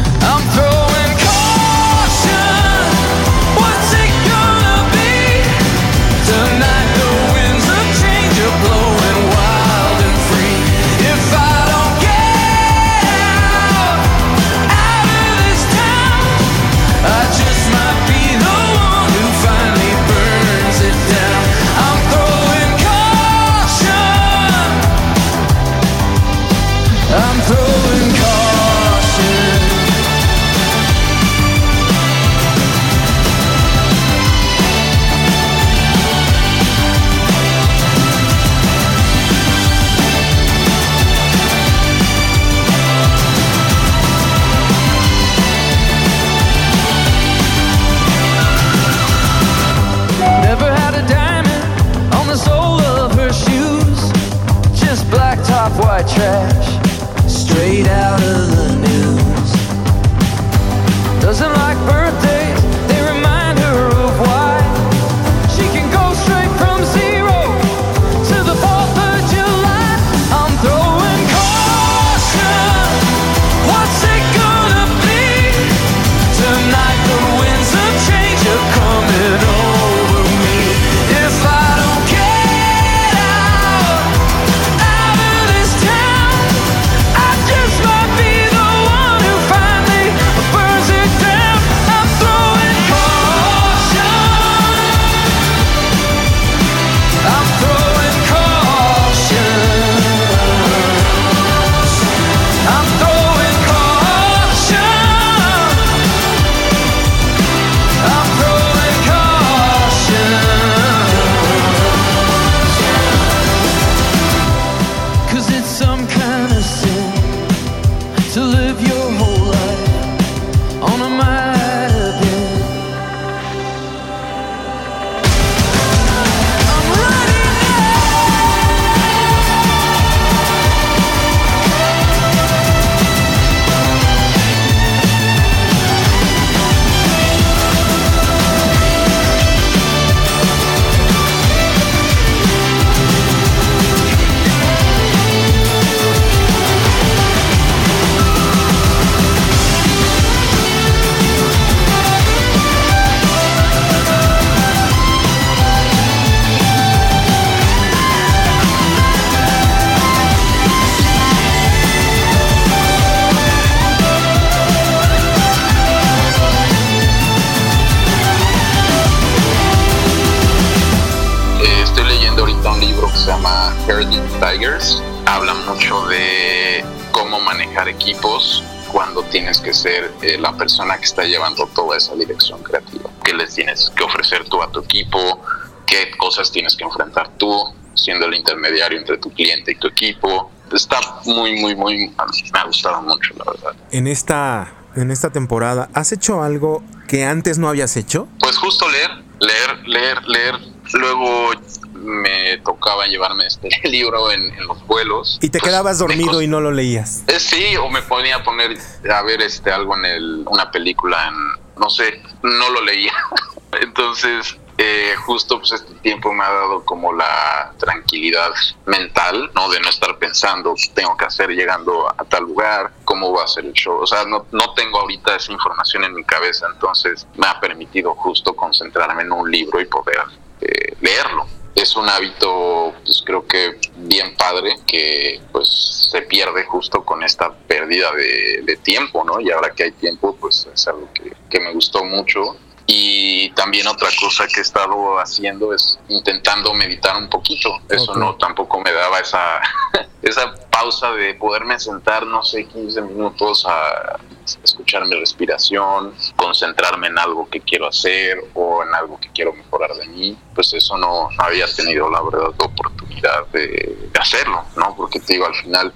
Persona 180.58 180.97
que 180.97 181.05
está 181.05 181.24
llevando 181.24 181.68
toda 181.68 181.97
esa 181.97 182.16
dirección 182.16 182.62
creativa. 182.64 183.10
¿Qué 183.24 183.34
les 183.34 183.53
tienes 183.53 183.91
que 183.95 184.03
ofrecer 184.03 184.43
tú 184.45 184.62
a 184.62 184.72
tu 184.72 184.80
equipo? 184.82 185.41
¿Qué 185.86 186.12
cosas 186.18 186.51
tienes 186.51 186.76
que 186.76 186.84
enfrentar 186.84 187.30
tú 187.38 187.74
siendo 187.93 188.26
el 188.26 188.34
intermediario 188.36 188.99
entre 188.99 189.18
tu 189.18 189.32
cliente 189.32 189.72
y 189.72 189.76
tu 189.76 189.88
equipo? 189.88 190.51
Está 190.74 190.99
muy, 191.26 191.60
muy, 191.62 191.76
muy... 191.76 192.14
Me 192.53 192.60
ha 192.60 192.66
gustado 192.66 193.01
mucho, 193.01 193.34
la 193.38 193.51
verdad. 193.51 193.76
En 193.91 194.08
esta, 194.08 194.74
en 194.95 195.12
esta 195.12 195.30
temporada, 195.30 195.89
¿has 195.93 196.12
hecho 196.12 196.43
algo 196.43 196.84
que 197.08 197.24
antes 197.24 197.58
no 197.58 197.70
habías 197.70 197.95
hecho? 197.95 198.28
Pues 198.39 198.58
justo 198.58 198.89
leer, 198.89 199.12
leer, 199.39 199.88
leer, 199.88 200.24
leer. 200.28 200.55
Luego 200.93 201.51
me 201.98 202.58
tocaba 202.60 203.06
llevarme 203.08 203.45
este 203.45 203.70
libro 203.89 204.32
en, 204.32 204.41
en 204.54 204.68
los 204.68 204.86
vuelos. 204.88 205.39
Y 205.41 205.50
te 205.50 205.60
Pues, 205.60 205.70
quedabas 205.72 206.00
dormido 206.00 206.41
y 206.41 206.48
no 206.48 206.60
lo 206.62 206.72
leías. 206.72 207.24
Eh, 207.28 207.39
sí, 207.39 207.76
o 207.78 207.89
me 207.89 208.02
ponía 208.02 208.38
a 208.38 208.43
poner 208.43 208.78
a 209.14 209.22
ver 209.24 209.41
este 209.41 209.72
algo 209.72 209.95
en 209.98 210.06
el, 210.06 210.43
una 210.48 210.72
película 210.72 211.28
en, 211.28 211.36
no 211.82 211.89
sé, 211.89 212.22
no 212.43 212.70
lo 212.70 212.82
leía. 212.82 213.14
Entonces, 213.82 214.58
eh, 214.80 215.16
justo 215.26 215.58
pues 215.60 215.72
este 215.72 215.93
tiempo 215.95 216.32
me 216.32 216.43
ha 216.43 216.52
dado 216.52 216.86
como 216.86 217.12
la 217.12 217.74
tranquilidad 217.80 218.52
mental, 218.86 219.50
¿no? 219.56 219.70
De 219.70 219.80
no 219.80 219.89
estar 219.89 220.18
pensando 220.20 220.76
qué 220.76 220.89
tengo 220.93 221.18
que 221.18 221.26
hacer 221.26 221.50
llegando 221.50 222.08
a 222.10 222.24
tal 222.26 222.43
lugar, 222.43 222.91
cómo 223.04 223.34
va 223.34 223.43
a 223.43 223.48
ser 223.48 223.66
el 223.66 223.74
show. 223.74 223.98
O 224.00 224.06
sea, 224.08 224.24
no, 224.26 224.45
no 224.52 224.74
tengo 224.76 225.00
ahorita 225.00 225.36
esa 225.36 225.52
información 225.52 226.04
en 226.04 226.14
mi 226.14 226.24
cabeza, 226.24 226.68
entonces 226.72 227.28
me 227.36 227.48
ha 227.48 227.60
permitido 227.60 228.14
justo 228.16 228.56
concentrarme 228.56 229.24
en 229.24 229.32
un 229.32 229.50
libro 229.52 229.82
y 229.82 229.86
poder 229.86 230.20
eh, 230.62 230.95
leerlo 231.02 231.48
es 231.78 231.95
un 231.95 232.09
hábito, 232.09 232.93
pues 233.05 233.21
creo 233.23 233.45
que 233.45 233.80
bien 233.97 234.36
padre, 234.36 234.78
que 234.88 235.39
pues 235.51 236.07
se 236.11 236.21
pierde 236.23 236.65
justo 236.65 237.05
con 237.05 237.23
esta 237.23 237.53
pérdida 237.53 238.11
de, 238.13 238.63
de 238.63 238.78
tiempo, 238.78 239.23
¿no? 239.23 239.39
Y 239.39 239.51
ahora 239.51 239.71
que 239.73 239.84
hay 239.84 239.91
tiempo, 239.91 240.36
pues 240.39 240.67
es 240.73 240.88
algo 240.88 241.07
que, 241.13 241.34
que 241.49 241.59
me 241.59 241.71
gustó 241.73 242.03
mucho. 242.03 242.57
Y 242.90 243.50
también 243.50 243.86
otra 243.86 244.08
cosa 244.18 244.48
que 244.48 244.62
he 244.62 244.64
estado 244.64 245.20
haciendo 245.20 245.74
es 245.74 246.00
intentando 246.08 246.74
meditar 246.74 247.18
un 247.18 247.30
poquito. 247.30 247.82
Eso 247.90 248.16
no 248.16 248.36
tampoco 248.36 248.80
me 248.80 248.94
daba 248.94 249.20
esa, 249.20 249.60
esa 250.22 250.56
pausa 250.70 251.12
de 251.12 251.36
poderme 251.36 251.78
sentar, 251.82 252.26
no 252.26 252.42
sé, 252.44 252.66
15 252.66 253.02
minutos 253.02 253.66
a 253.68 254.18
escuchar 254.64 255.06
mi 255.06 255.20
respiración, 255.20 256.14
concentrarme 256.38 257.08
en 257.08 257.20
algo 257.20 257.50
que 257.50 257.60
quiero 257.60 257.88
hacer 257.88 258.42
o 258.54 258.82
en 258.82 258.94
algo 258.96 259.20
que 259.20 259.30
quiero 259.34 259.52
mejorar 259.52 259.94
de 259.94 260.08
mí, 260.08 260.38
pues 260.56 260.74
eso 260.74 260.98
no, 260.98 261.30
no 261.30 261.44
había 261.44 261.66
tenido 261.68 262.10
la 262.10 262.22
verdad 262.22 262.54
la 262.58 262.66
oportunidad 262.66 263.48
de, 263.48 264.10
de 264.14 264.20
hacerlo, 264.20 264.64
¿no? 264.78 264.96
Porque 264.96 265.20
te 265.20 265.34
digo, 265.34 265.46
al 265.46 265.56
final 265.56 265.94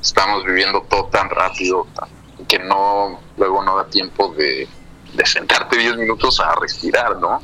estamos 0.00 0.44
viviendo 0.44 0.82
todo 0.90 1.04
tan 1.04 1.30
rápido 1.30 1.86
que 2.48 2.58
no, 2.58 3.20
luego 3.36 3.62
no 3.62 3.76
da 3.76 3.86
tiempo 3.86 4.34
de, 4.36 4.66
de 5.14 5.26
sentarte 5.26 5.76
10 5.76 5.96
minutos 5.96 6.40
a 6.40 6.54
respirar, 6.54 7.18
¿no? 7.18 7.40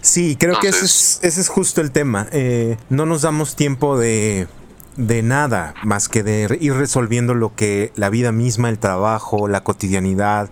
Sí, 0.00 0.36
creo 0.38 0.58
que 0.60 0.68
ese 0.68 0.84
es, 0.84 1.20
ese 1.22 1.40
es 1.40 1.48
justo 1.48 1.80
el 1.80 1.90
tema. 1.90 2.28
Eh, 2.32 2.76
no 2.88 3.06
nos 3.06 3.22
damos 3.22 3.56
tiempo 3.56 3.98
de, 3.98 4.46
de 4.96 5.22
nada 5.22 5.74
más 5.82 6.08
que 6.08 6.22
de 6.22 6.58
ir 6.60 6.74
resolviendo 6.74 7.34
lo 7.34 7.54
que 7.54 7.92
la 7.96 8.10
vida 8.10 8.32
misma, 8.32 8.68
el 8.68 8.78
trabajo, 8.78 9.48
la 9.48 9.62
cotidianidad, 9.62 10.50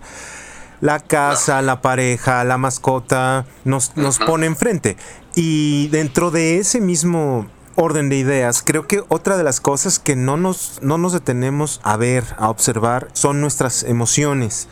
la 0.81 0.99
casa, 0.99 1.61
la 1.61 1.81
pareja, 1.81 2.43
la 2.43 2.57
mascota 2.57 3.45
nos, 3.65 3.95
nos 3.95 4.19
pone 4.19 4.45
enfrente. 4.45 4.97
Y 5.35 5.87
dentro 5.89 6.31
de 6.31 6.57
ese 6.57 6.81
mismo 6.81 7.47
orden 7.75 8.09
de 8.09 8.17
ideas, 8.17 8.63
creo 8.65 8.87
que 8.87 9.03
otra 9.07 9.37
de 9.37 9.43
las 9.43 9.61
cosas 9.61 9.99
que 9.99 10.15
no 10.15 10.35
nos, 10.35 10.79
no 10.81 10.97
nos 10.97 11.13
detenemos 11.13 11.79
a 11.83 11.95
ver, 11.95 12.23
a 12.37 12.49
observar, 12.49 13.07
son 13.13 13.39
nuestras 13.39 13.83
emociones. 13.83 14.67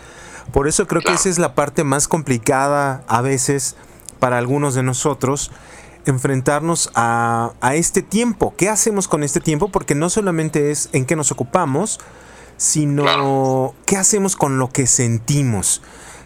Por 0.52 0.68
eso 0.68 0.88
creo 0.88 1.02
que 1.02 1.14
esa 1.14 1.30
es 1.30 1.38
la 1.40 1.54
parte 1.56 1.84
más 1.84 2.08
complicada 2.08 3.04
a 3.08 3.22
veces 3.22 3.76
para 4.20 4.38
algunos 4.38 4.74
de 4.76 4.84
nosotros 4.84 5.52
enfrentarnos 6.06 6.92
a, 6.96 7.52
a 7.62 7.76
este 7.76 8.02
tiempo. 8.02 8.54
¿Qué 8.58 8.70
hacemos 8.70 9.08
con 9.08 9.24
este 9.24 9.40
tiempo? 9.42 9.70
Porque 9.70 9.96
no 9.96 10.10
solamente 10.10 10.72
es 10.72 10.90
en 10.94 11.06
qué 11.06 11.16
nos 11.16 11.32
ocupamos, 11.32 12.00
sino 12.58 13.04
Claro. 13.04 13.74
qué 13.86 13.98
hacemos 13.98 14.36
con 14.36 14.58
lo 14.60 14.70
que 14.70 14.88
sentimos. 14.88 15.82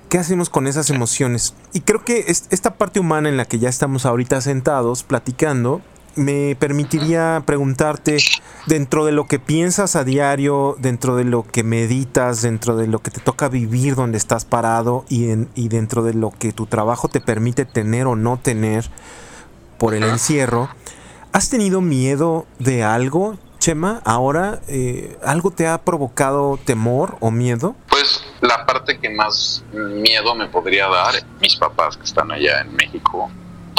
¿Qué 0.09 0.17
hacemos 0.17 0.49
con 0.49 0.67
esas 0.67 0.89
emociones? 0.89 1.53
Y 1.71 1.81
creo 1.81 2.03
que 2.03 2.25
es- 2.27 2.45
esta 2.49 2.75
parte 2.75 2.99
humana 2.99 3.29
en 3.29 3.37
la 3.37 3.45
que 3.45 3.59
ya 3.59 3.69
estamos 3.69 4.05
ahorita 4.05 4.41
sentados 4.41 5.03
platicando, 5.03 5.81
me 6.15 6.55
permitiría 6.59 7.41
preguntarte, 7.45 8.17
dentro 8.65 9.05
de 9.05 9.11
lo 9.11 9.25
que 9.27 9.39
piensas 9.39 9.95
a 9.95 10.03
diario, 10.03 10.75
dentro 10.79 11.15
de 11.15 11.23
lo 11.23 11.43
que 11.43 11.63
meditas, 11.63 12.41
dentro 12.41 12.75
de 12.75 12.87
lo 12.87 12.99
que 12.99 13.11
te 13.11 13.19
toca 13.21 13.47
vivir 13.49 13.95
donde 13.95 14.17
estás 14.17 14.45
parado 14.45 15.05
y, 15.09 15.29
en- 15.31 15.49
y 15.55 15.69
dentro 15.69 16.03
de 16.03 16.13
lo 16.13 16.31
que 16.31 16.51
tu 16.53 16.65
trabajo 16.65 17.07
te 17.07 17.21
permite 17.21 17.65
tener 17.65 18.07
o 18.07 18.15
no 18.15 18.37
tener 18.37 18.89
por 19.77 19.93
el 19.93 20.03
encierro, 20.03 20.69
¿has 21.31 21.49
tenido 21.49 21.81
miedo 21.81 22.45
de 22.59 22.83
algo, 22.83 23.37
Chema? 23.59 24.01
Ahora, 24.05 24.59
eh, 24.67 25.17
¿algo 25.23 25.51
te 25.51 25.67
ha 25.67 25.81
provocado 25.81 26.57
temor 26.63 27.17
o 27.21 27.31
miedo? 27.31 27.75
Pues 27.89 28.21
la 28.41 28.65
parte 28.65 28.97
que 28.99 29.09
más 29.09 29.63
miedo 29.73 30.33
me 30.35 30.47
podría 30.47 30.87
dar, 30.87 31.13
mis 31.41 31.55
papás 31.55 31.97
que 31.97 32.03
están 32.03 32.31
allá 32.31 32.61
en 32.61 32.73
México, 32.75 33.29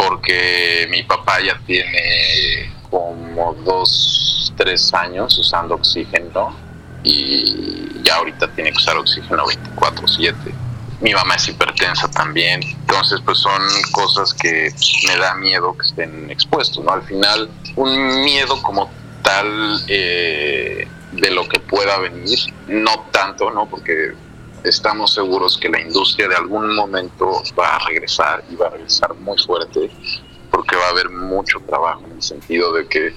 porque 0.01 0.87
mi 0.91 1.03
papá 1.03 1.41
ya 1.41 1.61
tiene 1.67 2.73
como 2.89 3.55
dos, 3.65 4.53
tres 4.57 4.93
años 4.95 5.39
usando 5.39 5.75
oxígeno 5.75 6.57
y 7.03 8.03
ya 8.03 8.17
ahorita 8.17 8.49
tiene 8.49 8.71
que 8.71 8.79
usar 8.79 8.97
oxígeno 8.97 9.45
24/7. 9.45 10.35
Mi 11.01 11.13
mamá 11.13 11.35
es 11.35 11.49
hipertensa 11.49 12.11
también, 12.11 12.63
entonces 12.63 13.21
pues 13.25 13.39
son 13.39 13.63
cosas 13.93 14.35
que 14.35 14.73
me 15.07 15.17
da 15.17 15.35
miedo 15.35 15.77
que 15.77 15.87
estén 15.87 16.31
expuestos, 16.31 16.83
¿no? 16.85 16.93
Al 16.93 17.03
final 17.03 17.51
un 17.77 18.25
miedo 18.25 18.61
como 18.63 18.91
tal 19.23 19.83
eh, 19.89 20.89
de 21.13 21.31
lo 21.31 21.49
que 21.49 21.59
pueda 21.59 21.99
venir, 21.99 22.39
no 22.69 23.07
tanto, 23.11 23.51
¿no? 23.51 23.67
Porque 23.67 24.15
estamos 24.65 25.15
seguros 25.15 25.59
que 25.59 25.69
la 25.69 25.81
industria 25.81 26.29
de 26.29 26.37
algún 26.37 26.75
momento 26.75 27.43
va 27.59 27.77
a 27.77 27.79
regresar 27.81 28.45
y 28.51 28.57
va 28.57 28.67
a 28.67 28.71
regresar 28.71 29.15
muy 29.15 29.39
fuerte 29.39 29.91
porque 30.51 30.77
va 30.77 30.87
a 30.87 30.91
haber 30.91 31.11
mucho 31.11 31.61
trabajo 31.61 32.03
en 32.07 32.13
el 32.13 32.23
sentido 32.23 32.73
de 32.73 32.87
que 32.87 33.15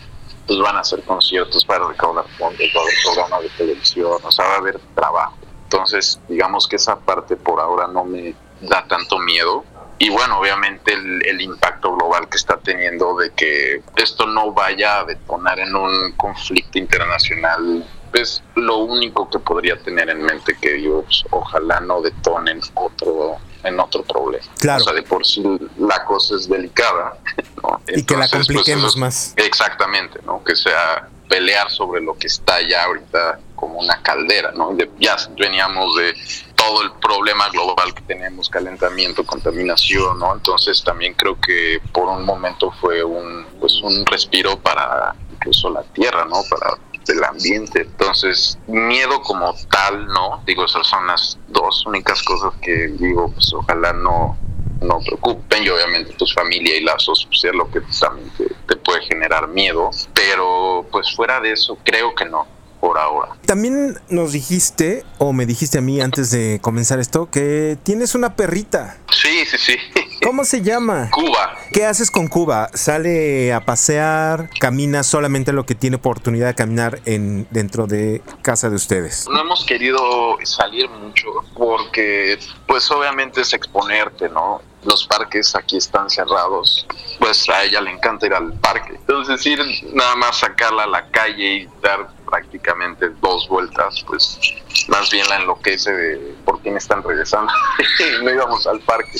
pues 0.47 0.59
van 0.59 0.75
a 0.75 0.81
hacer 0.81 1.01
conciertos 1.03 1.63
para 1.65 1.87
recaudar 1.87 2.25
fondos, 2.37 2.67
va 2.75 2.81
a 2.81 2.83
haber 2.83 2.95
programas 3.05 3.41
de 3.43 3.49
televisión, 3.49 4.17
o 4.21 4.31
sea, 4.31 4.45
va 4.45 4.55
a 4.55 4.57
haber 4.57 4.79
trabajo. 4.93 5.37
Entonces, 5.63 6.19
digamos 6.27 6.67
que 6.67 6.75
esa 6.75 6.99
parte 6.99 7.35
por 7.35 7.59
ahora 7.59 7.87
no 7.87 8.03
me 8.03 8.35
da 8.61 8.85
tanto 8.87 9.17
miedo. 9.19 9.63
Y 9.99 10.09
bueno, 10.09 10.39
obviamente 10.39 10.93
el, 10.93 11.25
el 11.25 11.41
impacto 11.41 11.95
global 11.95 12.27
que 12.27 12.37
está 12.37 12.57
teniendo 12.57 13.15
de 13.15 13.31
que 13.31 13.81
esto 13.95 14.25
no 14.27 14.51
vaya 14.51 14.99
a 14.99 15.05
detonar 15.05 15.59
en 15.59 15.75
un 15.75 16.11
conflicto 16.13 16.77
internacional 16.77 17.85
es 18.13 18.43
lo 18.55 18.77
único 18.77 19.29
que 19.29 19.39
podría 19.39 19.77
tener 19.77 20.09
en 20.09 20.21
mente 20.23 20.57
que 20.59 20.73
Dios 20.73 21.25
ojalá 21.31 21.79
no 21.79 22.01
detonen 22.01 22.61
otro 22.75 23.37
en 23.63 23.79
otro 23.79 24.03
problema. 24.03 24.45
Claro. 24.59 24.81
O 24.81 24.83
sea, 24.83 24.93
de 24.93 25.03
por 25.03 25.25
sí 25.25 25.41
la 25.77 26.03
cosa 26.05 26.35
es 26.35 26.49
delicada. 26.49 27.17
¿no? 27.63 27.81
Y 27.87 28.03
que 28.03 28.15
la 28.15 28.25
Entonces, 28.25 28.29
pues, 28.31 28.47
compliquemos 28.47 28.97
más. 28.97 29.33
Exactamente, 29.37 30.19
¿no? 30.25 30.43
Que 30.43 30.55
sea 30.55 31.07
pelear 31.29 31.71
sobre 31.71 32.01
lo 32.01 32.17
que 32.17 32.27
está 32.27 32.61
ya 32.61 32.83
ahorita 32.83 33.39
como 33.55 33.79
una 33.79 34.01
caldera, 34.01 34.51
¿no? 34.51 34.73
De- 34.73 34.91
ya 34.99 35.15
veníamos 35.37 35.95
de 35.95 36.13
todo 36.55 36.83
el 36.83 36.91
problema 37.01 37.49
global 37.49 37.93
que 37.95 38.01
tenemos, 38.01 38.49
calentamiento, 38.49 39.25
contaminación, 39.25 40.19
¿no? 40.19 40.33
Entonces 40.33 40.83
también 40.83 41.13
creo 41.13 41.39
que 41.39 41.79
por 41.93 42.09
un 42.09 42.25
momento 42.25 42.71
fue 42.81 43.03
un, 43.03 43.45
pues 43.59 43.81
un 43.81 44.05
respiro 44.05 44.59
para 44.59 45.15
incluso 45.31 45.69
la 45.69 45.83
tierra, 45.83 46.25
¿no? 46.25 46.41
Para 46.49 46.77
el 47.11 47.23
ambiente. 47.23 47.81
Entonces, 47.81 48.57
miedo 48.67 49.21
como 49.21 49.53
tal, 49.69 50.07
¿no? 50.07 50.41
Digo, 50.45 50.65
esas 50.65 50.87
son 50.87 51.05
las 51.07 51.37
dos 51.49 51.85
únicas 51.85 52.23
cosas 52.23 52.53
que 52.61 52.87
digo, 52.87 53.31
pues 53.31 53.53
ojalá 53.53 53.93
no, 53.93 54.37
no 54.81 54.99
preocupen 54.99 55.63
y 55.63 55.69
obviamente 55.69 56.13
tu 56.13 56.25
familia 56.27 56.77
y 56.77 56.81
lazos 56.81 57.25
pues, 57.27 57.43
es 57.45 57.53
lo 57.53 57.69
que 57.69 57.81
también 57.99 58.29
te, 58.37 58.45
te 58.67 58.75
puede 58.77 59.01
generar 59.03 59.47
miedo, 59.47 59.89
pero 60.13 60.85
pues 60.91 61.13
fuera 61.15 61.39
de 61.39 61.53
eso 61.53 61.77
creo 61.83 62.13
que 62.15 62.25
no, 62.25 62.47
por 62.79 62.97
ahora. 62.97 63.35
También 63.45 63.97
nos 64.09 64.33
dijiste, 64.33 65.05
o 65.17 65.33
me 65.33 65.45
dijiste 65.45 65.77
a 65.77 65.81
mí 65.81 66.01
antes 66.01 66.31
de 66.31 66.59
comenzar 66.61 66.99
esto, 66.99 67.29
que 67.29 67.77
tienes 67.83 68.15
una 68.15 68.35
perrita. 68.35 68.97
Sí, 69.11 69.45
sí, 69.45 69.57
sí. 69.57 69.77
¿Cómo 70.23 70.45
se 70.45 70.61
llama? 70.61 71.09
Cuba. 71.11 71.55
¿Qué 71.71 71.85
haces 71.85 72.09
con 72.09 72.27
Cuba? 72.27 72.69
¿Sale 72.73 73.53
a 73.53 73.65
pasear? 73.65 74.49
¿Camina 74.59 75.03
solamente 75.03 75.51
lo 75.53 75.65
que 75.65 75.75
tiene 75.75 75.97
oportunidad 75.97 76.47
de 76.47 76.55
caminar 76.55 76.99
en, 77.05 77.47
dentro 77.51 77.87
de 77.87 78.21
casa 78.41 78.69
de 78.69 78.75
ustedes? 78.75 79.27
No 79.29 79.41
hemos 79.41 79.65
querido 79.65 80.37
salir 80.43 80.89
mucho 80.89 81.27
porque 81.55 82.39
pues 82.67 82.89
obviamente 82.91 83.41
es 83.41 83.53
exponerte, 83.53 84.29
¿no? 84.29 84.61
Los 84.85 85.07
parques 85.07 85.55
aquí 85.55 85.77
están 85.77 86.09
cerrados, 86.09 86.85
pues 87.19 87.47
a 87.49 87.63
ella 87.63 87.81
le 87.81 87.91
encanta 87.91 88.25
ir 88.25 88.33
al 88.33 88.53
parque. 88.59 88.95
Entonces 88.95 89.45
ir 89.45 89.59
nada 89.93 90.15
más 90.15 90.39
sacarla 90.39 90.83
a 90.83 90.87
la 90.87 91.07
calle 91.09 91.55
y 91.55 91.69
dar 91.81 92.09
prácticamente 92.25 93.09
dos 93.21 93.47
vueltas, 93.47 94.03
pues 94.07 94.39
más 94.87 95.09
bien 95.11 95.27
la 95.29 95.37
enloquece 95.37 95.91
de 95.91 96.35
por 96.45 96.59
quién 96.61 96.77
están 96.77 97.03
regresando. 97.03 97.51
no 98.23 98.31
íbamos 98.31 98.67
al 98.67 98.79
parque. 98.81 99.19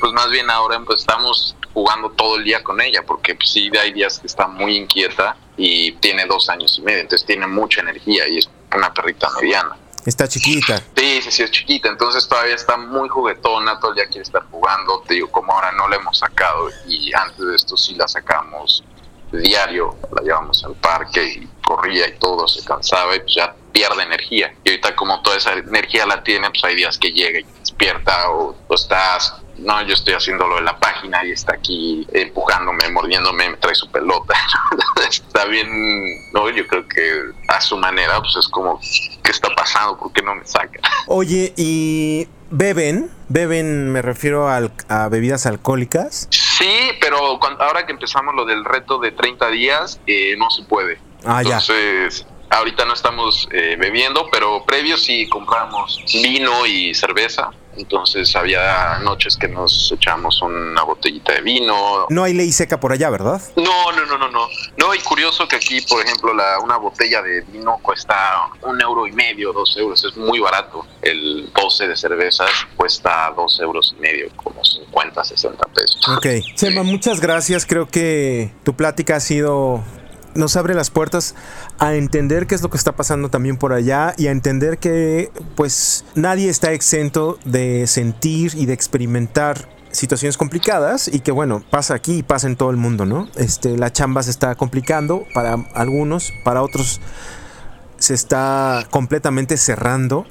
Pues 0.00 0.12
más 0.12 0.30
bien 0.30 0.50
ahora 0.50 0.80
pues 0.84 1.00
estamos 1.00 1.56
jugando 1.72 2.10
todo 2.10 2.36
el 2.36 2.44
día 2.44 2.62
con 2.62 2.80
ella, 2.80 3.02
porque 3.06 3.34
pues, 3.34 3.50
sí 3.50 3.70
hay 3.78 3.92
días 3.92 4.18
que 4.18 4.26
está 4.26 4.46
muy 4.46 4.76
inquieta 4.76 5.36
y 5.56 5.92
tiene 5.92 6.24
dos 6.26 6.48
años 6.48 6.78
y 6.78 6.82
medio, 6.82 7.00
entonces 7.00 7.26
tiene 7.26 7.46
mucha 7.46 7.82
energía 7.82 8.26
y 8.28 8.38
es 8.38 8.48
una 8.74 8.92
perrita 8.94 9.28
mediana. 9.40 9.76
Está 10.06 10.28
chiquita. 10.28 10.82
Sí, 10.96 11.20
sí, 11.20 11.30
sí, 11.30 11.42
es 11.42 11.50
chiquita, 11.50 11.88
entonces 11.88 12.26
todavía 12.28 12.54
está 12.54 12.76
muy 12.76 13.08
juguetona, 13.08 13.78
todo 13.80 13.90
el 13.90 13.96
día 13.96 14.06
quiere 14.06 14.22
estar 14.22 14.42
jugando, 14.50 15.02
te 15.06 15.14
digo, 15.14 15.30
como 15.30 15.52
ahora 15.52 15.72
no 15.72 15.88
la 15.88 15.96
hemos 15.96 16.18
sacado 16.18 16.70
y 16.86 17.12
antes 17.12 17.44
de 17.44 17.56
esto 17.56 17.76
sí 17.76 17.94
la 17.94 18.08
sacamos 18.08 18.84
diario, 19.32 19.96
la 20.14 20.22
llevamos 20.22 20.64
al 20.64 20.76
parque 20.76 21.24
y 21.24 21.48
corría 21.62 22.08
y 22.08 22.18
todo, 22.18 22.46
se 22.48 22.64
cansaba 22.64 23.16
y 23.16 23.20
pues 23.20 23.34
ya 23.34 23.54
pierde 23.72 24.02
energía. 24.02 24.54
Y 24.64 24.70
ahorita 24.70 24.94
como 24.96 25.20
toda 25.22 25.36
esa 25.36 25.52
energía 25.52 26.06
la 26.06 26.22
tiene, 26.22 26.48
pues 26.50 26.64
hay 26.64 26.76
días 26.76 26.96
que 26.96 27.12
llega 27.12 27.40
y 27.40 27.46
despierta 27.60 28.30
o, 28.30 28.56
o 28.66 28.74
estás, 28.74 29.34
no, 29.58 29.82
yo 29.86 29.94
estoy 29.94 30.14
haciendo 30.14 30.46
lo 30.46 30.56
de 30.56 30.62
la 30.62 30.78
página 30.78 31.24
y 31.24 31.32
está 31.32 31.54
aquí 31.54 32.06
empujándome, 32.12 32.88
mordiéndome, 32.90 33.50
me 33.50 33.56
trae 33.56 33.74
su 33.74 33.90
pelota. 33.90 34.34
está 35.08 35.44
bien, 35.46 35.68
no, 36.32 36.48
yo 36.50 36.66
creo 36.66 36.86
que 36.88 37.20
a 37.48 37.60
su 37.60 37.76
manera, 37.76 38.20
pues 38.20 38.36
es 38.36 38.48
como, 38.48 38.80
¿qué 39.22 39.30
está 39.30 39.48
pasando? 39.54 39.96
¿Por 39.98 40.12
qué 40.12 40.22
no 40.22 40.34
me 40.34 40.46
saca? 40.46 40.80
Oye, 41.08 41.52
¿y 41.56 42.28
beben? 42.50 43.10
Beben, 43.28 43.90
me 43.92 44.02
refiero 44.02 44.48
al- 44.48 44.72
a 44.88 45.08
bebidas 45.08 45.46
alcohólicas. 45.46 46.28
Sí, 46.30 46.90
pero 47.00 47.38
ahora 47.60 47.84
que 47.86 47.92
empezamos 47.92 48.34
lo 48.34 48.44
del 48.44 48.64
reto 48.64 48.98
de 48.98 49.10
30 49.12 49.48
días, 49.48 50.00
eh, 50.06 50.34
no 50.38 50.50
se 50.50 50.62
puede. 50.64 50.98
Ah, 51.24 51.42
ya. 51.42 51.58
Entonces, 51.58 52.26
ahorita 52.50 52.84
no 52.84 52.94
estamos 52.94 53.48
eh, 53.50 53.76
bebiendo, 53.78 54.26
pero 54.30 54.64
previo 54.64 54.96
sí 54.96 55.28
compramos 55.28 56.00
vino 56.22 56.64
y 56.66 56.94
cerveza. 56.94 57.50
Entonces 57.76 58.34
había 58.36 58.98
noches 59.00 59.36
que 59.36 59.48
nos 59.48 59.92
echamos 59.92 60.40
una 60.42 60.82
botellita 60.82 61.32
de 61.32 61.40
vino. 61.40 62.06
No 62.08 62.24
hay 62.24 62.34
ley 62.34 62.52
seca 62.52 62.80
por 62.80 62.92
allá, 62.92 63.10
¿verdad? 63.10 63.40
No, 63.56 63.92
no, 63.92 64.06
no, 64.06 64.18
no, 64.18 64.28
no. 64.30 64.48
No, 64.76 64.94
y 64.94 64.98
curioso 65.00 65.46
que 65.48 65.56
aquí, 65.56 65.80
por 65.82 66.04
ejemplo, 66.04 66.34
la, 66.34 66.58
una 66.60 66.76
botella 66.76 67.22
de 67.22 67.42
vino 67.42 67.78
cuesta 67.82 68.50
un 68.62 68.80
euro 68.80 69.06
y 69.06 69.12
medio, 69.12 69.52
dos 69.52 69.76
euros. 69.76 70.04
Es 70.04 70.16
muy 70.16 70.38
barato. 70.40 70.86
El 71.02 71.50
12 71.52 71.88
de 71.88 71.96
cervezas 71.96 72.50
cuesta 72.76 73.32
dos 73.36 73.58
euros 73.60 73.94
y 73.96 74.00
medio, 74.00 74.28
como 74.36 74.64
50, 74.64 75.24
60 75.24 75.66
pesos. 75.68 76.08
Ok. 76.16 76.26
Chema, 76.54 76.82
muchas 76.82 77.20
gracias. 77.20 77.66
Creo 77.66 77.86
que 77.86 78.52
tu 78.64 78.74
plática 78.74 79.16
ha 79.16 79.20
sido. 79.20 79.82
Nos 80.36 80.56
abre 80.56 80.74
las 80.74 80.90
puertas 80.90 81.34
a 81.78 81.94
entender 81.94 82.46
qué 82.46 82.54
es 82.54 82.62
lo 82.62 82.70
que 82.70 82.76
está 82.76 82.96
pasando 82.96 83.28
también 83.28 83.56
por 83.56 83.72
allá 83.72 84.14
y 84.16 84.26
a 84.26 84.30
entender 84.30 84.78
que, 84.78 85.30
pues, 85.54 86.04
nadie 86.14 86.48
está 86.48 86.72
exento 86.72 87.38
de 87.44 87.86
sentir 87.86 88.52
y 88.54 88.66
de 88.66 88.72
experimentar 88.72 89.68
situaciones 89.92 90.36
complicadas 90.36 91.08
y 91.08 91.20
que, 91.20 91.32
bueno, 91.32 91.62
pasa 91.70 91.94
aquí 91.94 92.18
y 92.18 92.22
pasa 92.22 92.46
en 92.46 92.56
todo 92.56 92.70
el 92.70 92.76
mundo, 92.76 93.06
¿no? 93.06 93.28
Este, 93.36 93.76
la 93.76 93.92
chamba 93.92 94.22
se 94.22 94.30
está 94.30 94.54
complicando 94.54 95.24
para 95.34 95.54
algunos, 95.74 96.32
para 96.44 96.62
otros 96.62 97.00
se 97.98 98.14
está 98.14 98.86
completamente 98.90 99.56
cerrando. 99.56 100.26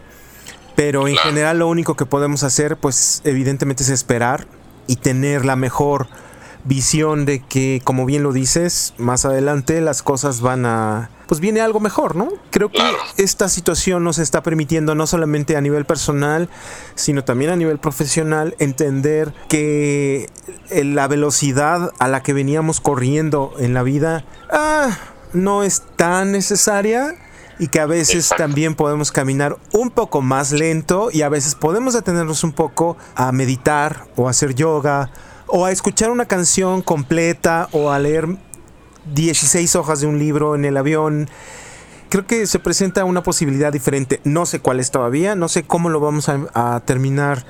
Pero 0.76 1.08
en 1.08 1.16
general 1.16 1.60
lo 1.60 1.70
único 1.70 1.96
que 1.96 2.06
podemos 2.06 2.44
hacer, 2.44 2.78
pues 2.78 3.22
evidentemente 3.24 3.84
es 3.84 3.90
esperar 3.90 4.46
y 4.88 4.98
tener 4.98 5.46
la 5.46 5.56
mejor 5.56 6.08
visión 6.66 7.26
de 7.26 7.40
que, 7.42 7.82
como 7.84 8.06
bien 8.06 8.24
lo 8.24 8.34
dices, 8.34 8.94
más 8.98 9.24
adelante 9.26 9.80
las 9.82 10.02
cosas 10.04 10.42
van 10.42 10.66
a... 10.66 11.10
Pues 11.28 11.40
viene 11.40 11.62
algo 11.62 11.80
mejor, 11.80 12.16
¿no? 12.16 12.30
Creo 12.52 12.70
que 12.70 12.78
Claro. 12.78 12.98
esta 13.18 13.50
situación 13.50 14.04
nos 14.04 14.20
está 14.20 14.44
permitiendo 14.44 14.94
no 14.94 15.08
solamente 15.08 15.58
a 15.58 15.62
nivel 15.62 15.86
personal, 15.86 16.50
sino 16.96 17.24
también 17.24 17.52
a 17.52 17.56
nivel 17.56 17.80
profesional 17.80 18.56
entender 18.60 19.34
que 19.48 20.30
eh, 20.70 20.84
la 20.84 21.08
velocidad 21.08 21.92
a 21.98 22.08
la 22.08 22.22
que 22.22 22.34
veníamos 22.34 22.80
corriendo 22.80 23.54
en 23.60 23.74
la 23.74 23.82
vida 23.82 24.24
ah, 24.52 24.98
no 25.34 25.64
es 25.64 25.84
tan 25.96 26.32
necesaria 26.32 27.16
y 27.58 27.70
que 27.70 27.80
a 27.80 27.86
veces 27.86 28.16
Exacto. 28.26 28.44
también 28.44 28.76
podemos 28.76 29.12
caminar 29.12 29.58
un 29.72 29.90
poco 29.90 30.22
más 30.22 30.52
lento 30.52 31.10
y 31.12 31.22
a 31.22 31.30
veces 31.30 31.56
podemos 31.56 31.94
detenernos 31.94 32.44
un 32.44 32.52
poco 32.52 32.98
a 33.16 33.32
meditar 33.32 34.08
o 34.16 34.28
hacer 34.30 34.54
yoga 34.56 35.10
o 35.48 35.66
a 35.66 35.72
escuchar 35.72 36.10
una 36.12 36.26
canción 36.26 36.82
completa 36.82 37.70
o 37.72 37.92
a 37.92 38.00
leer 38.00 38.28
16 39.14 39.76
hojas 39.76 40.02
de 40.02 40.08
un 40.08 40.20
libro 40.20 40.56
en 40.56 40.66
el 40.66 40.78
avión. 40.78 41.30
Creo 42.10 42.26
que 42.28 42.48
se 42.48 42.60
presenta 42.60 43.04
una 43.04 43.24
posibilidad 43.24 43.74
diferente. 43.74 44.22
No 44.24 44.46
sé 44.46 44.60
cuál 44.60 44.80
es 44.80 44.92
todavía, 44.92 45.36
no 45.36 45.48
sé 45.48 45.64
cómo 45.64 45.90
lo 45.90 46.00
vamos 46.00 46.30
a, 46.30 46.40
a 46.54 46.80
terminar 46.82 47.46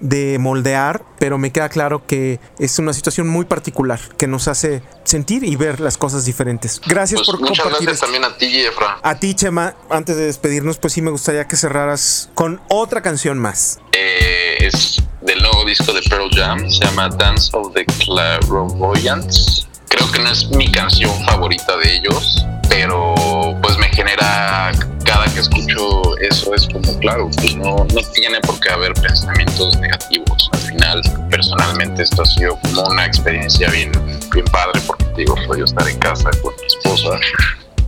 de 0.00 0.38
moldear, 0.38 1.02
pero 1.18 1.38
me 1.38 1.52
queda 1.52 1.68
claro 1.68 2.04
que 2.06 2.40
es 2.58 2.78
una 2.78 2.92
situación 2.92 3.28
muy 3.28 3.44
particular 3.44 4.00
que 4.18 4.26
nos 4.26 4.48
hace 4.48 4.82
sentir 5.04 5.44
y 5.44 5.54
ver 5.56 5.80
las 5.80 5.96
cosas 5.96 6.24
diferentes. 6.24 6.80
Gracias 6.86 7.20
Pues 7.20 7.30
por 7.30 7.40
muchas 7.40 7.60
compartir 7.62 7.86
gracias 7.86 7.94
esto. 7.94 8.06
también 8.06 8.24
a 8.24 8.36
ti, 8.36 8.60
Efra. 8.66 8.98
A 9.02 9.14
ti, 9.18 9.34
Chema, 9.34 9.76
antes 9.88 10.16
de 10.16 10.26
despedirnos, 10.26 10.78
pues 10.78 10.92
sí 10.92 11.00
me 11.00 11.10
gustaría 11.12 11.46
que 11.46 11.56
cerraras 11.56 12.28
con 12.34 12.60
otra 12.68 13.00
canción 13.02 13.38
más. 13.38 13.78
Eh, 13.92 14.56
es 14.66 14.96
del 15.24 15.40
nuevo 15.40 15.64
disco 15.64 15.92
de 15.92 16.02
Pearl 16.02 16.28
Jam, 16.34 16.70
se 16.70 16.84
llama 16.84 17.08
Dance 17.08 17.50
of 17.54 17.72
the 17.72 17.84
Clairvoyants. 17.84 19.66
Creo 19.88 20.10
que 20.12 20.20
no 20.20 20.30
es 20.30 20.48
mi 20.50 20.70
canción 20.70 21.10
favorita 21.24 21.76
de 21.78 21.96
ellos, 21.96 22.44
pero 22.68 23.14
pues 23.62 23.76
me 23.78 23.88
genera 23.88 24.72
cada 25.04 25.24
que 25.32 25.40
escucho 25.40 26.16
eso 26.18 26.54
es 26.54 26.66
como, 26.66 26.98
claro, 26.98 27.30
pues 27.36 27.56
no, 27.56 27.76
no 27.76 28.00
tiene 28.14 28.40
por 28.40 28.60
qué 28.60 28.70
haber 28.70 28.92
pensamientos 28.94 29.76
negativos. 29.78 30.50
Al 30.52 30.60
final, 30.60 31.02
personalmente 31.30 32.02
esto 32.02 32.22
ha 32.22 32.26
sido 32.26 32.58
como 32.60 32.82
una 32.82 33.06
experiencia 33.06 33.70
bien, 33.70 33.92
bien 34.32 34.46
padre 34.46 34.80
porque 34.86 35.04
digo, 35.16 35.36
fue 35.46 35.58
yo 35.58 35.64
estar 35.64 35.88
en 35.88 35.98
casa 35.98 36.30
con 36.42 36.52
mi 36.56 36.66
esposa 36.66 37.18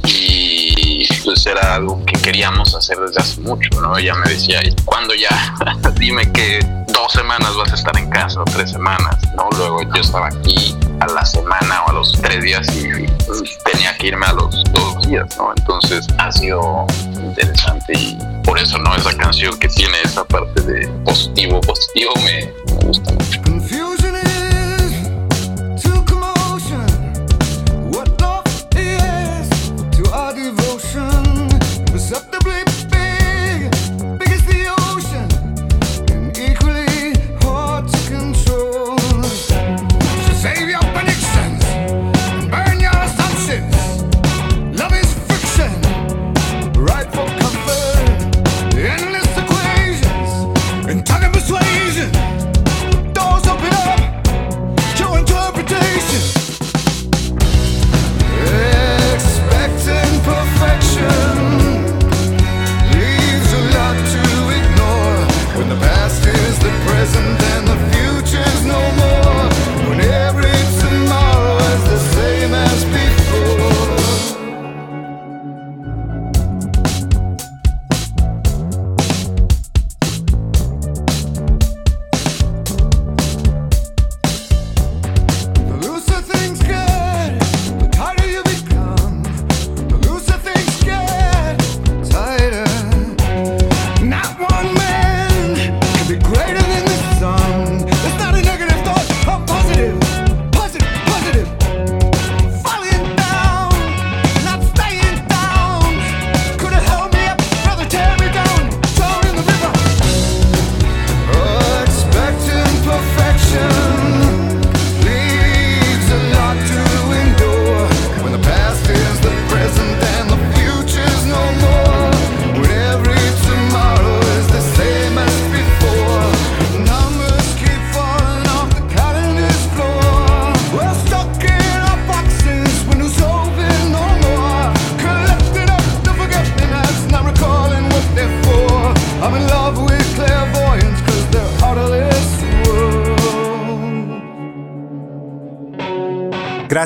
y 0.09 0.66
pues 1.25 1.47
era 1.47 1.75
algo 1.75 2.05
que 2.05 2.21
queríamos 2.21 2.75
hacer 2.75 2.99
desde 2.99 3.21
hace 3.21 3.41
mucho, 3.41 3.69
¿no? 3.81 3.97
Ella 3.97 4.15
me 4.15 4.31
decía, 4.31 4.61
¿y 4.65 4.75
cuándo 4.85 5.15
ya? 5.15 5.55
Dime 5.99 6.31
que 6.33 6.61
dos 6.93 7.13
semanas 7.13 7.55
vas 7.57 7.73
a 7.73 7.75
estar 7.75 7.97
en 7.97 8.09
casa 8.11 8.41
o 8.41 8.45
tres 8.45 8.71
semanas, 8.71 9.17
¿no? 9.37 9.49
Luego 9.57 9.83
yo 9.83 10.01
estaba 10.01 10.29
aquí 10.29 10.77
a 11.01 11.07
la 11.07 11.25
semana 11.25 11.83
o 11.87 11.91
a 11.91 11.93
los 11.93 12.13
tres 12.13 12.43
días 12.43 12.67
y, 12.77 13.07
pues, 13.27 13.43
tenía 13.71 13.97
que 13.97 14.09
irme 14.09 14.27
a 14.27 14.33
los 14.33 14.65
dos 14.73 15.07
días, 15.07 15.37
¿no? 15.37 15.53
Entonces 15.57 16.07
ha 16.19 16.33
sido 16.33 16.87
interesante 17.17 17.93
y 17.99 18.19
por 18.45 18.59
eso, 18.59 18.79
¿no? 18.79 18.95
Esa 18.95 19.17
canción 19.17 19.59
que 19.59 19.69
tiene 19.69 19.97
esa 20.05 20.25
parte 20.25 20.63
de 20.63 20.89
positivo, 21.05 21.61
positivo 21.61 22.13
me, 22.25 22.53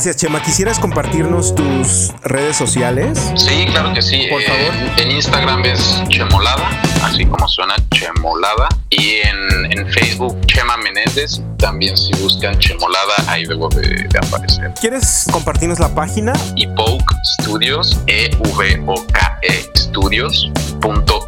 Gracias, 0.01 0.17
Chema. 0.17 0.41
¿Quisieras 0.43 0.79
compartirnos 0.79 1.55
tus 1.55 2.11
redes 2.23 2.57
sociales? 2.57 3.19
Sí, 3.37 3.67
claro 3.67 3.93
que 3.93 4.01
sí. 4.01 4.29
Por 4.31 4.41
Eh, 4.41 4.47
favor. 4.47 4.73
En 4.99 5.11
Instagram 5.11 5.63
es 5.67 6.03
Chemolada, 6.09 6.71
así 7.05 7.27
como 7.27 7.47
suena 7.47 7.75
Chemolada. 7.93 8.67
Y 8.89 9.17
en, 9.17 9.71
en 9.79 9.87
Facebook, 9.93 10.41
Chema 10.47 10.79
Menéndez. 10.79 11.43
También 11.59 11.99
si 11.99 12.15
buscan 12.15 12.59
Chemolada, 12.59 13.13
ahí 13.27 13.45
debo 13.45 13.69
de, 13.69 14.09
de 14.09 14.19
aparecer. 14.27 14.73
¿Quieres 14.81 15.27
compartirnos 15.31 15.79
la 15.79 15.95
página? 15.95 16.33
Evoke 16.57 17.15
Studios, 17.43 17.99
E 18.07 18.31
E-V-O-K-E 18.43 19.71
Studios.io. 19.77 21.21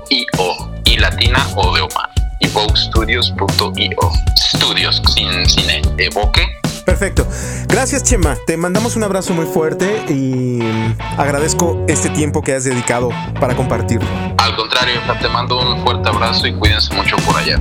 Y 0.87 0.97
latina 0.97 1.47
o 1.57 1.75
de 1.75 1.83
Omar. 1.83 2.09
evokestudios.io. 2.41 4.13
Studios, 4.57 5.03
sin, 5.15 5.47
sin 5.47 5.69
E. 5.69 5.83
Evoque. 5.99 6.47
Perfecto. 6.85 7.27
Gracias, 7.69 8.03
Chema. 8.03 8.37
Te 8.47 8.57
mandamos 8.57 8.97
un 8.97 9.05
abrazo 9.05 9.33
muy 9.35 9.47
fuerte 9.47 10.05
y 10.09 10.61
agradezco 11.17 11.85
este 11.89 12.09
tiempo 12.11 12.43
que 12.43 12.55
has 12.55 12.65
dedicado 12.65 13.11
para 13.41 13.55
compartirlo. 13.55 14.09
Al 14.39 14.57
contrario, 14.57 15.01
te 15.21 15.29
mando 15.29 15.61
un 15.61 15.83
fuerte 15.83 16.09
abrazo 16.09 16.47
y 16.47 16.55
cuídense 16.55 16.93
mucho 16.95 17.17
por 17.19 17.37
allá. 17.37 17.61